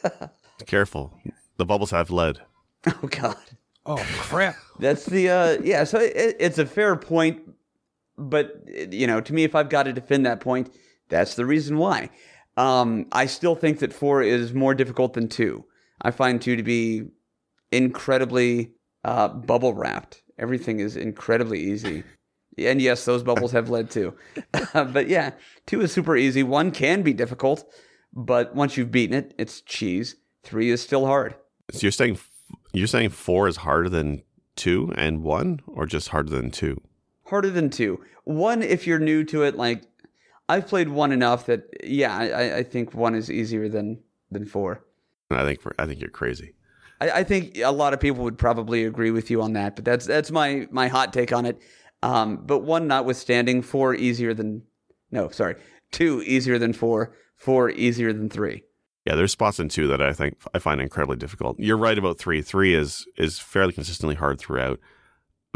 Careful, 0.66 1.18
the 1.62 1.66
bubbles 1.66 1.92
have 1.92 2.10
lead. 2.10 2.40
Oh 2.88 3.06
god. 3.08 3.36
Oh 3.86 4.04
crap! 4.18 4.56
That's 4.80 5.06
the 5.06 5.28
uh 5.28 5.58
yeah, 5.62 5.84
so 5.84 6.00
it, 6.00 6.36
it's 6.40 6.58
a 6.58 6.66
fair 6.66 6.96
point, 6.96 7.38
but 8.18 8.64
you 8.90 9.06
know, 9.06 9.20
to 9.20 9.32
me 9.32 9.44
if 9.44 9.54
I've 9.54 9.68
got 9.68 9.84
to 9.84 9.92
defend 9.92 10.26
that 10.26 10.40
point, 10.40 10.74
that's 11.08 11.36
the 11.36 11.46
reason 11.46 11.78
why. 11.78 12.10
Um 12.56 13.06
I 13.12 13.26
still 13.26 13.54
think 13.54 13.78
that 13.78 13.92
4 13.92 14.22
is 14.22 14.52
more 14.52 14.74
difficult 14.74 15.14
than 15.14 15.28
2. 15.28 15.64
I 16.00 16.10
find 16.10 16.42
2 16.42 16.56
to 16.56 16.62
be 16.64 17.04
incredibly 17.70 18.72
uh 19.04 19.28
bubble 19.28 19.74
wrapped. 19.74 20.24
Everything 20.36 20.80
is 20.80 20.96
incredibly 20.96 21.60
easy. 21.60 22.02
And 22.58 22.82
yes, 22.82 23.04
those 23.04 23.22
bubbles 23.22 23.52
have 23.52 23.70
lead 23.70 23.90
too. 23.90 24.12
but 24.72 25.06
yeah, 25.08 25.30
2 25.66 25.82
is 25.82 25.92
super 25.92 26.16
easy. 26.16 26.42
1 26.42 26.72
can 26.72 27.02
be 27.02 27.12
difficult, 27.12 27.64
but 28.12 28.56
once 28.56 28.76
you've 28.76 28.90
beaten 28.90 29.16
it, 29.16 29.34
it's 29.38 29.60
cheese. 29.60 30.16
3 30.42 30.70
is 30.70 30.82
still 30.82 31.06
hard. 31.06 31.36
So 31.70 31.80
you're 31.82 31.92
saying 31.92 32.18
you're 32.72 32.86
saying 32.86 33.10
four 33.10 33.48
is 33.48 33.58
harder 33.58 33.88
than 33.88 34.22
two 34.56 34.92
and 34.96 35.22
one, 35.22 35.60
or 35.66 35.86
just 35.86 36.08
harder 36.08 36.30
than 36.30 36.50
two? 36.50 36.80
harder 37.32 37.48
than 37.48 37.70
two. 37.70 37.98
One, 38.24 38.62
if 38.62 38.86
you're 38.86 38.98
new 38.98 39.24
to 39.24 39.42
it, 39.44 39.56
like 39.56 39.84
I've 40.50 40.66
played 40.66 40.90
one 40.90 41.12
enough 41.12 41.46
that 41.46 41.64
yeah, 41.82 42.14
I, 42.14 42.58
I 42.58 42.62
think 42.62 42.94
one 42.94 43.14
is 43.14 43.30
easier 43.30 43.70
than 43.70 44.02
than 44.30 44.44
four. 44.44 44.84
I 45.30 45.42
think 45.44 45.60
I 45.78 45.86
think 45.86 46.00
you're 46.00 46.10
crazy. 46.10 46.52
I, 47.00 47.10
I 47.10 47.24
think 47.24 47.56
a 47.56 47.72
lot 47.72 47.94
of 47.94 48.00
people 48.00 48.22
would 48.24 48.36
probably 48.36 48.84
agree 48.84 49.10
with 49.10 49.30
you 49.30 49.40
on 49.40 49.54
that, 49.54 49.76
but 49.76 49.84
that's 49.86 50.06
that's 50.06 50.30
my 50.30 50.68
my 50.70 50.88
hot 50.88 51.14
take 51.14 51.32
on 51.32 51.46
it. 51.46 51.58
Um, 52.02 52.44
but 52.44 52.58
one 52.58 52.86
notwithstanding, 52.86 53.62
four 53.62 53.94
easier 53.94 54.34
than 54.34 54.62
no, 55.10 55.30
sorry, 55.30 55.56
two 55.90 56.22
easier 56.26 56.58
than 56.58 56.74
four, 56.74 57.16
four 57.36 57.70
easier 57.70 58.12
than 58.12 58.28
three. 58.28 58.62
Yeah, 59.04 59.16
there's 59.16 59.32
spots 59.32 59.58
in 59.58 59.68
two 59.68 59.88
that 59.88 60.00
I 60.00 60.12
think 60.12 60.36
I 60.54 60.58
find 60.58 60.80
incredibly 60.80 61.16
difficult. 61.16 61.58
You're 61.58 61.76
right 61.76 61.98
about 61.98 62.18
three. 62.18 62.40
Three 62.40 62.74
is 62.74 63.06
is 63.16 63.38
fairly 63.38 63.72
consistently 63.72 64.14
hard 64.14 64.38
throughout. 64.38 64.78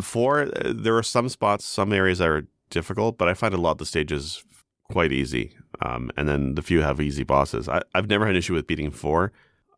Four, 0.00 0.42
uh, 0.42 0.72
there 0.74 0.96
are 0.96 1.02
some 1.02 1.28
spots, 1.28 1.64
some 1.64 1.92
areas 1.92 2.18
that 2.18 2.28
are 2.28 2.46
difficult, 2.70 3.16
but 3.16 3.28
I 3.28 3.34
find 3.34 3.54
a 3.54 3.58
lot 3.58 3.72
of 3.72 3.78
the 3.78 3.86
stages 3.86 4.44
quite 4.90 5.12
easy. 5.12 5.56
Um, 5.80 6.10
and 6.16 6.28
then 6.28 6.54
the 6.54 6.62
few 6.62 6.82
have 6.82 7.00
easy 7.00 7.22
bosses. 7.22 7.68
I, 7.68 7.82
I've 7.94 8.08
never 8.08 8.26
had 8.26 8.34
an 8.34 8.38
issue 8.38 8.54
with 8.54 8.66
beating 8.66 8.90
four. 8.90 9.32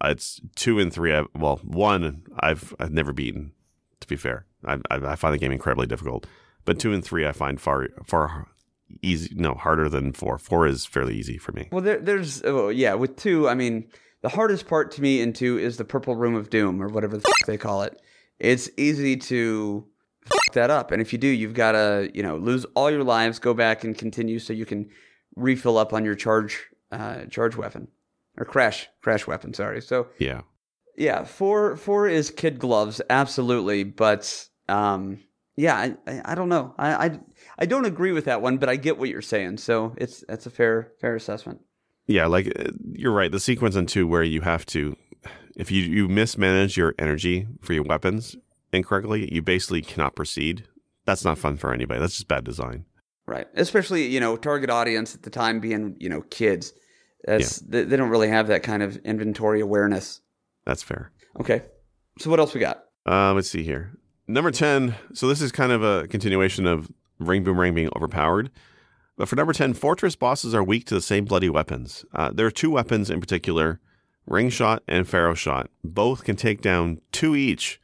It's 0.04 0.40
two 0.54 0.78
and 0.78 0.92
three. 0.92 1.14
I, 1.14 1.24
well, 1.34 1.56
one 1.64 2.22
I've 2.40 2.74
I've 2.78 2.92
never 2.92 3.12
beaten. 3.12 3.52
To 4.00 4.06
be 4.06 4.16
fair, 4.16 4.46
I, 4.64 4.74
I, 4.90 4.96
I 4.96 5.16
find 5.16 5.34
the 5.34 5.38
game 5.38 5.52
incredibly 5.52 5.86
difficult. 5.86 6.26
But 6.64 6.78
two 6.78 6.92
and 6.92 7.04
three 7.04 7.26
I 7.26 7.32
find 7.32 7.60
far 7.60 7.88
far 8.04 8.46
easy. 9.02 9.30
No, 9.34 9.54
harder 9.54 9.88
than 9.88 10.12
four. 10.12 10.38
Four 10.38 10.66
is 10.66 10.84
fairly 10.86 11.14
easy 11.16 11.38
for 11.38 11.52
me. 11.52 11.68
Well, 11.72 11.82
there, 11.82 11.98
there's 11.98 12.42
oh, 12.44 12.68
yeah, 12.68 12.94
with 12.94 13.16
two, 13.16 13.48
I 13.48 13.54
mean, 13.54 13.88
the 14.22 14.28
hardest 14.28 14.66
part 14.68 14.90
to 14.92 15.02
me 15.02 15.20
in 15.20 15.32
two 15.32 15.58
is 15.58 15.76
the 15.76 15.84
purple 15.84 16.16
room 16.16 16.34
of 16.34 16.50
doom 16.50 16.82
or 16.82 16.88
whatever 16.88 17.16
the 17.16 17.28
f- 17.28 17.46
they 17.46 17.56
call 17.56 17.82
it. 17.82 18.00
It's 18.38 18.68
easy 18.76 19.16
to 19.16 19.84
f- 20.30 20.54
that 20.54 20.70
up, 20.70 20.90
and 20.92 21.00
if 21.02 21.12
you 21.12 21.18
do, 21.18 21.28
you've 21.28 21.54
got 21.54 21.72
to 21.72 22.10
you 22.14 22.22
know 22.22 22.36
lose 22.36 22.64
all 22.74 22.90
your 22.90 23.04
lives, 23.04 23.38
go 23.38 23.54
back 23.54 23.84
and 23.84 23.96
continue 23.96 24.38
so 24.38 24.52
you 24.52 24.66
can 24.66 24.88
refill 25.36 25.78
up 25.78 25.92
on 25.92 26.04
your 26.04 26.14
charge 26.16 26.58
uh, 26.90 27.24
charge 27.26 27.56
weapon 27.56 27.88
or 28.36 28.44
crash 28.44 28.88
crash 29.02 29.26
weapon. 29.26 29.52
Sorry. 29.54 29.80
So 29.80 30.08
Yeah. 30.18 30.42
yeah, 30.96 31.24
four 31.24 31.76
four 31.76 32.08
is 32.08 32.30
kid 32.30 32.58
gloves, 32.58 33.00
absolutely, 33.10 33.84
but 33.84 34.48
um, 34.68 35.20
yeah, 35.58 35.74
I, 35.76 35.96
I, 36.06 36.22
I 36.24 36.34
don't 36.36 36.48
know. 36.48 36.72
I, 36.78 37.06
I 37.06 37.20
I 37.58 37.66
don't 37.66 37.84
agree 37.84 38.12
with 38.12 38.26
that 38.26 38.40
one, 38.40 38.58
but 38.58 38.68
I 38.68 38.76
get 38.76 38.96
what 38.96 39.08
you're 39.08 39.20
saying. 39.20 39.58
So 39.58 39.92
it's 39.96 40.24
that's 40.28 40.46
a 40.46 40.50
fair 40.50 40.92
fair 41.00 41.16
assessment. 41.16 41.60
Yeah, 42.06 42.26
like 42.26 42.46
uh, 42.58 42.70
you're 42.92 43.12
right. 43.12 43.30
The 43.30 43.40
sequence 43.40 43.74
in 43.74 43.86
two 43.86 44.06
where 44.06 44.22
you 44.22 44.42
have 44.42 44.64
to, 44.66 44.96
if 45.56 45.72
you 45.72 45.82
you 45.82 46.06
mismanage 46.08 46.76
your 46.76 46.94
energy 46.96 47.48
for 47.60 47.72
your 47.72 47.82
weapons 47.82 48.36
incorrectly, 48.72 49.32
you 49.34 49.42
basically 49.42 49.82
cannot 49.82 50.14
proceed. 50.14 50.64
That's 51.06 51.24
not 51.24 51.38
fun 51.38 51.56
for 51.56 51.74
anybody. 51.74 51.98
That's 51.98 52.14
just 52.14 52.28
bad 52.28 52.44
design. 52.44 52.84
Right. 53.26 53.48
Especially, 53.54 54.06
you 54.06 54.20
know, 54.20 54.36
target 54.36 54.70
audience 54.70 55.14
at 55.16 55.22
the 55.22 55.30
time 55.30 55.58
being, 55.58 55.96
you 55.98 56.08
know, 56.08 56.22
kids. 56.30 56.72
That's 57.24 57.58
they, 57.58 57.82
they 57.82 57.96
don't 57.96 58.10
really 58.10 58.28
have 58.28 58.46
that 58.46 58.62
kind 58.62 58.82
of 58.82 58.96
inventory 58.98 59.60
awareness. 59.60 60.20
That's 60.64 60.84
fair. 60.84 61.10
Okay. 61.40 61.62
So 62.20 62.30
what 62.30 62.38
else 62.38 62.54
we 62.54 62.60
got? 62.60 62.84
Uh, 63.04 63.34
let's 63.34 63.50
see 63.50 63.64
here. 63.64 63.98
Number 64.30 64.50
10. 64.50 64.94
So 65.14 65.26
this 65.26 65.40
is 65.40 65.50
kind 65.50 65.72
of 65.72 65.82
a 65.82 66.06
continuation 66.06 66.66
of 66.66 66.92
Ring 67.18 67.42
Boomerang 67.42 67.74
being 67.74 67.88
overpowered. 67.96 68.50
But 69.16 69.26
for 69.26 69.36
number 69.36 69.54
10, 69.54 69.72
Fortress 69.72 70.14
bosses 70.14 70.54
are 70.54 70.62
weak 70.62 70.84
to 70.86 70.94
the 70.94 71.00
same 71.00 71.24
bloody 71.24 71.48
weapons. 71.48 72.04
Uh, 72.14 72.30
there 72.30 72.46
are 72.46 72.50
two 72.50 72.70
weapons 72.70 73.10
in 73.10 73.20
particular 73.20 73.80
Ring 74.26 74.50
Shot 74.50 74.82
and 74.86 75.08
Pharaoh 75.08 75.34
Shot. 75.34 75.70
Both 75.82 76.24
can 76.24 76.36
take 76.36 76.60
down 76.60 77.00
two 77.10 77.34
each 77.34 77.80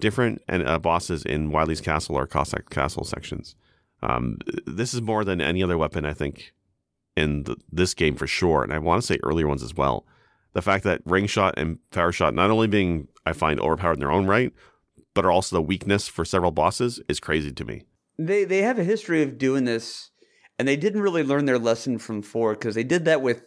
different 0.00 0.40
and 0.48 0.66
uh, 0.66 0.78
bosses 0.78 1.24
in 1.24 1.50
Wily's 1.50 1.80
Castle 1.80 2.14
or 2.14 2.28
Cossack 2.28 2.70
Castle 2.70 3.02
sections. 3.02 3.56
Um, 4.00 4.38
this 4.64 4.94
is 4.94 5.02
more 5.02 5.24
than 5.24 5.40
any 5.40 5.62
other 5.64 5.76
weapon, 5.76 6.06
I 6.06 6.12
think, 6.12 6.54
in 7.16 7.42
the, 7.42 7.56
this 7.72 7.94
game 7.94 8.14
for 8.14 8.28
sure. 8.28 8.62
And 8.62 8.72
I 8.72 8.78
want 8.78 9.02
to 9.02 9.06
say 9.06 9.18
earlier 9.24 9.48
ones 9.48 9.64
as 9.64 9.74
well. 9.74 10.06
The 10.52 10.62
fact 10.62 10.84
that 10.84 11.02
Ring 11.04 11.26
Shot 11.26 11.54
and 11.56 11.80
Pharaoh 11.90 12.12
Shot 12.12 12.32
not 12.34 12.50
only 12.50 12.68
being, 12.68 13.08
I 13.26 13.32
find, 13.32 13.58
overpowered 13.58 13.94
in 13.94 14.00
their 14.00 14.12
own 14.12 14.26
right, 14.26 14.52
but 15.18 15.24
are 15.24 15.32
also 15.32 15.56
the 15.56 15.62
weakness 15.62 16.06
for 16.06 16.24
several 16.24 16.52
bosses 16.52 17.00
is 17.08 17.18
crazy 17.18 17.50
to 17.50 17.64
me. 17.64 17.82
They 18.20 18.44
they 18.44 18.62
have 18.62 18.78
a 18.78 18.84
history 18.84 19.20
of 19.24 19.36
doing 19.36 19.64
this 19.64 20.12
and 20.60 20.68
they 20.68 20.76
didn't 20.76 21.00
really 21.00 21.24
learn 21.24 21.44
their 21.44 21.58
lesson 21.58 21.98
from 21.98 22.22
4 22.22 22.54
cuz 22.54 22.76
they 22.76 22.84
did 22.84 23.04
that 23.06 23.20
with 23.20 23.42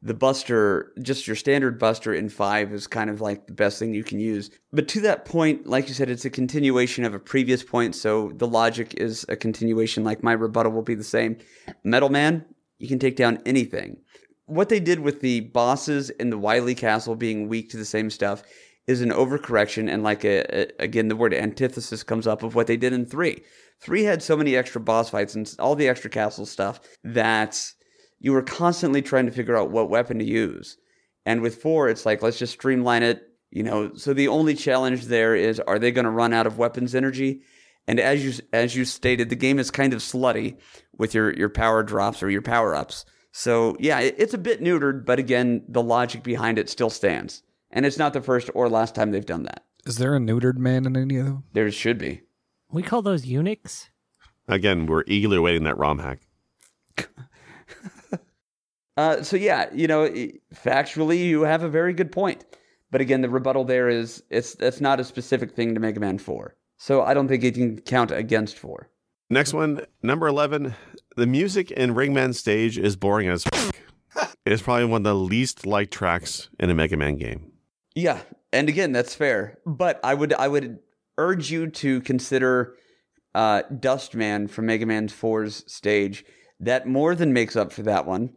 the 0.00 0.14
Buster, 0.14 0.92
just 1.02 1.26
your 1.26 1.34
standard 1.34 1.80
Buster 1.80 2.14
in 2.14 2.28
five, 2.28 2.72
is 2.72 2.86
kind 2.86 3.10
of 3.10 3.20
like 3.20 3.48
the 3.48 3.54
best 3.54 3.80
thing 3.80 3.92
you 3.92 4.04
can 4.04 4.20
use. 4.20 4.50
But 4.72 4.86
to 4.88 5.00
that 5.00 5.24
point, 5.24 5.66
like 5.66 5.88
you 5.88 5.94
said, 5.94 6.10
it's 6.10 6.24
a 6.24 6.30
continuation 6.30 7.02
of 7.04 7.12
a 7.12 7.18
previous 7.18 7.64
point, 7.64 7.96
so 7.96 8.30
the 8.36 8.46
logic 8.46 8.94
is 8.94 9.26
a 9.28 9.34
continuation. 9.34 10.04
Like 10.04 10.22
my 10.22 10.34
rebuttal 10.34 10.70
will 10.70 10.82
be 10.82 10.94
the 10.94 11.02
same. 11.02 11.38
Metal 11.82 12.08
Man, 12.08 12.44
you 12.78 12.86
can 12.86 13.00
take 13.00 13.16
down 13.16 13.42
anything. 13.44 13.96
What 14.44 14.68
they 14.68 14.78
did 14.78 15.00
with 15.00 15.22
the 15.22 15.40
bosses 15.40 16.10
in 16.10 16.30
the 16.30 16.38
Wily 16.38 16.76
Castle 16.76 17.16
being 17.16 17.48
weak 17.48 17.70
to 17.70 17.76
the 17.76 17.84
same 17.84 18.10
stuff 18.10 18.44
is 18.86 19.00
an 19.00 19.10
overcorrection, 19.10 19.90
and 19.90 20.02
like 20.02 20.24
a, 20.24 20.44
a 20.60 20.84
again, 20.84 21.08
the 21.08 21.16
word 21.16 21.34
antithesis 21.34 22.02
comes 22.02 22.26
up 22.26 22.42
of 22.42 22.54
what 22.54 22.66
they 22.66 22.76
did 22.76 22.92
in 22.92 23.06
three. 23.06 23.42
Three 23.80 24.04
had 24.04 24.22
so 24.22 24.36
many 24.36 24.56
extra 24.56 24.80
boss 24.80 25.10
fights 25.10 25.34
and 25.34 25.52
all 25.58 25.74
the 25.74 25.88
extra 25.88 26.08
castle 26.08 26.46
stuff 26.46 26.80
that 27.04 27.72
you 28.18 28.32
were 28.32 28.42
constantly 28.42 29.02
trying 29.02 29.26
to 29.26 29.32
figure 29.32 29.56
out 29.56 29.70
what 29.70 29.90
weapon 29.90 30.18
to 30.18 30.24
use. 30.24 30.78
And 31.26 31.42
with 31.42 31.60
four, 31.60 31.88
it's 31.88 32.06
like, 32.06 32.22
let's 32.22 32.38
just 32.38 32.54
streamline 32.54 33.02
it. 33.02 33.22
You 33.50 33.62
know, 33.62 33.94
so 33.94 34.12
the 34.12 34.28
only 34.28 34.54
challenge 34.54 35.06
there 35.06 35.34
is 35.34 35.60
are 35.60 35.78
they 35.78 35.92
going 35.92 36.04
to 36.04 36.10
run 36.10 36.32
out 36.32 36.46
of 36.46 36.58
weapons 36.58 36.94
energy? 36.94 37.42
And 37.86 38.00
as 38.00 38.24
you 38.24 38.44
as 38.52 38.74
you 38.74 38.84
stated, 38.84 39.28
the 39.28 39.36
game 39.36 39.58
is 39.58 39.70
kind 39.70 39.92
of 39.92 40.00
slutty 40.00 40.58
with 40.96 41.14
your 41.14 41.32
your 41.32 41.48
power 41.48 41.82
drops 41.82 42.22
or 42.22 42.30
your 42.30 42.42
power 42.42 42.74
ups. 42.74 43.04
So 43.32 43.76
yeah, 43.78 44.00
it, 44.00 44.16
it's 44.18 44.34
a 44.34 44.38
bit 44.38 44.60
neutered, 44.60 45.04
but 45.04 45.18
again, 45.18 45.62
the 45.68 45.82
logic 45.82 46.22
behind 46.22 46.58
it 46.58 46.68
still 46.68 46.90
stands. 46.90 47.42
And 47.70 47.84
it's 47.84 47.98
not 47.98 48.12
the 48.12 48.22
first 48.22 48.50
or 48.54 48.68
last 48.68 48.94
time 48.94 49.10
they've 49.10 49.26
done 49.26 49.42
that. 49.44 49.64
Is 49.84 49.96
there 49.96 50.16
a 50.16 50.18
neutered 50.18 50.56
man 50.56 50.86
in 50.86 50.96
any 50.96 51.16
of 51.16 51.26
them? 51.26 51.44
There 51.52 51.70
should 51.70 51.98
be. 51.98 52.22
We 52.70 52.82
call 52.82 53.02
those 53.02 53.26
eunuchs. 53.26 53.90
Again, 54.48 54.86
we're 54.86 55.04
eagerly 55.06 55.36
awaiting 55.36 55.64
that 55.64 55.78
ROM 55.78 55.98
hack. 55.98 56.20
Uh, 58.96 59.22
so 59.22 59.36
yeah, 59.36 59.68
you 59.74 59.86
know, 59.86 60.08
factually, 60.54 61.18
you 61.18 61.42
have 61.42 61.62
a 61.62 61.68
very 61.68 61.92
good 61.92 62.10
point. 62.10 62.44
But 62.90 63.00
again, 63.00 63.20
the 63.20 63.28
rebuttal 63.28 63.64
there 63.64 63.88
is 63.88 64.22
it's 64.30 64.54
that's 64.54 64.80
not 64.80 65.00
a 65.00 65.04
specific 65.04 65.52
thing 65.52 65.74
to 65.74 65.80
Mega 65.80 66.00
Man 66.00 66.18
Four. 66.18 66.56
So 66.78 67.02
I 67.02 67.12
don't 67.12 67.28
think 67.28 67.44
it 67.44 67.54
can 67.54 67.80
count 67.80 68.10
against 68.10 68.58
four. 68.58 68.88
Next 69.28 69.52
one, 69.52 69.80
number 70.02 70.28
11. 70.28 70.74
The 71.16 71.26
music 71.26 71.70
in 71.72 71.94
Ringman 71.94 72.34
stage 72.34 72.78
is 72.78 72.96
boring 72.96 73.28
as 73.28 73.44
fuck. 73.44 73.74
it 74.44 74.52
is 74.52 74.62
probably 74.62 74.84
one 74.84 75.00
of 75.00 75.04
the 75.04 75.14
least 75.14 75.66
liked 75.66 75.92
tracks 75.92 76.48
in 76.60 76.70
a 76.70 76.74
Mega 76.74 76.96
Man 76.96 77.16
game. 77.16 77.50
Yeah, 77.96 78.20
and 78.52 78.68
again, 78.68 78.92
that's 78.92 79.14
fair. 79.14 79.58
But 79.64 79.98
I 80.04 80.12
would 80.12 80.34
I 80.34 80.46
would 80.46 80.78
urge 81.16 81.50
you 81.50 81.68
to 81.68 82.02
consider 82.02 82.76
uh, 83.34 83.62
Dustman 83.80 84.48
from 84.48 84.66
Mega 84.66 84.84
Man 84.84 85.08
4's 85.08 85.64
stage. 85.72 86.24
That 86.60 86.86
more 86.86 87.14
than 87.14 87.32
makes 87.32 87.56
up 87.56 87.72
for 87.72 87.82
that 87.82 88.06
one. 88.06 88.36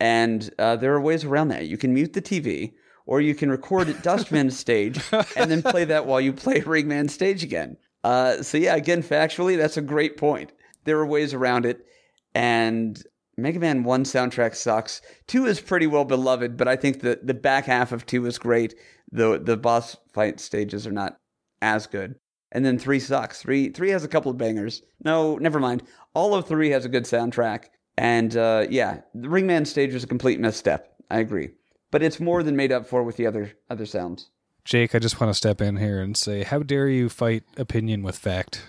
And 0.00 0.50
uh, 0.58 0.76
there 0.76 0.92
are 0.94 1.00
ways 1.00 1.24
around 1.24 1.48
that. 1.48 1.68
You 1.68 1.78
can 1.78 1.94
mute 1.94 2.12
the 2.12 2.22
TV, 2.22 2.72
or 3.06 3.20
you 3.20 3.34
can 3.34 3.48
record 3.48 3.94
Dustman's 4.02 4.58
stage 4.58 5.00
and 5.36 5.50
then 5.50 5.62
play 5.62 5.84
that 5.84 6.06
while 6.06 6.20
you 6.20 6.32
play 6.32 6.60
Ringman's 6.60 7.14
stage 7.14 7.44
again. 7.44 7.76
Uh, 8.02 8.42
so 8.42 8.58
yeah, 8.58 8.74
again, 8.74 9.02
factually, 9.04 9.56
that's 9.56 9.76
a 9.76 9.82
great 9.82 10.16
point. 10.16 10.52
There 10.84 10.98
are 10.98 11.06
ways 11.06 11.32
around 11.32 11.64
it, 11.64 11.86
and 12.34 13.00
Mega 13.36 13.58
Man 13.58 13.84
One 13.84 14.04
soundtrack 14.04 14.54
sucks. 14.54 15.02
Two 15.26 15.46
is 15.46 15.60
pretty 15.60 15.86
well 15.86 16.04
beloved, 16.04 16.56
but 16.56 16.68
I 16.68 16.76
think 16.76 17.00
the 17.00 17.20
the 17.22 17.34
back 17.34 17.66
half 17.66 17.92
of 17.92 18.06
two 18.06 18.26
is 18.26 18.38
great. 18.38 18.74
The 19.12 19.38
the 19.38 19.56
boss 19.56 19.96
fight 20.12 20.40
stages 20.40 20.86
are 20.86 20.92
not 20.92 21.18
as 21.60 21.86
good. 21.86 22.16
And 22.52 22.64
then 22.64 22.78
three 22.78 23.00
sucks. 23.00 23.42
Three 23.42 23.68
three 23.70 23.90
has 23.90 24.04
a 24.04 24.08
couple 24.08 24.30
of 24.30 24.38
bangers. 24.38 24.82
No, 25.04 25.36
never 25.36 25.60
mind. 25.60 25.82
All 26.14 26.34
of 26.34 26.46
three 26.46 26.70
has 26.70 26.84
a 26.84 26.88
good 26.88 27.04
soundtrack. 27.04 27.64
And 27.98 28.36
uh, 28.36 28.66
yeah, 28.70 29.00
the 29.14 29.28
Ringman 29.28 29.66
stage 29.66 29.92
was 29.92 30.04
a 30.04 30.08
complete 30.08 30.40
misstep. 30.40 30.94
I 31.10 31.18
agree, 31.18 31.50
but 31.90 32.02
it's 32.02 32.20
more 32.20 32.42
than 32.42 32.56
made 32.56 32.72
up 32.72 32.86
for 32.86 33.02
with 33.02 33.16
the 33.16 33.26
other 33.26 33.52
other 33.70 33.86
sounds. 33.86 34.30
Jake, 34.64 34.94
I 34.94 34.98
just 34.98 35.20
want 35.20 35.30
to 35.30 35.34
step 35.34 35.60
in 35.60 35.76
here 35.76 36.00
and 36.00 36.16
say, 36.16 36.42
how 36.42 36.58
dare 36.58 36.88
you 36.88 37.08
fight 37.08 37.44
opinion 37.56 38.02
with 38.02 38.18
fact? 38.18 38.66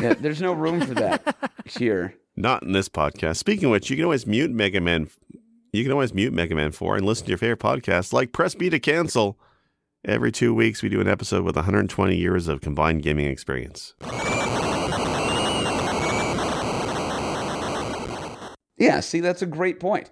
Yeah, 0.00 0.14
there's 0.14 0.42
no 0.42 0.52
room 0.52 0.80
for 0.80 0.94
that 0.94 1.52
here. 1.64 2.16
Not 2.36 2.62
in 2.62 2.72
this 2.72 2.88
podcast. 2.88 3.36
Speaking 3.36 3.66
of 3.66 3.72
which, 3.72 3.90
you 3.90 3.96
can 3.96 4.04
always 4.04 4.26
mute 4.26 4.50
Mega 4.50 4.80
Man. 4.80 5.08
You 5.72 5.82
can 5.82 5.92
always 5.92 6.14
mute 6.14 6.32
Mega 6.32 6.54
Man 6.54 6.72
4 6.72 6.96
and 6.96 7.06
listen 7.06 7.26
to 7.26 7.30
your 7.30 7.38
favorite 7.38 7.60
podcast 7.60 8.12
like 8.12 8.32
Press 8.32 8.54
B 8.54 8.70
to 8.70 8.80
Cancel. 8.80 9.38
Every 10.04 10.32
two 10.32 10.52
weeks, 10.54 10.82
we 10.82 10.88
do 10.88 11.00
an 11.00 11.08
episode 11.08 11.44
with 11.44 11.56
120 11.56 12.16
years 12.16 12.48
of 12.48 12.60
combined 12.60 13.02
gaming 13.02 13.26
experience. 13.26 13.94
Yeah, 18.78 18.98
see, 19.00 19.20
that's 19.20 19.42
a 19.42 19.46
great 19.46 19.78
point. 19.78 20.10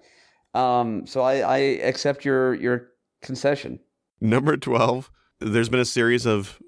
Um, 0.53 1.05
so 1.05 1.21
I, 1.21 1.39
I 1.39 1.57
accept 1.57 2.23
your 2.23 2.53
your 2.53 2.87
concession. 3.21 3.79
Number 4.21 4.55
12, 4.55 5.11
there's 5.39 5.69
been 5.69 5.79
a 5.79 5.85
series 5.85 6.25
of 6.25 6.61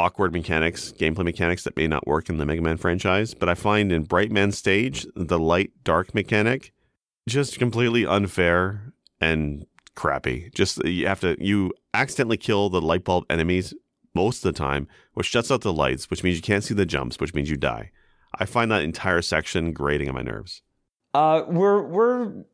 awkward 0.00 0.32
mechanics, 0.32 0.94
gameplay 0.98 1.24
mechanics 1.24 1.64
that 1.64 1.76
may 1.76 1.86
not 1.86 2.06
work 2.06 2.30
in 2.30 2.38
the 2.38 2.46
Mega 2.46 2.62
Man 2.62 2.78
franchise, 2.78 3.34
but 3.34 3.50
I 3.50 3.54
find 3.54 3.92
in 3.92 4.04
Bright 4.04 4.32
Man 4.32 4.50
Stage, 4.50 5.06
the 5.14 5.38
light 5.38 5.72
dark 5.84 6.14
mechanic 6.14 6.72
just 7.28 7.58
completely 7.58 8.06
unfair 8.06 8.94
and 9.20 9.66
crappy. 9.94 10.50
Just 10.54 10.82
you 10.86 11.06
have 11.06 11.20
to 11.20 11.36
you 11.38 11.72
accidentally 11.92 12.38
kill 12.38 12.70
the 12.70 12.80
light 12.80 13.04
bulb 13.04 13.24
enemies 13.28 13.74
most 14.14 14.42
of 14.42 14.54
the 14.54 14.58
time, 14.58 14.88
which 15.12 15.26
shuts 15.26 15.50
out 15.50 15.60
the 15.60 15.72
lights, 15.72 16.08
which 16.08 16.24
means 16.24 16.36
you 16.36 16.42
can't 16.42 16.64
see 16.64 16.74
the 16.74 16.86
jumps, 16.86 17.20
which 17.20 17.34
means 17.34 17.50
you 17.50 17.58
die. 17.58 17.90
I 18.38 18.46
find 18.46 18.70
that 18.70 18.82
entire 18.82 19.20
section 19.20 19.72
grating 19.72 20.08
on 20.08 20.14
my 20.14 20.22
nerves. 20.22 20.62
Uh, 21.12 21.42
we're 21.46 21.82
we're 21.82 22.44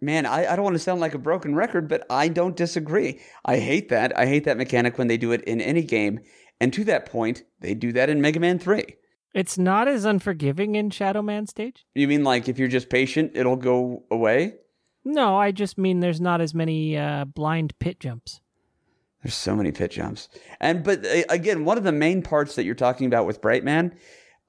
man, 0.00 0.26
I, 0.26 0.52
I 0.52 0.56
don't 0.56 0.64
want 0.64 0.74
to 0.74 0.80
sound 0.80 1.00
like 1.00 1.14
a 1.14 1.18
broken 1.18 1.54
record, 1.54 1.88
but 1.88 2.06
I 2.10 2.28
don't 2.28 2.56
disagree. 2.56 3.20
I 3.44 3.58
hate 3.58 3.88
that. 3.88 4.16
I 4.16 4.26
hate 4.26 4.44
that 4.44 4.56
mechanic 4.56 4.98
when 4.98 5.08
they 5.08 5.16
do 5.16 5.32
it 5.32 5.42
in 5.42 5.60
any 5.60 5.82
game. 5.82 6.20
And 6.60 6.72
to 6.74 6.84
that 6.84 7.06
point, 7.06 7.44
they 7.60 7.74
do 7.74 7.92
that 7.92 8.10
in 8.10 8.20
Mega 8.20 8.38
Man 8.38 8.58
3. 8.58 8.96
It's 9.34 9.56
not 9.56 9.88
as 9.88 10.04
unforgiving 10.04 10.74
in 10.74 10.90
Shadow 10.90 11.22
Man 11.22 11.46
stage. 11.46 11.86
You 11.94 12.08
mean 12.08 12.24
like 12.24 12.48
if 12.48 12.58
you're 12.58 12.68
just 12.68 12.90
patient, 12.90 13.32
it'll 13.34 13.56
go 13.56 14.04
away? 14.10 14.54
No, 15.04 15.36
I 15.36 15.52
just 15.52 15.78
mean 15.78 16.00
there's 16.00 16.20
not 16.20 16.40
as 16.40 16.54
many 16.54 16.96
uh, 16.96 17.24
blind 17.24 17.78
pit 17.78 18.00
jumps. 18.00 18.40
There's 19.22 19.34
so 19.34 19.54
many 19.54 19.70
pit 19.70 19.92
jumps. 19.92 20.28
And 20.60 20.82
but 20.82 21.06
uh, 21.06 21.22
again, 21.28 21.64
one 21.64 21.78
of 21.78 21.84
the 21.84 21.92
main 21.92 22.22
parts 22.22 22.56
that 22.56 22.64
you're 22.64 22.74
talking 22.74 23.06
about 23.06 23.26
with 23.26 23.40
Brightman, 23.40 23.94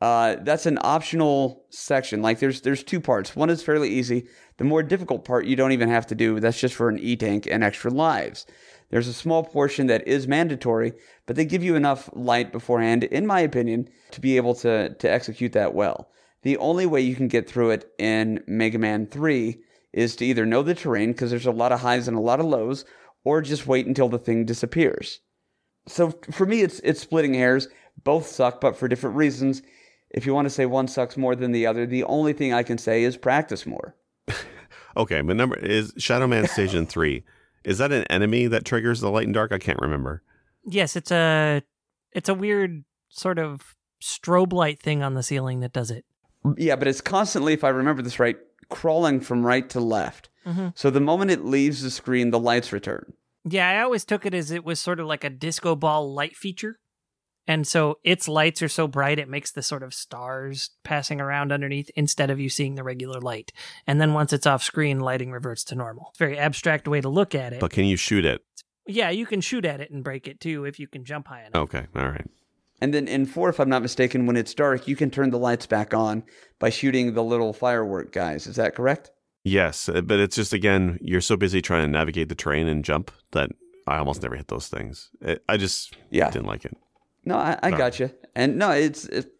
uh, 0.02 0.38
that's 0.42 0.66
an 0.66 0.80
optional 0.82 1.66
section. 1.70 2.22
Like 2.22 2.40
there's 2.40 2.62
there's 2.62 2.84
two 2.84 3.00
parts. 3.00 3.36
One 3.36 3.50
is 3.50 3.62
fairly 3.62 3.90
easy. 3.90 4.28
The 4.58 4.64
more 4.64 4.82
difficult 4.82 5.26
part 5.26 5.46
you 5.46 5.56
don't 5.56 5.74
even 5.74 5.90
have 5.90 6.08
to 6.08 6.16
do. 6.16 6.40
That's 6.40 6.60
just 6.60 6.74
for 6.74 6.90
an 6.90 7.00
E 7.00 7.16
tank 7.16 7.48
and 7.50 7.64
extra 7.64 7.92
lives. 7.92 8.46
There's 8.92 9.08
a 9.08 9.14
small 9.14 9.44
portion 9.44 9.88
that 9.88 10.08
is 10.08 10.28
mandatory, 10.28 10.94
but 11.26 11.36
they 11.36 11.46
give 11.46 11.64
you 11.64 11.76
enough 11.76 12.10
light 12.14 12.52
beforehand, 12.52 13.06
in 13.06 13.26
my 13.26 13.40
opinion, 13.40 13.90
to 14.12 14.22
be 14.22 14.38
able 14.38 14.54
to 14.56 14.94
to 14.94 15.12
execute 15.12 15.54
that 15.54 15.74
well. 15.74 16.10
The 16.44 16.58
only 16.58 16.86
way 16.86 17.02
you 17.02 17.16
can 17.16 17.28
get 17.28 17.50
through 17.50 17.72
it 17.72 17.92
in 17.98 18.44
Mega 18.48 18.78
Man 18.78 19.08
3 19.08 19.58
is 19.94 20.16
to 20.18 20.26
either 20.26 20.46
know 20.46 20.62
the 20.62 20.76
terrain, 20.76 21.12
because 21.12 21.30
there's 21.30 21.46
a 21.46 21.52
lot 21.52 21.72
of 21.72 21.80
highs 21.80 22.08
and 22.08 22.18
a 22.18 22.22
lot 22.22 22.40
of 22.40 22.46
lows, 22.46 22.86
or 23.24 23.42
just 23.42 23.68
wait 23.68 23.88
until 23.88 24.10
the 24.10 24.20
thing 24.20 24.46
disappears. 24.46 25.20
So 25.88 26.14
for 26.32 26.46
me, 26.46 26.62
it's 26.62 26.80
it's 26.82 27.02
splitting 27.02 27.34
hairs. 27.34 27.68
Both 28.04 28.28
suck, 28.28 28.62
but 28.62 28.76
for 28.76 28.88
different 28.88 29.16
reasons. 29.16 29.62
If 30.10 30.26
you 30.26 30.34
want 30.34 30.46
to 30.46 30.50
say 30.50 30.66
one 30.66 30.90
sucks 30.90 31.16
more 31.16 31.36
than 31.38 31.54
the 31.54 31.66
other, 31.66 31.86
the 31.86 32.04
only 32.04 32.34
thing 32.34 32.54
I 32.54 32.64
can 32.64 32.78
say 32.78 33.04
is 33.04 33.16
practice 33.16 33.66
more. 33.66 33.96
Okay, 34.98 35.22
but 35.22 35.38
number 35.38 35.58
is 35.58 35.94
Shadow 35.98 36.28
Man 36.28 36.48
Station 36.48 36.86
3. 36.86 37.24
Is 37.64 37.78
that 37.78 37.92
an 37.92 38.04
enemy 38.06 38.48
that 38.48 38.66
triggers 38.66 39.02
the 39.02 39.10
light 39.10 39.26
and 39.26 39.34
dark? 39.34 39.52
I 39.52 39.58
can't 39.58 39.80
remember. 39.80 40.24
Yes, 40.66 40.96
it's 40.96 41.12
a 41.12 41.62
it's 42.12 42.30
a 42.30 42.34
weird 42.34 42.84
sort 43.10 43.40
of 43.40 43.76
strobe 44.02 44.54
light 44.54 44.80
thing 44.80 45.04
on 45.04 45.14
the 45.14 45.24
ceiling 45.24 45.60
that 45.62 45.74
does 45.74 45.92
it. 45.92 46.06
Yeah, 46.58 46.76
but 46.76 46.88
it's 46.88 47.02
constantly, 47.02 47.54
if 47.54 47.64
I 47.64 47.70
remember 47.70 48.02
this 48.02 48.20
right, 48.20 48.38
crawling 48.70 49.20
from 49.20 49.46
right 49.46 49.70
to 49.70 49.80
left. 49.80 50.30
Mhm. 50.46 50.74
So 50.76 50.90
the 50.90 51.00
moment 51.00 51.30
it 51.30 51.46
leaves 51.46 51.84
the 51.84 51.92
screen, 51.92 52.32
the 52.32 52.40
lights 52.40 52.72
return. 52.72 53.14
Yeah, 53.44 53.70
I 53.70 53.82
always 53.84 54.06
took 54.06 54.26
it 54.26 54.34
as 54.34 54.50
it 54.50 54.64
was 54.66 54.80
sort 54.80 55.00
of 55.00 55.06
like 55.08 55.24
a 55.24 55.30
disco 55.30 55.76
ball 55.76 56.14
light 56.14 56.36
feature. 56.36 56.80
And 57.48 57.66
so 57.68 57.98
its 58.04 58.28
lights 58.28 58.62
are 58.62 58.68
so 58.70 58.88
bright 58.88 59.20
it 59.20 59.28
makes 59.28 59.52
the 59.52 59.64
sort 59.64 59.84
of 59.84 59.94
stars 59.94 60.70
passing 60.84 61.20
around 61.20 61.52
underneath 61.52 61.90
instead 61.96 62.30
of 62.30 62.40
you 62.40 62.50
seeing 62.50 62.76
the 62.76 62.84
regular 62.84 63.20
light. 63.20 63.52
And 63.88 64.00
then 64.00 64.14
once 64.14 64.32
it's 64.32 64.46
off 64.48 64.64
screen, 64.64 65.00
lighting 65.00 65.32
reverts 65.32 65.64
to 65.66 65.76
normal. 65.76 66.08
It's 66.12 66.20
a 66.22 66.24
Very 66.26 66.38
abstract 66.38 66.88
way 66.88 67.02
to 67.02 67.10
look 67.10 67.34
at 67.36 67.54
it. 67.54 67.60
But 67.60 67.72
can 67.72 67.86
you 67.86 67.98
shoot 67.98 68.26
it? 68.26 68.42
yeah, 68.88 69.10
you 69.10 69.26
can 69.26 69.42
shoot 69.42 69.64
at 69.64 69.80
it 69.80 69.92
and 69.92 70.04
break 70.04 70.28
it 70.28 70.40
too 70.40 70.66
if 70.66 70.80
you 70.80 70.88
can 70.88 71.06
jump 71.06 71.28
high 71.28 71.42
enough. 71.42 71.56
Okay, 71.64 71.86
all 71.96 72.10
right. 72.10 72.28
And 72.82 72.94
then 72.94 73.08
in 73.08 73.26
four, 73.28 73.48
if 73.50 73.60
I'm 73.60 73.70
not 73.70 73.84
mistaken, 73.84 74.26
when 74.26 74.36
it's 74.36 74.54
dark, 74.56 74.88
you 74.88 74.96
can 74.96 75.12
turn 75.12 75.30
the 75.30 75.38
lights 75.38 75.66
back 75.68 75.94
on 75.94 76.24
by 76.60 76.70
shooting 76.72 77.14
the 77.14 77.24
little 77.24 77.54
firework 77.54 78.12
guys. 78.12 78.48
Is 78.48 78.56
that 78.56 78.74
correct? 78.76 79.12
Yes, 79.44 79.88
uh, 79.88 80.02
but 80.02 80.20
it's 80.20 80.36
just 80.36 80.52
again, 80.52 80.98
you're 81.02 81.22
so 81.22 81.38
busy 81.38 81.62
trying 81.62 81.86
to 81.86 81.92
navigate 81.92 82.28
the 82.30 82.36
terrain 82.36 82.68
and 82.68 82.84
jump 82.84 83.12
that 83.32 83.52
I 83.88 83.98
almost 83.98 84.24
never 84.24 84.36
hit 84.36 84.48
those 84.48 84.68
things. 84.68 85.10
I 85.48 85.58
just 85.58 85.96
Yeah. 86.10 86.30
didn't 86.32 86.48
like 86.48 86.66
it. 86.66 86.76
No, 87.26 87.36
I, 87.36 87.58
I 87.62 87.70
Sorry. 87.70 87.78
got 87.78 88.00
you. 88.00 88.12
And 88.36 88.58
no, 88.58 88.72
it's 88.72 89.06
it, 89.06 89.32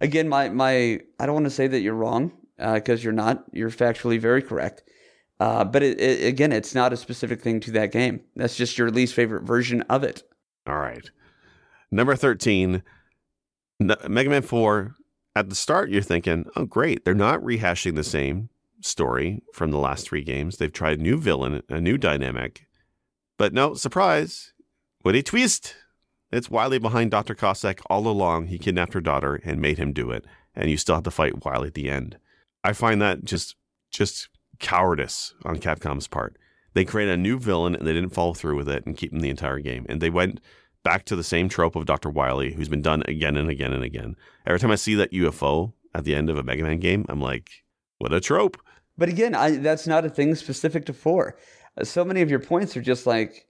again 0.00 0.28
my 0.28 0.48
my. 0.48 1.00
I 1.18 1.26
don't 1.26 1.34
want 1.34 1.46
to 1.46 1.50
say 1.50 1.66
that 1.66 1.80
you're 1.80 1.94
wrong 1.94 2.32
because 2.58 3.02
you're 3.02 3.12
not. 3.12 3.44
You're 3.52 3.70
factually 3.70 4.18
very 4.18 4.42
correct. 4.42 4.82
Uh, 5.38 5.64
but 5.64 5.82
it, 5.82 6.00
it, 6.00 6.26
again, 6.26 6.52
it's 6.52 6.74
not 6.74 6.92
a 6.92 6.96
specific 6.96 7.42
thing 7.42 7.60
to 7.60 7.70
that 7.72 7.92
game. 7.92 8.20
That's 8.36 8.56
just 8.56 8.78
your 8.78 8.90
least 8.90 9.14
favorite 9.14 9.42
version 9.42 9.82
of 9.82 10.02
it. 10.02 10.22
All 10.66 10.78
right. 10.78 11.10
Number 11.90 12.16
13, 12.16 12.82
N- 13.80 13.96
Mega 14.08 14.30
Man 14.30 14.42
4. 14.42 14.94
At 15.34 15.50
the 15.50 15.54
start, 15.54 15.90
you're 15.90 16.00
thinking, 16.00 16.46
oh, 16.56 16.64
great. 16.64 17.04
They're 17.04 17.14
not 17.14 17.42
rehashing 17.42 17.94
the 17.94 18.02
same 18.04 18.48
story 18.80 19.42
from 19.52 19.70
the 19.70 19.78
last 19.78 20.06
three 20.08 20.22
games. 20.22 20.56
They've 20.56 20.72
tried 20.72 20.98
a 20.98 21.02
new 21.02 21.18
villain, 21.18 21.62
a 21.68 21.80
new 21.82 21.98
dynamic. 21.98 22.66
But 23.36 23.52
no, 23.52 23.74
surprise. 23.74 24.54
What 25.02 25.14
a 25.14 25.22
twist. 25.22 25.74
It's 26.36 26.50
Wily 26.50 26.78
behind 26.78 27.10
Dr. 27.10 27.34
Cossack 27.34 27.80
all 27.88 28.06
along. 28.06 28.48
He 28.48 28.58
kidnapped 28.58 28.92
her 28.92 29.00
daughter 29.00 29.40
and 29.42 29.58
made 29.60 29.78
him 29.78 29.94
do 29.94 30.10
it. 30.10 30.26
And 30.54 30.70
you 30.70 30.76
still 30.76 30.96
have 30.96 31.04
to 31.04 31.10
fight 31.10 31.44
Wily 31.44 31.68
at 31.68 31.74
the 31.74 31.88
end. 31.88 32.18
I 32.62 32.74
find 32.74 33.00
that 33.00 33.24
just 33.24 33.56
just 33.90 34.28
cowardice 34.58 35.34
on 35.44 35.56
Capcom's 35.56 36.08
part. 36.08 36.36
They 36.74 36.84
created 36.84 37.14
a 37.14 37.22
new 37.22 37.38
villain 37.38 37.74
and 37.74 37.86
they 37.86 37.94
didn't 37.94 38.12
follow 38.12 38.34
through 38.34 38.56
with 38.56 38.68
it 38.68 38.84
and 38.84 38.96
keep 38.96 39.12
him 39.12 39.20
the 39.20 39.30
entire 39.30 39.60
game. 39.60 39.86
And 39.88 40.02
they 40.02 40.10
went 40.10 40.40
back 40.84 41.06
to 41.06 41.16
the 41.16 41.24
same 41.24 41.48
trope 41.48 41.74
of 41.74 41.86
Dr. 41.86 42.10
Wily, 42.10 42.52
who's 42.52 42.68
been 42.68 42.82
done 42.82 43.02
again 43.08 43.38
and 43.38 43.48
again 43.48 43.72
and 43.72 43.82
again. 43.82 44.14
Every 44.46 44.60
time 44.60 44.70
I 44.70 44.76
see 44.76 44.94
that 44.96 45.12
UFO 45.12 45.72
at 45.94 46.04
the 46.04 46.14
end 46.14 46.28
of 46.28 46.36
a 46.36 46.42
Mega 46.42 46.64
Man 46.64 46.80
game, 46.80 47.06
I'm 47.08 47.20
like, 47.20 47.48
what 47.96 48.12
a 48.12 48.20
trope. 48.20 48.58
But 48.98 49.08
again, 49.08 49.34
I, 49.34 49.56
that's 49.56 49.86
not 49.86 50.04
a 50.04 50.10
thing 50.10 50.34
specific 50.34 50.84
to 50.86 50.92
four. 50.92 51.38
So 51.82 52.04
many 52.04 52.20
of 52.20 52.30
your 52.30 52.40
points 52.40 52.76
are 52.76 52.82
just 52.82 53.06
like, 53.06 53.45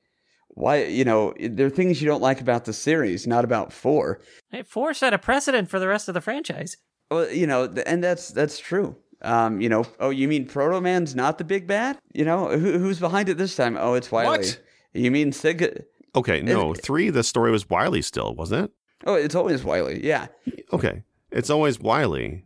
why, 0.56 0.84
you 0.84 1.04
know, 1.04 1.34
there 1.38 1.66
are 1.66 1.70
things 1.70 2.00
you 2.00 2.08
don't 2.08 2.22
like 2.22 2.40
about 2.40 2.64
the 2.64 2.72
series, 2.72 3.26
not 3.26 3.44
about 3.44 3.72
four. 3.72 4.20
Hey, 4.50 4.62
four 4.62 4.94
set 4.94 5.12
a 5.12 5.18
precedent 5.18 5.68
for 5.68 5.78
the 5.78 5.86
rest 5.86 6.08
of 6.08 6.14
the 6.14 6.20
franchise. 6.22 6.78
Well, 7.10 7.30
you 7.30 7.46
know, 7.46 7.72
and 7.86 8.02
that's 8.02 8.30
that's 8.30 8.58
true. 8.58 8.96
Um, 9.22 9.60
you 9.60 9.68
know, 9.68 9.84
oh, 10.00 10.10
you 10.10 10.26
mean 10.28 10.46
Proto 10.46 10.80
Man's 10.80 11.14
not 11.14 11.36
the 11.38 11.44
big 11.44 11.66
bad? 11.66 11.98
You 12.14 12.24
know, 12.24 12.48
who, 12.48 12.78
who's 12.78 12.98
behind 12.98 13.28
it 13.28 13.36
this 13.38 13.54
time? 13.54 13.76
Oh, 13.78 13.94
it's 13.94 14.10
Wily. 14.10 14.38
What? 14.38 14.60
You 14.94 15.10
mean 15.10 15.30
Sig? 15.30 15.84
Okay, 16.14 16.40
no, 16.40 16.72
three, 16.72 17.10
the 17.10 17.22
story 17.22 17.50
was 17.50 17.68
Wily 17.68 18.00
still, 18.00 18.34
wasn't 18.34 18.64
it? 18.64 18.70
Oh, 19.06 19.14
it's 19.14 19.34
always 19.34 19.62
Wily. 19.62 20.04
Yeah, 20.04 20.28
Okay. 20.72 21.02
It's 21.30 21.50
always 21.50 21.78
Wily. 21.78 22.44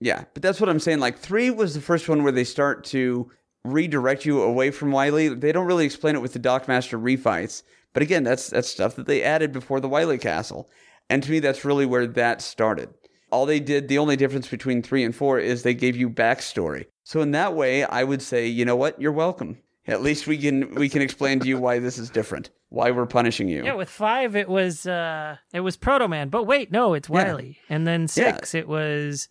yeah. 0.00 0.24
But 0.34 0.42
that's 0.42 0.60
what 0.60 0.68
I'm 0.68 0.80
saying. 0.80 0.98
Like 0.98 1.18
three 1.18 1.50
was 1.50 1.74
the 1.74 1.80
first 1.80 2.08
one 2.08 2.24
where 2.24 2.32
they 2.32 2.44
start 2.44 2.82
to 2.86 3.30
redirect 3.64 4.24
you 4.24 4.42
away 4.42 4.70
from 4.70 4.92
Wily. 4.92 5.28
They 5.28 5.52
don't 5.52 5.66
really 5.66 5.84
explain 5.84 6.14
it 6.14 6.22
with 6.22 6.32
the 6.32 6.40
Dockmaster 6.40 7.00
refights. 7.00 7.62
But 7.92 8.02
again, 8.02 8.24
that's 8.24 8.50
that's 8.50 8.68
stuff 8.68 8.96
that 8.96 9.06
they 9.06 9.22
added 9.22 9.52
before 9.52 9.80
the 9.80 9.88
Wily 9.88 10.18
Castle. 10.18 10.70
And 11.10 11.22
to 11.22 11.30
me, 11.30 11.40
that's 11.40 11.64
really 11.64 11.86
where 11.86 12.06
that 12.06 12.40
started. 12.40 12.88
All 13.30 13.46
they 13.46 13.60
did, 13.60 13.88
the 13.88 13.98
only 13.98 14.16
difference 14.16 14.48
between 14.48 14.82
three 14.82 15.04
and 15.04 15.14
four 15.14 15.38
is 15.38 15.62
they 15.62 15.74
gave 15.74 15.96
you 15.96 16.10
backstory. 16.10 16.86
So 17.04 17.20
in 17.20 17.32
that 17.32 17.54
way, 17.54 17.84
I 17.84 18.04
would 18.04 18.22
say, 18.22 18.46
you 18.46 18.64
know 18.64 18.76
what, 18.76 19.00
you're 19.00 19.12
welcome. 19.12 19.58
At 19.86 20.02
least 20.02 20.26
we 20.26 20.38
can 20.38 20.74
we 20.74 20.88
can 20.88 21.02
explain 21.02 21.40
to 21.40 21.48
you 21.48 21.58
why 21.58 21.80
this 21.80 21.98
is 21.98 22.08
different, 22.08 22.50
why 22.68 22.92
we're 22.92 23.06
punishing 23.06 23.48
you. 23.48 23.64
Yeah, 23.64 23.74
with 23.74 23.90
five 23.90 24.36
it 24.36 24.48
was 24.48 24.86
uh 24.86 25.36
it 25.52 25.60
was 25.60 25.76
Proto 25.76 26.06
Man, 26.06 26.28
but 26.28 26.44
wait, 26.44 26.70
no, 26.70 26.94
it's 26.94 27.08
Yeah. 27.08 27.74
And 27.74 27.86
then 27.86 28.06
six 28.06 28.54
it 28.54 28.68
was 28.68 29.28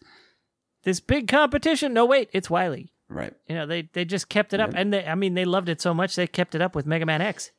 this 0.83 0.99
big 0.99 1.29
competition. 1.29 1.93
No, 1.93 2.05
wait, 2.05 2.29
it's 2.33 2.49
Wily. 2.49 2.91
Right. 3.11 3.33
You 3.47 3.55
know, 3.55 3.65
they 3.65 3.89
they 3.93 4.05
just 4.05 4.29
kept 4.29 4.53
it 4.53 4.59
up, 4.61 4.71
and 4.73 4.93
they, 4.93 5.05
I 5.05 5.15
mean, 5.15 5.33
they 5.33 5.43
loved 5.45 5.67
it 5.67 5.81
so 5.81 5.93
much 5.93 6.15
they 6.15 6.27
kept 6.27 6.55
it 6.55 6.61
up 6.61 6.75
with 6.75 6.85
Mega 6.85 7.05
Man 7.05 7.21
X. 7.21 7.51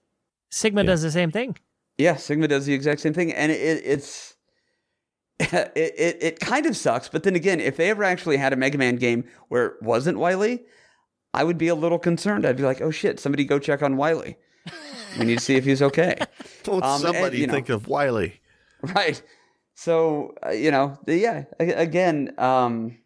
Sigma 0.49 0.81
Yeah. 0.83 0.87
does 0.87 1.03
the 1.03 1.11
same 1.11 1.31
thing. 1.31 1.57
Yeah, 1.99 2.17
Sigma 2.17 2.49
does 2.49 2.65
the 2.65 2.73
exact 2.73 3.01
same 3.01 3.13
thing, 3.13 3.33
and 3.35 3.53
it, 3.53 3.83
it's 3.85 4.35
it, 5.41 5.73
it 5.77 6.17
it 6.21 6.41
kind 6.41 6.65
of 6.67 6.77
sucks. 6.77 7.09
But 7.09 7.23
then 7.25 7.37
again, 7.37 7.61
if 7.61 7.77
they 7.77 7.91
ever 7.91 8.03
actually 8.03 8.39
had 8.39 8.53
a 8.53 8.57
Mega 8.57 8.79
Man 8.79 8.97
game 8.97 9.25
where 9.49 9.67
it 9.67 9.83
wasn't 9.83 10.19
Wily, 10.19 10.63
I 11.35 11.45
would 11.45 11.59
be 11.59 11.69
a 11.69 11.75
little 11.75 11.99
concerned. 11.99 12.47
I'd 12.47 12.57
be 12.57 12.63
like, 12.63 12.81
oh 12.81 12.91
shit, 12.91 13.21
somebody 13.21 13.45
go 13.45 13.59
check 13.59 13.83
on 13.83 13.97
Wily. 13.99 14.37
We 15.19 15.27
need 15.27 15.39
to 15.39 15.45
see 15.45 15.57
if 15.57 15.65
he's 15.67 15.83
okay. 15.83 16.17
Won't 16.67 16.83
Um, 16.85 16.93
and, 16.93 17.01
somebody 17.03 17.39
you 17.39 17.47
know- 17.47 17.53
think 17.53 17.69
of 17.69 17.89
Wily? 17.89 18.41
right. 18.95 19.21
So 19.75 20.35
uh, 20.47 20.51
you 20.51 20.71
know, 20.71 20.99
the, 21.05 21.17
yeah. 21.19 21.45
Again, 21.59 22.33
um, 22.39 22.97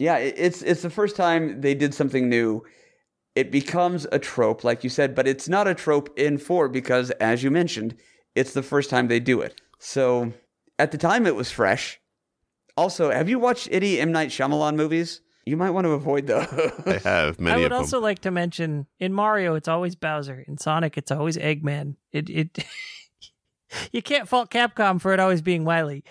yeah, 0.00 0.16
it's 0.16 0.62
it's 0.62 0.80
the 0.80 0.88
first 0.88 1.14
time 1.14 1.60
they 1.60 1.74
did 1.74 1.92
something 1.92 2.30
new. 2.30 2.62
It 3.34 3.52
becomes 3.52 4.06
a 4.10 4.18
trope, 4.18 4.64
like 4.64 4.82
you 4.82 4.88
said, 4.88 5.14
but 5.14 5.28
it's 5.28 5.46
not 5.46 5.68
a 5.68 5.74
trope 5.74 6.18
in 6.18 6.38
four 6.38 6.70
because, 6.70 7.10
as 7.12 7.42
you 7.42 7.50
mentioned, 7.50 7.94
it's 8.34 8.54
the 8.54 8.62
first 8.62 8.88
time 8.88 9.08
they 9.08 9.20
do 9.20 9.42
it. 9.42 9.60
So 9.78 10.32
at 10.78 10.90
the 10.90 10.96
time, 10.96 11.26
it 11.26 11.36
was 11.36 11.50
fresh. 11.50 12.00
Also, 12.78 13.10
have 13.10 13.28
you 13.28 13.38
watched 13.38 13.68
any 13.70 14.00
M 14.00 14.10
Night 14.10 14.30
Shyamalan 14.30 14.74
movies? 14.74 15.20
You 15.44 15.58
might 15.58 15.70
want 15.70 15.84
to 15.84 15.90
avoid 15.90 16.26
those. 16.26 16.46
I 16.86 16.98
have 17.04 17.38
many 17.38 17.56
I 17.56 17.58
would 17.58 17.72
of 17.72 17.78
also 17.80 17.98
them. 17.98 18.04
like 18.04 18.20
to 18.20 18.30
mention 18.30 18.86
in 18.98 19.12
Mario 19.12 19.54
it's 19.54 19.68
always 19.68 19.96
Bowser, 19.96 20.42
in 20.48 20.56
Sonic 20.56 20.96
it's 20.96 21.10
always 21.10 21.36
Eggman. 21.36 21.96
It 22.10 22.30
it 22.30 22.64
you 23.92 24.00
can't 24.00 24.26
fault 24.26 24.50
Capcom 24.50 24.98
for 24.98 25.12
it 25.12 25.20
always 25.20 25.42
being 25.42 25.64
Wily. 25.64 26.04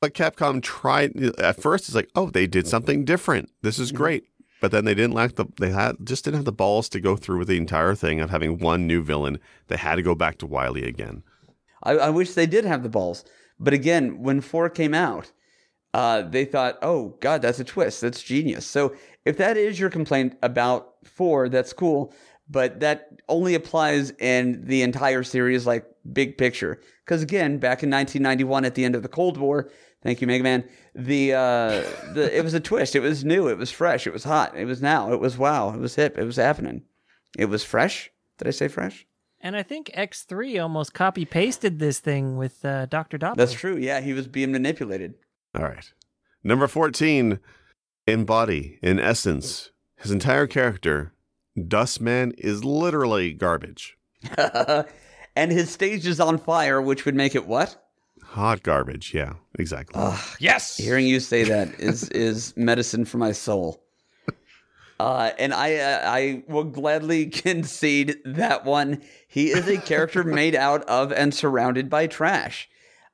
But 0.00 0.14
Capcom 0.14 0.62
tried 0.62 1.16
at 1.38 1.60
first. 1.60 1.88
It's 1.88 1.94
like, 1.94 2.10
oh, 2.14 2.30
they 2.30 2.46
did 2.46 2.66
something 2.66 3.04
different. 3.04 3.50
This 3.62 3.78
is 3.78 3.92
great. 3.92 4.24
But 4.60 4.70
then 4.70 4.84
they 4.84 4.94
didn't 4.94 5.14
lack 5.14 5.36
the. 5.36 5.46
They 5.58 5.70
had 5.70 5.96
just 6.04 6.24
didn't 6.24 6.36
have 6.36 6.44
the 6.44 6.52
balls 6.52 6.88
to 6.90 7.00
go 7.00 7.16
through 7.16 7.38
with 7.38 7.48
the 7.48 7.56
entire 7.56 7.94
thing 7.94 8.20
of 8.20 8.30
having 8.30 8.58
one 8.58 8.86
new 8.86 9.02
villain. 9.02 9.38
They 9.68 9.76
had 9.76 9.96
to 9.96 10.02
go 10.02 10.14
back 10.14 10.38
to 10.38 10.46
Wily 10.46 10.84
again. 10.84 11.22
I, 11.82 11.92
I 11.92 12.10
wish 12.10 12.32
they 12.32 12.46
did 12.46 12.64
have 12.64 12.82
the 12.82 12.88
balls. 12.88 13.24
But 13.58 13.74
again, 13.74 14.22
when 14.22 14.40
four 14.40 14.68
came 14.68 14.94
out, 14.94 15.32
uh, 15.94 16.22
they 16.22 16.44
thought, 16.44 16.78
oh, 16.82 17.16
God, 17.20 17.42
that's 17.42 17.60
a 17.60 17.64
twist. 17.64 18.00
That's 18.00 18.22
genius. 18.22 18.66
So 18.66 18.94
if 19.24 19.36
that 19.38 19.56
is 19.56 19.80
your 19.80 19.90
complaint 19.90 20.36
about 20.42 20.94
four, 21.04 21.48
that's 21.48 21.72
cool. 21.72 22.12
But 22.48 22.80
that 22.80 23.20
only 23.28 23.54
applies 23.54 24.10
in 24.12 24.66
the 24.66 24.82
entire 24.82 25.22
series, 25.24 25.66
like 25.66 25.84
big 26.12 26.38
picture. 26.38 26.80
Because 27.04 27.22
again, 27.22 27.58
back 27.58 27.82
in 27.82 27.90
1991, 27.90 28.64
at 28.64 28.74
the 28.74 28.84
end 28.84 28.94
of 28.94 29.02
the 29.02 29.08
Cold 29.08 29.36
War, 29.36 29.70
thank 30.02 30.20
you, 30.20 30.26
Mega 30.26 30.44
Man. 30.44 30.68
The 30.94 31.34
uh, 31.34 31.82
the 32.14 32.30
it 32.36 32.44
was 32.44 32.54
a 32.54 32.60
twist. 32.60 32.94
It 32.94 33.00
was 33.00 33.24
new. 33.24 33.48
It 33.48 33.58
was 33.58 33.70
fresh. 33.70 34.06
It 34.06 34.12
was 34.12 34.24
hot. 34.24 34.56
It 34.56 34.64
was 34.64 34.80
now. 34.80 35.12
It 35.12 35.20
was 35.20 35.36
wow. 35.36 35.74
It 35.74 35.80
was 35.80 35.96
hip. 35.96 36.16
It 36.16 36.24
was 36.24 36.36
happening. 36.36 36.82
It 37.36 37.46
was 37.46 37.64
fresh. 37.64 38.10
Did 38.38 38.48
I 38.48 38.52
say 38.52 38.68
fresh? 38.68 39.06
And 39.40 39.56
I 39.56 39.62
think 39.62 39.90
X3 39.94 40.62
almost 40.62 40.94
copy 40.94 41.24
pasted 41.24 41.78
this 41.78 42.00
thing 42.00 42.36
with 42.36 42.64
uh, 42.64 42.86
Dr. 42.86 43.18
Doppler. 43.18 43.36
That's 43.36 43.52
true. 43.52 43.76
Yeah, 43.76 44.00
he 44.00 44.12
was 44.12 44.26
being 44.26 44.50
manipulated. 44.50 45.14
All 45.54 45.64
right. 45.64 45.92
Number 46.42 46.66
14, 46.66 47.38
in 48.06 48.24
body, 48.24 48.78
in 48.82 48.98
essence, 48.98 49.70
his 49.96 50.10
entire 50.10 50.46
character, 50.46 51.12
Dustman, 51.56 52.32
is 52.38 52.64
literally 52.64 53.32
garbage. 53.32 53.96
and 55.36 55.52
his 55.52 55.70
stage 55.70 56.06
is 56.06 56.20
on 56.20 56.38
fire, 56.38 56.80
which 56.80 57.04
would 57.04 57.14
make 57.14 57.34
it 57.34 57.46
what? 57.46 57.82
Hot 58.22 58.62
garbage. 58.62 59.14
Yeah, 59.14 59.34
exactly. 59.58 60.02
Yes. 60.40 60.76
Hearing 60.76 61.06
you 61.06 61.20
say 61.20 61.44
that 61.44 61.68
is 61.80 62.08
is 62.10 62.54
medicine 62.56 63.04
for 63.04 63.18
my 63.18 63.32
soul. 63.32 63.82
Uh, 64.98 65.30
and 65.38 65.52
I 65.52 65.76
uh, 65.76 66.00
I 66.04 66.42
will 66.48 66.64
gladly 66.64 67.26
concede 67.30 68.16
that 68.24 68.64
one. 68.64 69.02
He 69.28 69.50
is 69.50 69.68
a 69.68 69.78
character 69.78 70.24
made 70.24 70.54
out 70.54 70.82
of 70.84 71.12
and 71.12 71.34
surrounded 71.34 71.90
by 71.90 72.06
trash, 72.06 72.68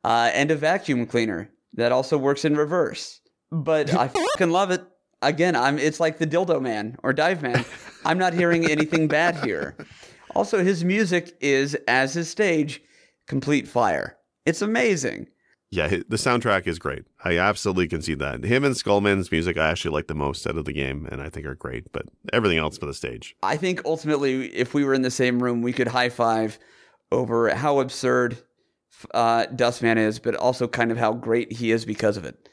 uh, 0.04 0.30
and 0.32 0.50
a 0.50 0.56
vacuum 0.56 1.06
cleaner 1.06 1.50
that 1.74 1.92
also 1.92 2.16
works 2.16 2.44
in 2.44 2.56
reverse. 2.56 3.20
But 3.50 3.92
I 3.94 4.08
fucking 4.08 4.50
love 4.50 4.70
it. 4.70 4.82
Again, 5.22 5.56
I'm. 5.56 5.78
It's 5.78 6.00
like 6.00 6.18
the 6.18 6.26
dildo 6.26 6.62
man 6.62 6.96
or 7.02 7.12
dive 7.12 7.42
man. 7.42 7.64
I'm 8.04 8.18
not 8.18 8.34
hearing 8.34 8.70
anything 8.70 9.08
bad 9.08 9.36
here. 9.44 9.76
Also, 10.34 10.64
his 10.64 10.84
music 10.84 11.36
is 11.40 11.74
as 11.86 12.14
his 12.14 12.30
stage, 12.30 12.82
complete 13.26 13.68
fire. 13.68 14.16
It's 14.46 14.62
amazing. 14.62 15.28
Yeah, 15.70 15.88
the 15.88 16.16
soundtrack 16.16 16.66
is 16.66 16.78
great. 16.78 17.04
I 17.24 17.38
absolutely 17.38 17.88
can 17.88 18.02
see 18.02 18.14
that. 18.14 18.44
Him 18.44 18.62
and 18.62 18.74
Skullman's 18.74 19.32
music 19.32 19.56
I 19.56 19.70
actually 19.70 19.92
like 19.92 20.06
the 20.06 20.14
most 20.14 20.46
out 20.46 20.58
of 20.58 20.66
the 20.66 20.72
game, 20.72 21.08
and 21.10 21.22
I 21.22 21.30
think 21.30 21.46
are 21.46 21.54
great. 21.54 21.90
But 21.92 22.06
everything 22.32 22.58
else 22.58 22.76
for 22.76 22.84
the 22.84 22.92
stage. 22.92 23.34
I 23.42 23.56
think 23.56 23.80
ultimately, 23.86 24.54
if 24.54 24.74
we 24.74 24.84
were 24.84 24.92
in 24.92 25.00
the 25.00 25.10
same 25.10 25.42
room, 25.42 25.62
we 25.62 25.72
could 25.72 25.88
high 25.88 26.10
five 26.10 26.58
over 27.10 27.54
how 27.54 27.80
absurd 27.80 28.36
uh, 29.14 29.46
Dustman 29.46 29.96
is, 29.96 30.18
but 30.18 30.34
also 30.34 30.68
kind 30.68 30.90
of 30.90 30.98
how 30.98 31.14
great 31.14 31.52
he 31.52 31.70
is 31.70 31.86
because 31.86 32.18
of 32.18 32.26
it. 32.26 32.50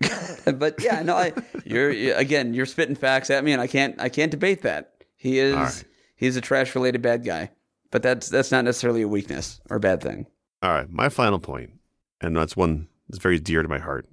but 0.54 0.82
yeah, 0.82 1.02
no, 1.02 1.16
I, 1.16 1.32
you're 1.64 1.90
again, 2.16 2.54
you're 2.54 2.66
spitting 2.66 2.94
facts 2.94 3.30
at 3.30 3.44
me, 3.44 3.52
and 3.52 3.60
I 3.60 3.66
can't, 3.66 4.00
I 4.00 4.08
can't 4.08 4.30
debate 4.30 4.62
that. 4.62 4.94
He 5.16 5.38
is, 5.38 5.54
right. 5.54 5.84
he's 6.16 6.36
a 6.36 6.40
trash 6.40 6.74
related 6.74 7.02
bad 7.02 7.24
guy, 7.24 7.50
but 7.90 8.02
that's 8.02 8.28
that's 8.28 8.50
not 8.50 8.64
necessarily 8.64 9.02
a 9.02 9.08
weakness 9.08 9.60
or 9.70 9.76
a 9.76 9.80
bad 9.80 10.02
thing. 10.02 10.26
All 10.62 10.70
right, 10.70 10.90
my 10.90 11.08
final 11.08 11.38
point, 11.38 11.70
and 12.20 12.36
that's 12.36 12.56
one 12.56 12.88
that's 13.08 13.22
very 13.22 13.38
dear 13.38 13.62
to 13.62 13.68
my 13.68 13.78
heart. 13.78 14.06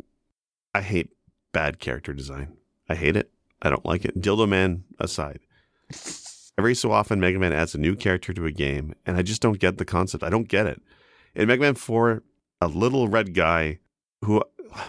I 0.73 0.81
hate 0.81 1.11
bad 1.51 1.79
character 1.79 2.13
design. 2.13 2.57
I 2.89 2.95
hate 2.95 3.15
it. 3.15 3.31
I 3.61 3.69
don't 3.69 3.85
like 3.85 4.05
it. 4.05 4.19
Dildo 4.19 4.47
Man 4.47 4.83
aside. 4.99 5.39
Every 6.57 6.75
so 6.75 6.91
often, 6.91 7.19
Mega 7.19 7.39
Man 7.39 7.51
adds 7.51 7.75
a 7.75 7.79
new 7.79 7.95
character 7.95 8.33
to 8.33 8.45
a 8.45 8.51
game, 8.51 8.95
and 9.05 9.17
I 9.17 9.21
just 9.21 9.41
don't 9.41 9.59
get 9.59 9.77
the 9.77 9.85
concept. 9.85 10.23
I 10.23 10.29
don't 10.29 10.47
get 10.47 10.67
it. 10.67 10.81
In 11.33 11.47
Mega 11.47 11.61
Man 11.61 11.75
4, 11.75 12.23
a 12.61 12.67
little 12.67 13.07
red 13.07 13.33
guy 13.33 13.79
who 14.23 14.41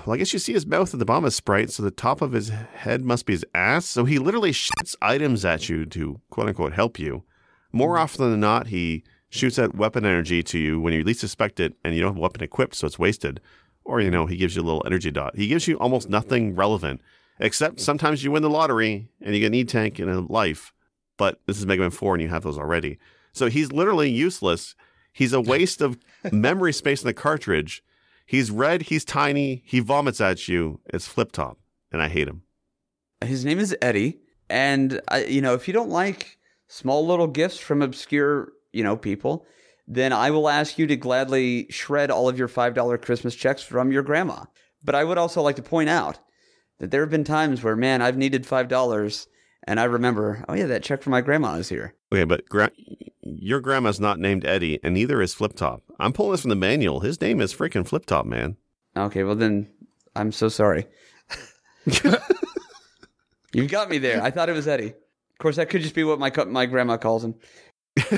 Well, 0.05 0.15
I 0.15 0.17
guess 0.17 0.33
you 0.33 0.39
see 0.39 0.53
his 0.53 0.67
mouth 0.67 0.93
at 0.93 0.99
the 0.99 1.05
bottom 1.05 1.25
of 1.25 1.35
Sprite, 1.35 1.71
so 1.71 1.83
the 1.83 1.91
top 1.91 2.21
of 2.21 2.33
his 2.33 2.49
head 2.49 3.05
must 3.05 3.27
be 3.27 3.35
his 3.35 3.45
ass. 3.55 3.87
So 3.87 4.05
he 4.05 4.19
literally 4.19 4.53
shoots 4.53 4.97
items 5.01 5.45
at 5.45 5.69
you 5.69 5.87
to 5.87 6.21
quote 6.31 6.49
unquote 6.49 6.73
help 6.73 6.99
you. 6.99 7.25
More 7.73 7.95
mm-hmm. 7.95 8.03
often 8.03 8.31
than 8.31 8.41
not, 8.41 8.69
he 8.69 9.05
shoots 9.29 9.59
out 9.59 9.77
weapon 9.77 10.05
energy 10.05 10.43
to 10.43 10.59
you 10.59 10.81
when 10.81 10.93
you 10.93 11.05
least 11.05 11.21
suspect 11.21 11.61
it, 11.61 11.75
and 11.85 11.95
you 11.95 12.01
don't 12.01 12.15
have 12.15 12.19
a 12.19 12.21
weapon 12.21 12.43
equipped, 12.43 12.75
so 12.75 12.87
it's 12.87 12.99
wasted. 12.99 13.41
Or, 13.85 14.01
you 14.01 14.11
know, 14.11 14.27
he 14.27 14.37
gives 14.37 14.57
you 14.57 14.63
a 14.63 14.65
little 14.65 14.83
energy 14.85 15.11
dot. 15.11 15.37
He 15.37 15.47
gives 15.47 15.69
you 15.69 15.79
almost 15.79 16.09
nothing 16.09 16.57
relevant, 16.57 17.01
except 17.39 17.81
sometimes 17.81 18.25
you 18.25 18.33
win 18.33 18.43
the 18.43 18.51
lottery 18.51 19.09
and 19.21 19.35
you 19.35 19.41
get 19.41 19.47
an 19.49 19.55
E 19.55 19.65
tank 19.65 20.01
and 20.01 20.11
a 20.11 20.21
life. 20.21 20.73
But 21.17 21.41
this 21.47 21.59
is 21.59 21.67
Mega 21.67 21.83
Man 21.83 21.91
4 21.91 22.15
and 22.15 22.23
you 22.23 22.29
have 22.29 22.43
those 22.43 22.59
already. 22.59 22.99
So 23.33 23.49
he's 23.49 23.71
literally 23.71 24.11
useless. 24.11 24.75
He's 25.13 25.33
a 25.33 25.41
waste 25.53 25.81
of 25.81 25.99
memory 26.33 26.73
space 26.73 27.03
in 27.03 27.07
the 27.07 27.15
cartridge. 27.15 27.83
He's 28.27 28.51
red, 28.51 28.83
he's 28.83 29.05
tiny, 29.05 29.63
he 29.65 29.79
vomits 29.79 30.21
at 30.21 30.49
you. 30.49 30.81
It's 30.87 31.07
flip 31.07 31.31
top, 31.31 31.59
and 31.93 32.03
I 32.03 32.09
hate 32.09 32.27
him. 32.27 32.43
His 33.25 33.45
name 33.45 33.61
is 33.61 33.75
Eddie, 33.81 34.19
and 34.51 35.01
I, 35.09 35.25
you 35.25 35.41
know, 35.41 35.55
if 35.55 35.69
you 35.69 35.73
don't 35.73 35.91
like 35.91 36.39
small 36.69 37.07
little 37.07 37.29
gifts 37.29 37.59
from 37.59 37.83
obscure, 37.83 38.53
you 38.73 38.83
know, 38.83 38.97
people, 38.97 39.47
then 39.87 40.13
I 40.13 40.31
will 40.31 40.49
ask 40.49 40.79
you 40.79 40.87
to 40.89 40.97
gladly 40.97 41.69
shred 41.71 42.11
all 42.11 42.29
of 42.29 42.39
your 42.39 42.49
five 42.49 42.75
dollar 42.75 42.99
Christmas 42.99 43.35
checks 43.35 43.63
from 43.63 43.93
your 43.93 44.03
grandma. 44.03 44.45
But 44.83 44.97
I 44.97 45.05
would 45.05 45.19
also 45.19 45.41
like 45.43 45.57
to 45.57 45.63
point 45.63 45.89
out 45.89 46.19
that 46.79 46.91
there 46.91 47.03
have 47.03 47.11
been 47.11 47.25
times 47.25 47.63
where, 47.63 47.77
man, 47.77 48.03
I've 48.03 48.17
needed 48.19 48.45
five 48.45 48.69
dollars, 48.69 49.29
and 49.65 49.79
I 49.81 49.85
remember, 49.85 50.45
oh 50.49 50.55
yeah, 50.55 50.67
that 50.67 50.83
check 50.83 51.03
from 51.03 51.13
my 51.13 51.21
grandma 51.21 51.55
is 51.55 51.69
here. 51.69 51.95
Okay, 52.13 52.25
but 52.25 52.49
gra- 52.49 52.71
your 53.23 53.61
grandma's 53.61 53.99
not 54.01 54.19
named 54.19 54.45
Eddie, 54.45 54.79
and 54.83 54.95
neither 54.95 55.21
is 55.21 55.35
Flip 55.35 55.55
Top. 55.55 55.83
I'm 55.99 56.13
pulling 56.13 56.33
this 56.33 56.43
from 56.43 56.51
the 56.51 56.57
manual. 56.57 57.01
His 57.01 57.21
name 57.21 57.41
is 57.41 57.55
freaking 57.55 57.87
Flip 57.87 58.07
Top, 58.07 58.27
man. 58.27 58.57
Okay, 58.97 59.25
well 59.25 59.35
then, 59.35 59.69
I'm 60.15 60.33
so 60.33 60.49
sorry. 60.49 60.87
You've 63.53 63.71
got 63.71 63.89
me 63.89 63.99
there. 63.99 64.23
I 64.23 64.31
thought 64.31 64.49
it 64.49 64.53
was 64.53 64.69
Eddie. 64.69 64.89
Of 64.89 65.39
course, 65.39 65.57
that 65.57 65.69
could 65.69 65.83
just 65.83 65.95
be 65.95 66.05
what 66.05 66.19
my 66.19 66.31
co- 66.31 66.45
my 66.47 66.67
grandma 66.67 66.97
calls 66.97 67.25
him. 67.25 67.35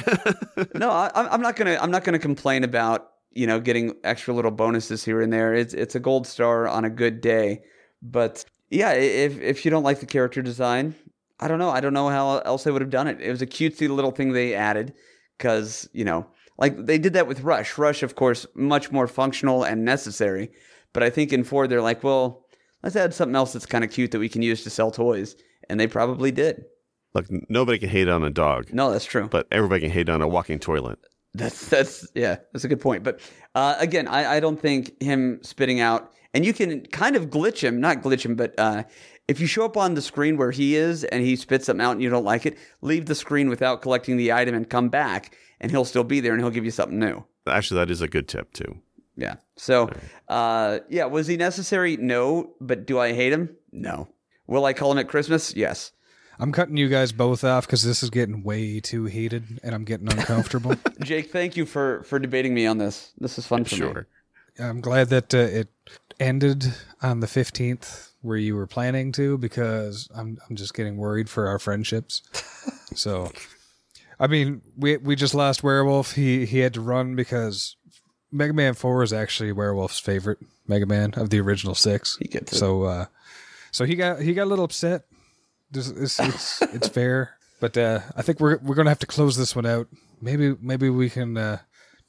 no, 0.74 0.91
I, 0.91 1.11
I'm 1.14 1.41
not 1.41 1.57
gonna 1.57 1.78
I'm 1.80 1.91
not 1.91 2.05
gonna 2.05 2.18
complain 2.18 2.64
about 2.64 3.11
you 3.32 3.47
know 3.47 3.61
getting 3.61 3.95
extra 4.05 4.34
little 4.34 4.51
bonuses 4.51 5.05
here 5.05 5.20
and 5.20 5.32
there. 5.32 5.55
It's 5.55 5.74
it's 5.74 5.95
a 5.95 6.01
gold 6.01 6.26
star 6.26 6.68
on 6.68 6.84
a 6.84 6.91
good 6.91 7.20
day, 7.20 7.62
but 8.03 8.45
yeah, 8.70 8.93
if 8.93 9.41
if 9.41 9.64
you 9.64 9.70
don't 9.70 9.82
like 9.82 10.01
the 10.01 10.07
character 10.07 10.43
design, 10.43 10.95
I 11.41 11.49
don't 11.49 11.59
know. 11.59 11.70
I 11.70 11.80
don't 11.80 11.93
know 11.95 12.09
how 12.09 12.39
else 12.39 12.64
they 12.64 12.70
would 12.70 12.82
have 12.82 12.91
done 12.91 13.07
it. 13.07 13.20
It 13.20 13.30
was 13.30 13.43
a 13.43 13.47
cutesy 13.47 13.89
little 13.89 14.11
thing 14.11 14.32
they 14.32 14.55
added 14.55 14.95
because 15.36 15.89
you 15.93 16.05
know 16.05 16.26
like 16.59 16.86
they 16.86 16.99
did 16.99 17.12
that 17.12 17.26
with 17.28 17.41
Rush. 17.43 17.78
Rush, 17.78 18.03
of 18.03 18.16
course, 18.16 18.47
much 18.55 18.91
more 18.91 19.07
functional 19.07 19.62
and 19.64 19.84
necessary. 19.84 20.51
But 20.93 21.03
I 21.03 21.11
think 21.11 21.32
in 21.32 21.45
Ford, 21.45 21.70
they're 21.70 21.82
like, 21.82 22.03
well, 22.03 22.45
let's 22.82 22.97
add 22.97 23.14
something 23.14 23.36
else 23.36 23.53
that's 23.53 23.66
kind 23.66 23.84
of 23.84 23.91
cute 23.91 24.11
that 24.12 24.18
we 24.18 24.28
can 24.28 24.43
use 24.43 24.64
to 24.64 24.70
sell 24.70 24.91
toys, 24.91 25.36
and 25.68 25.78
they 25.78 25.86
probably 25.86 26.30
did. 26.32 26.64
Look, 27.14 27.26
nobody 27.49 27.78
can 27.78 27.89
hate 27.89 28.09
on 28.09 28.22
a 28.24 28.30
dog, 28.30 28.72
No, 28.72 28.91
that's 28.91 29.05
true. 29.05 29.28
but 29.28 29.47
everybody 29.51 29.82
can 29.82 29.91
hate 29.91 30.09
on 30.09 30.20
a 30.22 30.28
walking 30.28 30.59
toilet. 30.59 30.99
That's 31.34 31.68
that's 31.68 32.07
yeah, 32.14 32.36
that's 32.53 32.64
a 32.64 32.68
good 32.68 32.80
point. 32.80 33.05
But 33.05 33.20
uh, 33.55 33.76
again, 33.78 34.09
I, 34.09 34.36
I 34.36 34.41
don't 34.41 34.61
think 34.61 35.01
him 35.01 35.39
spitting 35.43 35.78
out, 35.78 36.12
and 36.34 36.45
you 36.45 36.53
can 36.53 36.80
kind 36.86 37.14
of 37.16 37.26
glitch 37.30 37.61
him, 37.61 37.80
not 37.80 38.03
glitch 38.03 38.24
him, 38.24 38.34
but 38.34 38.55
uh, 38.59 38.84
if 39.29 39.41
you 39.41 39.47
show 39.47 39.64
up 39.64 39.76
on 39.76 39.95
the 39.95 40.03
screen 40.03 40.39
where 40.39 40.51
he 40.51 40.74
is 40.74 41.05
and 41.05 41.22
he 41.22 41.37
spits 41.37 41.66
something 41.66 41.85
out 41.85 41.93
and 41.93 42.03
you 42.03 42.09
don't 42.09 42.24
like 42.24 42.47
it, 42.47 42.57
leave 42.81 43.07
the 43.07 43.14
screen 43.14 43.49
without 43.51 43.83
collecting 43.83 44.16
the 44.16 44.33
item 44.33 44.55
and 44.55 44.68
come 44.68 44.89
back, 44.89 45.37
and 45.61 45.70
he'll 45.70 45.85
still 45.85 46.05
be 46.05 46.20
there 46.20 46.33
and 46.33 46.41
he'll 46.41 46.51
give 46.51 46.64
you 46.64 46.70
something 46.70 46.99
new. 46.99 47.22
Actually, 47.47 47.81
that 47.81 47.91
is 47.91 48.01
a 48.01 48.09
good 48.09 48.26
tip 48.26 48.53
too. 48.53 48.79
Yeah. 49.16 49.37
So, 49.57 49.91
uh, 50.29 50.79
yeah, 50.89 51.05
was 51.05 51.26
he 51.26 51.37
necessary? 51.37 51.97
No. 51.97 52.55
But 52.61 52.87
do 52.87 52.99
I 52.99 53.12
hate 53.12 53.33
him? 53.33 53.57
No. 53.72 54.09
Will 54.47 54.64
I 54.64 54.72
call 54.72 54.93
him 54.93 54.99
at 54.99 55.09
Christmas? 55.09 55.55
Yes. 55.55 55.93
I'm 56.39 56.53
cutting 56.53 56.76
you 56.76 56.89
guys 56.89 57.11
both 57.11 57.43
off 57.43 57.66
because 57.66 57.83
this 57.83 58.03
is 58.03 58.11
getting 58.11 58.45
way 58.45 58.79
too 58.79 59.07
heated 59.07 59.59
and 59.64 59.74
I'm 59.74 59.85
getting 59.85 60.07
uncomfortable. 60.09 60.76
Jake, 61.01 61.33
thank 61.33 61.57
you 61.57 61.66
for 61.66 62.05
for 62.05 62.20
debating 62.20 62.55
me 62.55 62.64
on 62.64 62.79
this. 62.79 63.12
This 63.18 63.39
is 63.39 63.47
fun 63.47 63.64
for 63.64 63.74
me. 63.74 63.79
Sure. 63.79 64.07
I'm 64.61 64.81
glad 64.81 65.09
that 65.09 65.35
uh, 65.35 65.39
it 65.39 65.68
ended 66.20 66.72
on 67.03 67.20
the 67.20 67.26
15th 67.26 68.08
where 68.23 68.37
you 68.37 68.57
were 68.57 68.66
planning 68.66 69.12
to 69.12 69.39
because 69.39 70.09
I'm 70.14 70.39
I'm 70.49 70.57
just 70.57 70.75
getting 70.75 70.97
worried 70.97 71.29
for 71.29 71.49
our 71.49 71.59
friendships. 71.59 72.23
so 72.95 73.31
I 74.21 74.27
mean, 74.27 74.62
we 74.77 74.97
we 74.97 75.16
just 75.16 75.35
lost 75.35 75.62
Werewolf. 75.62 76.12
He 76.12 76.47
he 76.47 76.59
had 76.59 76.75
to 76.75 76.81
run 76.81 77.14
because 77.14 77.77
Mega 78.31 78.53
Man 78.53 78.75
4 78.75 79.03
is 79.03 79.12
actually 79.12 79.53
Werewolf's 79.53 80.01
favorite 80.01 80.39
Mega 80.66 80.87
Man 80.87 81.14
of 81.14 81.31
the 81.31 81.41
original 81.41 81.75
6. 81.75 82.19
He 82.21 82.29
gets 82.29 82.53
it. 82.53 82.57
So 82.57 82.85
uh 82.85 83.07
so 83.71 83.85
he 83.85 83.95
got 83.95 84.21
he 84.21 84.35
got 84.35 84.45
a 84.45 84.51
little 84.51 84.64
upset. 84.64 85.03
This 85.71 85.89
it's 85.89 86.19
it's, 86.19 86.62
it's 86.75 86.89
fair, 86.89 87.37
but 87.61 87.77
uh 87.77 88.01
I 88.16 88.23
think 88.23 88.41
we're 88.41 88.59
we're 88.59 88.75
going 88.75 88.87
to 88.87 88.91
have 88.91 88.99
to 89.01 89.07
close 89.07 89.37
this 89.37 89.55
one 89.55 89.66
out. 89.66 89.89
Maybe 90.21 90.57
maybe 90.61 90.91
we 90.91 91.11
can 91.11 91.37
uh 91.37 91.59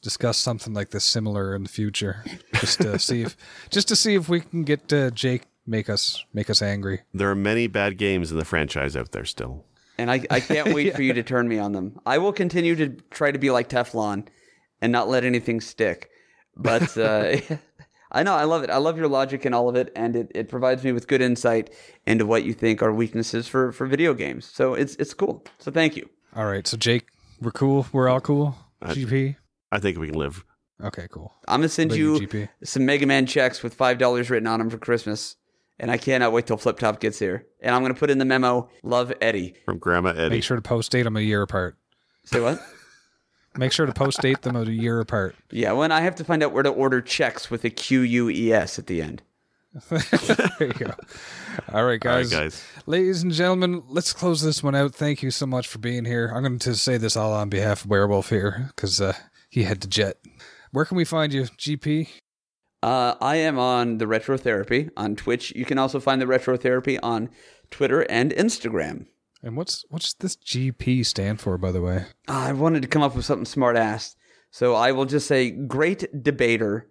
discuss 0.01 0.37
something 0.37 0.73
like 0.73 0.91
this 0.91 1.03
similar 1.03 1.53
in 1.55 1.63
the 1.63 1.69
future 1.69 2.23
just 2.55 2.79
to 2.79 2.97
see 2.97 3.21
if 3.23 3.35
just 3.69 3.87
to 3.89 3.95
see 3.95 4.15
if 4.15 4.29
we 4.29 4.39
can 4.39 4.63
get 4.63 4.91
uh, 4.93 5.11
Jake 5.11 5.43
make 5.69 5.89
us 5.89 6.25
make 6.33 6.49
us 6.49 6.61
angry. 6.61 7.01
There 7.13 7.29
are 7.29 7.35
many 7.35 7.67
bad 7.67 7.97
games 7.97 8.31
in 8.31 8.37
the 8.37 8.45
franchise 8.45 8.97
out 8.97 9.11
there 9.11 9.25
still. 9.25 9.65
And 9.97 10.09
I, 10.09 10.25
I 10.29 10.39
can't 10.39 10.73
wait 10.73 10.95
for 10.95 11.01
you 11.01 11.13
to 11.13 11.23
turn 11.23 11.47
me 11.47 11.59
on 11.59 11.73
them. 11.73 11.99
I 12.05 12.17
will 12.17 12.33
continue 12.33 12.75
to 12.75 12.89
try 13.11 13.31
to 13.31 13.39
be 13.39 13.51
like 13.51 13.69
Teflon 13.69 14.27
and 14.81 14.91
not 14.91 15.09
let 15.09 15.23
anything 15.23 15.61
stick. 15.61 16.09
But 16.55 16.97
uh, 16.97 17.37
I 18.11 18.23
know, 18.23 18.33
I 18.33 18.45
love 18.45 18.63
it. 18.63 18.69
I 18.69 18.77
love 18.77 18.97
your 18.97 19.07
logic 19.07 19.45
and 19.45 19.53
all 19.53 19.69
of 19.69 19.75
it. 19.75 19.91
And 19.95 20.15
it, 20.15 20.31
it 20.33 20.49
provides 20.49 20.83
me 20.83 20.91
with 20.91 21.07
good 21.07 21.21
insight 21.21 21.69
into 22.07 22.25
what 22.25 22.43
you 22.43 22.53
think 22.53 22.81
are 22.81 22.91
weaknesses 22.93 23.47
for, 23.47 23.71
for 23.71 23.85
video 23.85 24.13
games. 24.13 24.45
So 24.45 24.73
it's, 24.73 24.95
it's 24.95 25.13
cool. 25.13 25.45
So 25.59 25.71
thank 25.71 25.95
you. 25.95 26.09
All 26.35 26.45
right, 26.45 26.65
so 26.65 26.77
Jake, 26.77 27.07
we're 27.41 27.51
cool. 27.51 27.87
We're 27.91 28.07
all 28.07 28.21
cool. 28.21 28.55
Uh, 28.81 28.93
GP. 28.93 29.35
I 29.71 29.79
think 29.79 29.97
we 29.97 30.07
can 30.07 30.17
live. 30.17 30.45
Okay, 30.81 31.07
cool. 31.11 31.33
I'm 31.47 31.59
going 31.59 31.67
to 31.67 31.69
send 31.69 31.91
you 31.93 32.15
you, 32.19 32.27
GP? 32.27 32.49
some 32.63 32.85
Mega 32.85 33.05
Man 33.05 33.25
checks 33.25 33.61
with 33.61 33.77
$5 33.77 34.29
written 34.29 34.47
on 34.47 34.59
them 34.59 34.69
for 34.69 34.77
Christmas. 34.77 35.35
And 35.79 35.89
I 35.89 35.97
cannot 35.97 36.33
wait 36.33 36.47
till 36.47 36.57
Flip 36.57 36.77
Top 36.77 36.99
gets 36.99 37.19
here. 37.19 37.47
And 37.61 37.73
I'm 37.73 37.81
going 37.81 37.93
to 37.93 37.99
put 37.99 38.09
in 38.09 38.17
the 38.17 38.25
memo, 38.25 38.69
love 38.83 39.13
Eddie. 39.21 39.55
From 39.65 39.77
Grandma 39.77 40.09
Eddie. 40.09 40.29
Make 40.35 40.43
sure 40.43 40.57
to 40.57 40.61
post 40.61 40.91
date 40.91 41.03
them 41.03 41.15
a 41.15 41.21
year 41.21 41.41
apart. 41.41 41.77
Say 42.25 42.41
what? 42.41 42.61
Make 43.57 43.71
sure 43.71 43.85
to 43.85 43.93
post 43.93 44.21
date 44.21 44.41
them 44.41 44.55
a 44.55 44.65
year 44.65 44.99
apart. 44.99 45.35
yeah, 45.51 45.71
when 45.71 45.91
I 45.91 46.01
have 46.01 46.15
to 46.15 46.23
find 46.23 46.43
out 46.43 46.53
where 46.53 46.63
to 46.63 46.69
order 46.69 47.01
checks 47.01 47.49
with 47.49 47.63
a 47.63 47.69
Q 47.69 48.01
U 48.01 48.29
E 48.29 48.53
S 48.53 48.77
at 48.77 48.87
the 48.87 49.01
end. 49.01 49.23
there 49.89 50.39
you 50.61 50.73
go. 50.73 50.93
All 51.73 51.83
right, 51.83 51.99
guys. 51.99 52.33
All 52.33 52.39
right, 52.39 52.45
guys. 52.45 52.63
guys. 52.63 52.63
Ladies 52.85 53.23
and 53.23 53.31
gentlemen, 53.31 53.83
let's 53.87 54.13
close 54.13 54.41
this 54.41 54.63
one 54.63 54.75
out. 54.75 54.93
Thank 54.95 55.23
you 55.23 55.31
so 55.31 55.45
much 55.45 55.67
for 55.67 55.79
being 55.79 56.05
here. 56.05 56.31
I'm 56.33 56.43
going 56.43 56.59
to 56.59 56.75
say 56.75 56.97
this 56.97 57.15
all 57.15 57.33
on 57.33 57.49
behalf 57.49 57.85
of 57.85 57.89
Werewolf 57.89 58.29
here 58.29 58.71
because 58.75 58.99
uh, 58.99 59.13
he 59.49 59.63
had 59.63 59.81
to 59.81 59.87
jet. 59.87 60.17
Where 60.71 60.85
can 60.85 60.97
we 60.97 61.05
find 61.05 61.33
you, 61.33 61.43
GP? 61.43 62.07
Uh, 62.81 63.15
I 63.19 63.37
am 63.37 63.59
on 63.59 63.97
the 63.97 64.07
Retro 64.07 64.37
Therapy 64.37 64.89
on 64.95 65.15
Twitch. 65.15 65.51
You 65.55 65.65
can 65.65 65.77
also 65.77 65.99
find 65.99 66.21
the 66.21 66.27
Retro 66.27 66.55
Therapy 66.57 66.97
on 66.99 67.29
Twitter 67.71 68.01
and 68.09 68.31
Instagram. 68.31 69.07
And 69.43 69.55
what's 69.55 69.85
what's 69.89 70.13
this 70.13 70.35
GP 70.35 71.05
stand 71.05 71.39
for, 71.39 71.57
by 71.57 71.71
the 71.71 71.81
way? 71.81 72.05
Ah, 72.27 72.47
I 72.47 72.51
wanted 72.53 72.81
to 72.81 72.87
come 72.87 73.01
up 73.01 73.15
with 73.15 73.25
something 73.25 73.45
smart 73.45 73.77
ass. 73.77 74.15
So 74.51 74.75
I 74.75 74.91
will 74.91 75.05
just 75.05 75.27
say 75.27 75.51
great 75.51 76.23
debater 76.23 76.87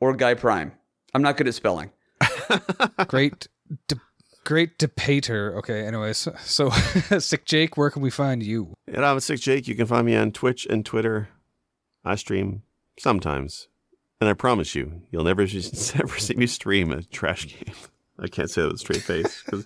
or 0.00 0.14
Guy 0.14 0.34
Prime. 0.34 0.72
I'm 1.14 1.22
not 1.22 1.36
good 1.36 1.48
at 1.48 1.54
spelling. 1.54 1.90
Great, 3.08 3.48
de- 3.88 4.00
great 4.44 4.78
debater. 4.78 5.56
Okay. 5.58 5.86
Anyways, 5.86 6.28
so 6.40 6.70
sick 7.18 7.46
Jake, 7.46 7.76
where 7.76 7.90
can 7.90 8.02
we 8.02 8.10
find 8.10 8.42
you? 8.42 8.74
And 8.86 9.04
I'm 9.04 9.20
Sick 9.20 9.40
Jake. 9.40 9.66
You 9.66 9.74
can 9.74 9.86
find 9.86 10.06
me 10.06 10.16
on 10.16 10.32
Twitch 10.32 10.66
and 10.66 10.84
Twitter. 10.84 11.30
I 12.04 12.16
stream 12.16 12.62
sometimes. 12.98 13.68
And 14.20 14.28
I 14.28 14.32
promise 14.32 14.74
you, 14.74 15.02
you'll 15.10 15.24
never, 15.24 15.42
never 15.42 16.18
see 16.18 16.34
me 16.34 16.46
stream 16.46 16.92
a 16.92 17.02
trash 17.02 17.46
game. 17.46 17.74
I 18.20 18.26
can't 18.26 18.50
say 18.50 18.62
that 18.62 18.68
with 18.68 18.76
a 18.76 18.78
straight 18.78 19.02
face 19.02 19.42
because 19.44 19.64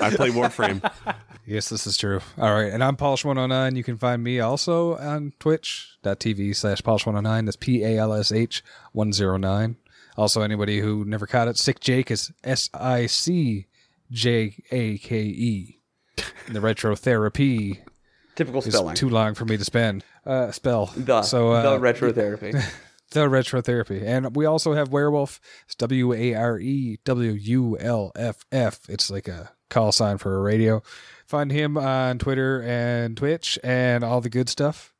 I 0.00 0.10
play 0.10 0.30
Warframe. 0.30 0.90
Yes, 1.48 1.68
this 1.68 1.86
is 1.86 1.96
true. 1.96 2.18
All 2.38 2.52
right. 2.52 2.72
And 2.72 2.82
I'm 2.82 2.96
Polish109. 2.96 3.76
You 3.76 3.84
can 3.84 3.96
find 3.96 4.20
me 4.20 4.40
also 4.40 4.96
on 4.96 5.32
twitch.tv 5.38 6.56
slash 6.56 6.82
Polish109. 6.82 7.44
That's 7.44 7.56
P 7.56 7.84
A 7.84 7.98
L 7.98 8.12
S 8.12 8.32
H 8.32 8.64
109. 8.90 9.76
Also, 10.16 10.42
anybody 10.42 10.80
who 10.80 11.04
never 11.04 11.24
caught 11.24 11.46
it, 11.46 11.56
Sick 11.56 11.78
Jake 11.78 12.10
is 12.10 12.32
S 12.42 12.68
I 12.74 13.06
C 13.06 13.68
J 14.10 14.56
A 14.72 14.98
K 14.98 15.20
E. 15.22 15.78
The 16.48 16.60
retro 16.60 16.96
therapy 16.96 17.80
Typical 18.34 18.60
is 18.62 18.74
spelling. 18.74 18.96
too 18.96 19.08
long 19.08 19.34
for 19.34 19.44
me 19.44 19.56
to 19.56 19.64
spend. 19.64 20.02
Uh, 20.26 20.50
spell. 20.50 20.86
the, 20.96 21.22
so, 21.22 21.52
uh, 21.52 21.74
the 21.74 21.78
Retro 21.78 22.12
Therapy. 22.12 22.54
the 23.22 23.28
retro 23.28 23.60
therapy. 23.60 24.04
And 24.04 24.36
we 24.36 24.44
also 24.44 24.74
have 24.74 24.92
Werewolf. 24.92 25.40
It's 25.64 25.74
W 25.76 26.12
A 26.12 26.34
R 26.34 26.58
E 26.58 26.98
W 27.04 27.32
U 27.32 27.78
L 27.78 28.12
F 28.14 28.44
F. 28.52 28.80
It's 28.88 29.10
like 29.10 29.28
a 29.28 29.52
call 29.70 29.92
sign 29.92 30.18
for 30.18 30.36
a 30.36 30.40
radio. 30.40 30.82
Find 31.26 31.50
him 31.50 31.76
on 31.76 32.18
Twitter 32.18 32.62
and 32.62 33.16
Twitch 33.16 33.58
and 33.64 34.04
all 34.04 34.20
the 34.20 34.30
good 34.30 34.48
stuff. 34.48 34.94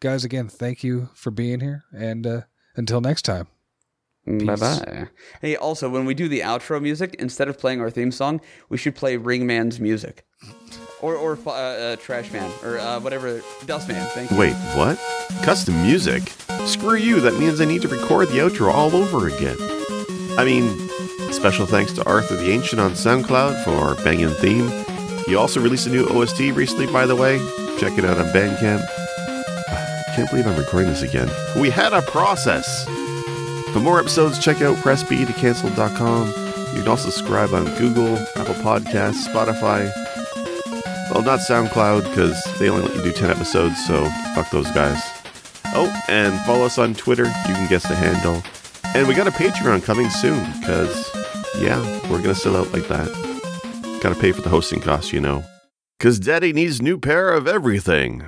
Guys, 0.00 0.24
again, 0.24 0.48
thank 0.48 0.82
you 0.82 1.08
for 1.14 1.30
being 1.30 1.60
here. 1.60 1.84
And 1.92 2.26
uh, 2.26 2.40
until 2.76 3.00
next 3.00 3.22
time. 3.22 3.46
Bye 4.26 4.56
bye. 4.56 5.08
Hey, 5.40 5.56
also, 5.56 5.88
when 5.88 6.04
we 6.04 6.14
do 6.14 6.28
the 6.28 6.40
outro 6.40 6.80
music, 6.80 7.16
instead 7.18 7.48
of 7.48 7.58
playing 7.58 7.80
our 7.80 7.90
theme 7.90 8.12
song, 8.12 8.40
we 8.68 8.76
should 8.76 8.94
play 8.94 9.16
Ringman's 9.16 9.80
music. 9.80 10.26
Or, 11.02 11.16
or 11.16 11.38
uh, 11.46 11.50
uh, 11.50 11.96
Trash 11.96 12.30
Man, 12.30 12.50
or 12.62 12.78
uh, 12.78 13.00
whatever, 13.00 13.42
Dustman. 13.64 14.04
Thank 14.08 14.30
you. 14.30 14.36
Wait, 14.36 14.52
what? 14.74 14.98
Custom 15.42 15.82
music? 15.82 16.22
Screw 16.66 16.96
you, 16.96 17.20
that 17.20 17.38
means 17.38 17.60
I 17.60 17.64
need 17.64 17.82
to 17.82 17.88
record 17.88 18.28
the 18.28 18.38
outro 18.38 18.70
all 18.72 18.94
over 18.94 19.26
again. 19.28 19.56
I 20.38 20.44
mean, 20.44 20.88
special 21.32 21.64
thanks 21.64 21.92
to 21.92 22.04
Arthur 22.06 22.36
the 22.36 22.50
Ancient 22.50 22.80
on 22.80 22.92
SoundCloud 22.92 23.64
for 23.64 23.70
our 23.70 23.94
banging 24.04 24.28
theme. 24.28 24.68
He 25.26 25.34
also 25.36 25.60
released 25.60 25.86
a 25.86 25.90
new 25.90 26.06
OST 26.06 26.40
recently, 26.54 26.86
by 26.86 27.06
the 27.06 27.16
way. 27.16 27.38
Check 27.78 27.96
it 27.96 28.04
out 28.04 28.18
on 28.18 28.26
Bandcamp. 28.26 28.86
Can't 30.14 30.28
believe 30.28 30.46
I'm 30.46 30.58
recording 30.58 30.90
this 30.90 31.02
again. 31.02 31.30
We 31.58 31.70
had 31.70 31.92
a 31.92 32.02
process. 32.02 32.84
For 33.72 33.80
more 33.80 34.00
episodes, 34.00 34.38
check 34.38 34.60
out 34.60 34.76
pressb2cancel.com. 34.78 36.26
You 36.74 36.82
can 36.82 36.88
also 36.88 37.10
subscribe 37.10 37.54
on 37.54 37.64
Google, 37.78 38.16
Apple 38.36 38.54
Podcasts, 38.56 39.26
Spotify. 39.26 39.90
Well, 41.12 41.22
not 41.22 41.40
SoundCloud, 41.40 42.04
because 42.04 42.42
they 42.58 42.68
only 42.70 42.86
let 42.86 42.96
you 42.96 43.02
do 43.02 43.12
10 43.12 43.30
episodes, 43.30 43.84
so 43.86 44.04
fuck 44.34 44.50
those 44.50 44.70
guys. 44.70 45.02
Oh, 45.74 45.92
and 46.08 46.38
follow 46.46 46.64
us 46.64 46.78
on 46.78 46.94
Twitter. 46.94 47.24
You 47.24 47.54
can 47.54 47.68
guess 47.68 47.86
the 47.86 47.94
handle. 47.96 48.42
And 48.94 49.06
we 49.06 49.14
got 49.14 49.26
a 49.26 49.30
Patreon 49.30 49.82
coming 49.84 50.08
soon, 50.10 50.44
because, 50.60 51.10
yeah, 51.58 51.80
we're 52.10 52.22
going 52.22 52.34
to 52.34 52.34
sell 52.34 52.56
out 52.56 52.72
like 52.72 52.88
that. 52.88 53.08
Gotta 54.00 54.18
pay 54.18 54.32
for 54.32 54.40
the 54.40 54.48
hosting 54.48 54.80
costs, 54.80 55.12
you 55.12 55.20
know. 55.20 55.44
Because 55.98 56.18
Daddy 56.18 56.54
needs 56.54 56.80
new 56.80 56.96
pair 56.96 57.30
of 57.30 57.46
everything. 57.46 58.24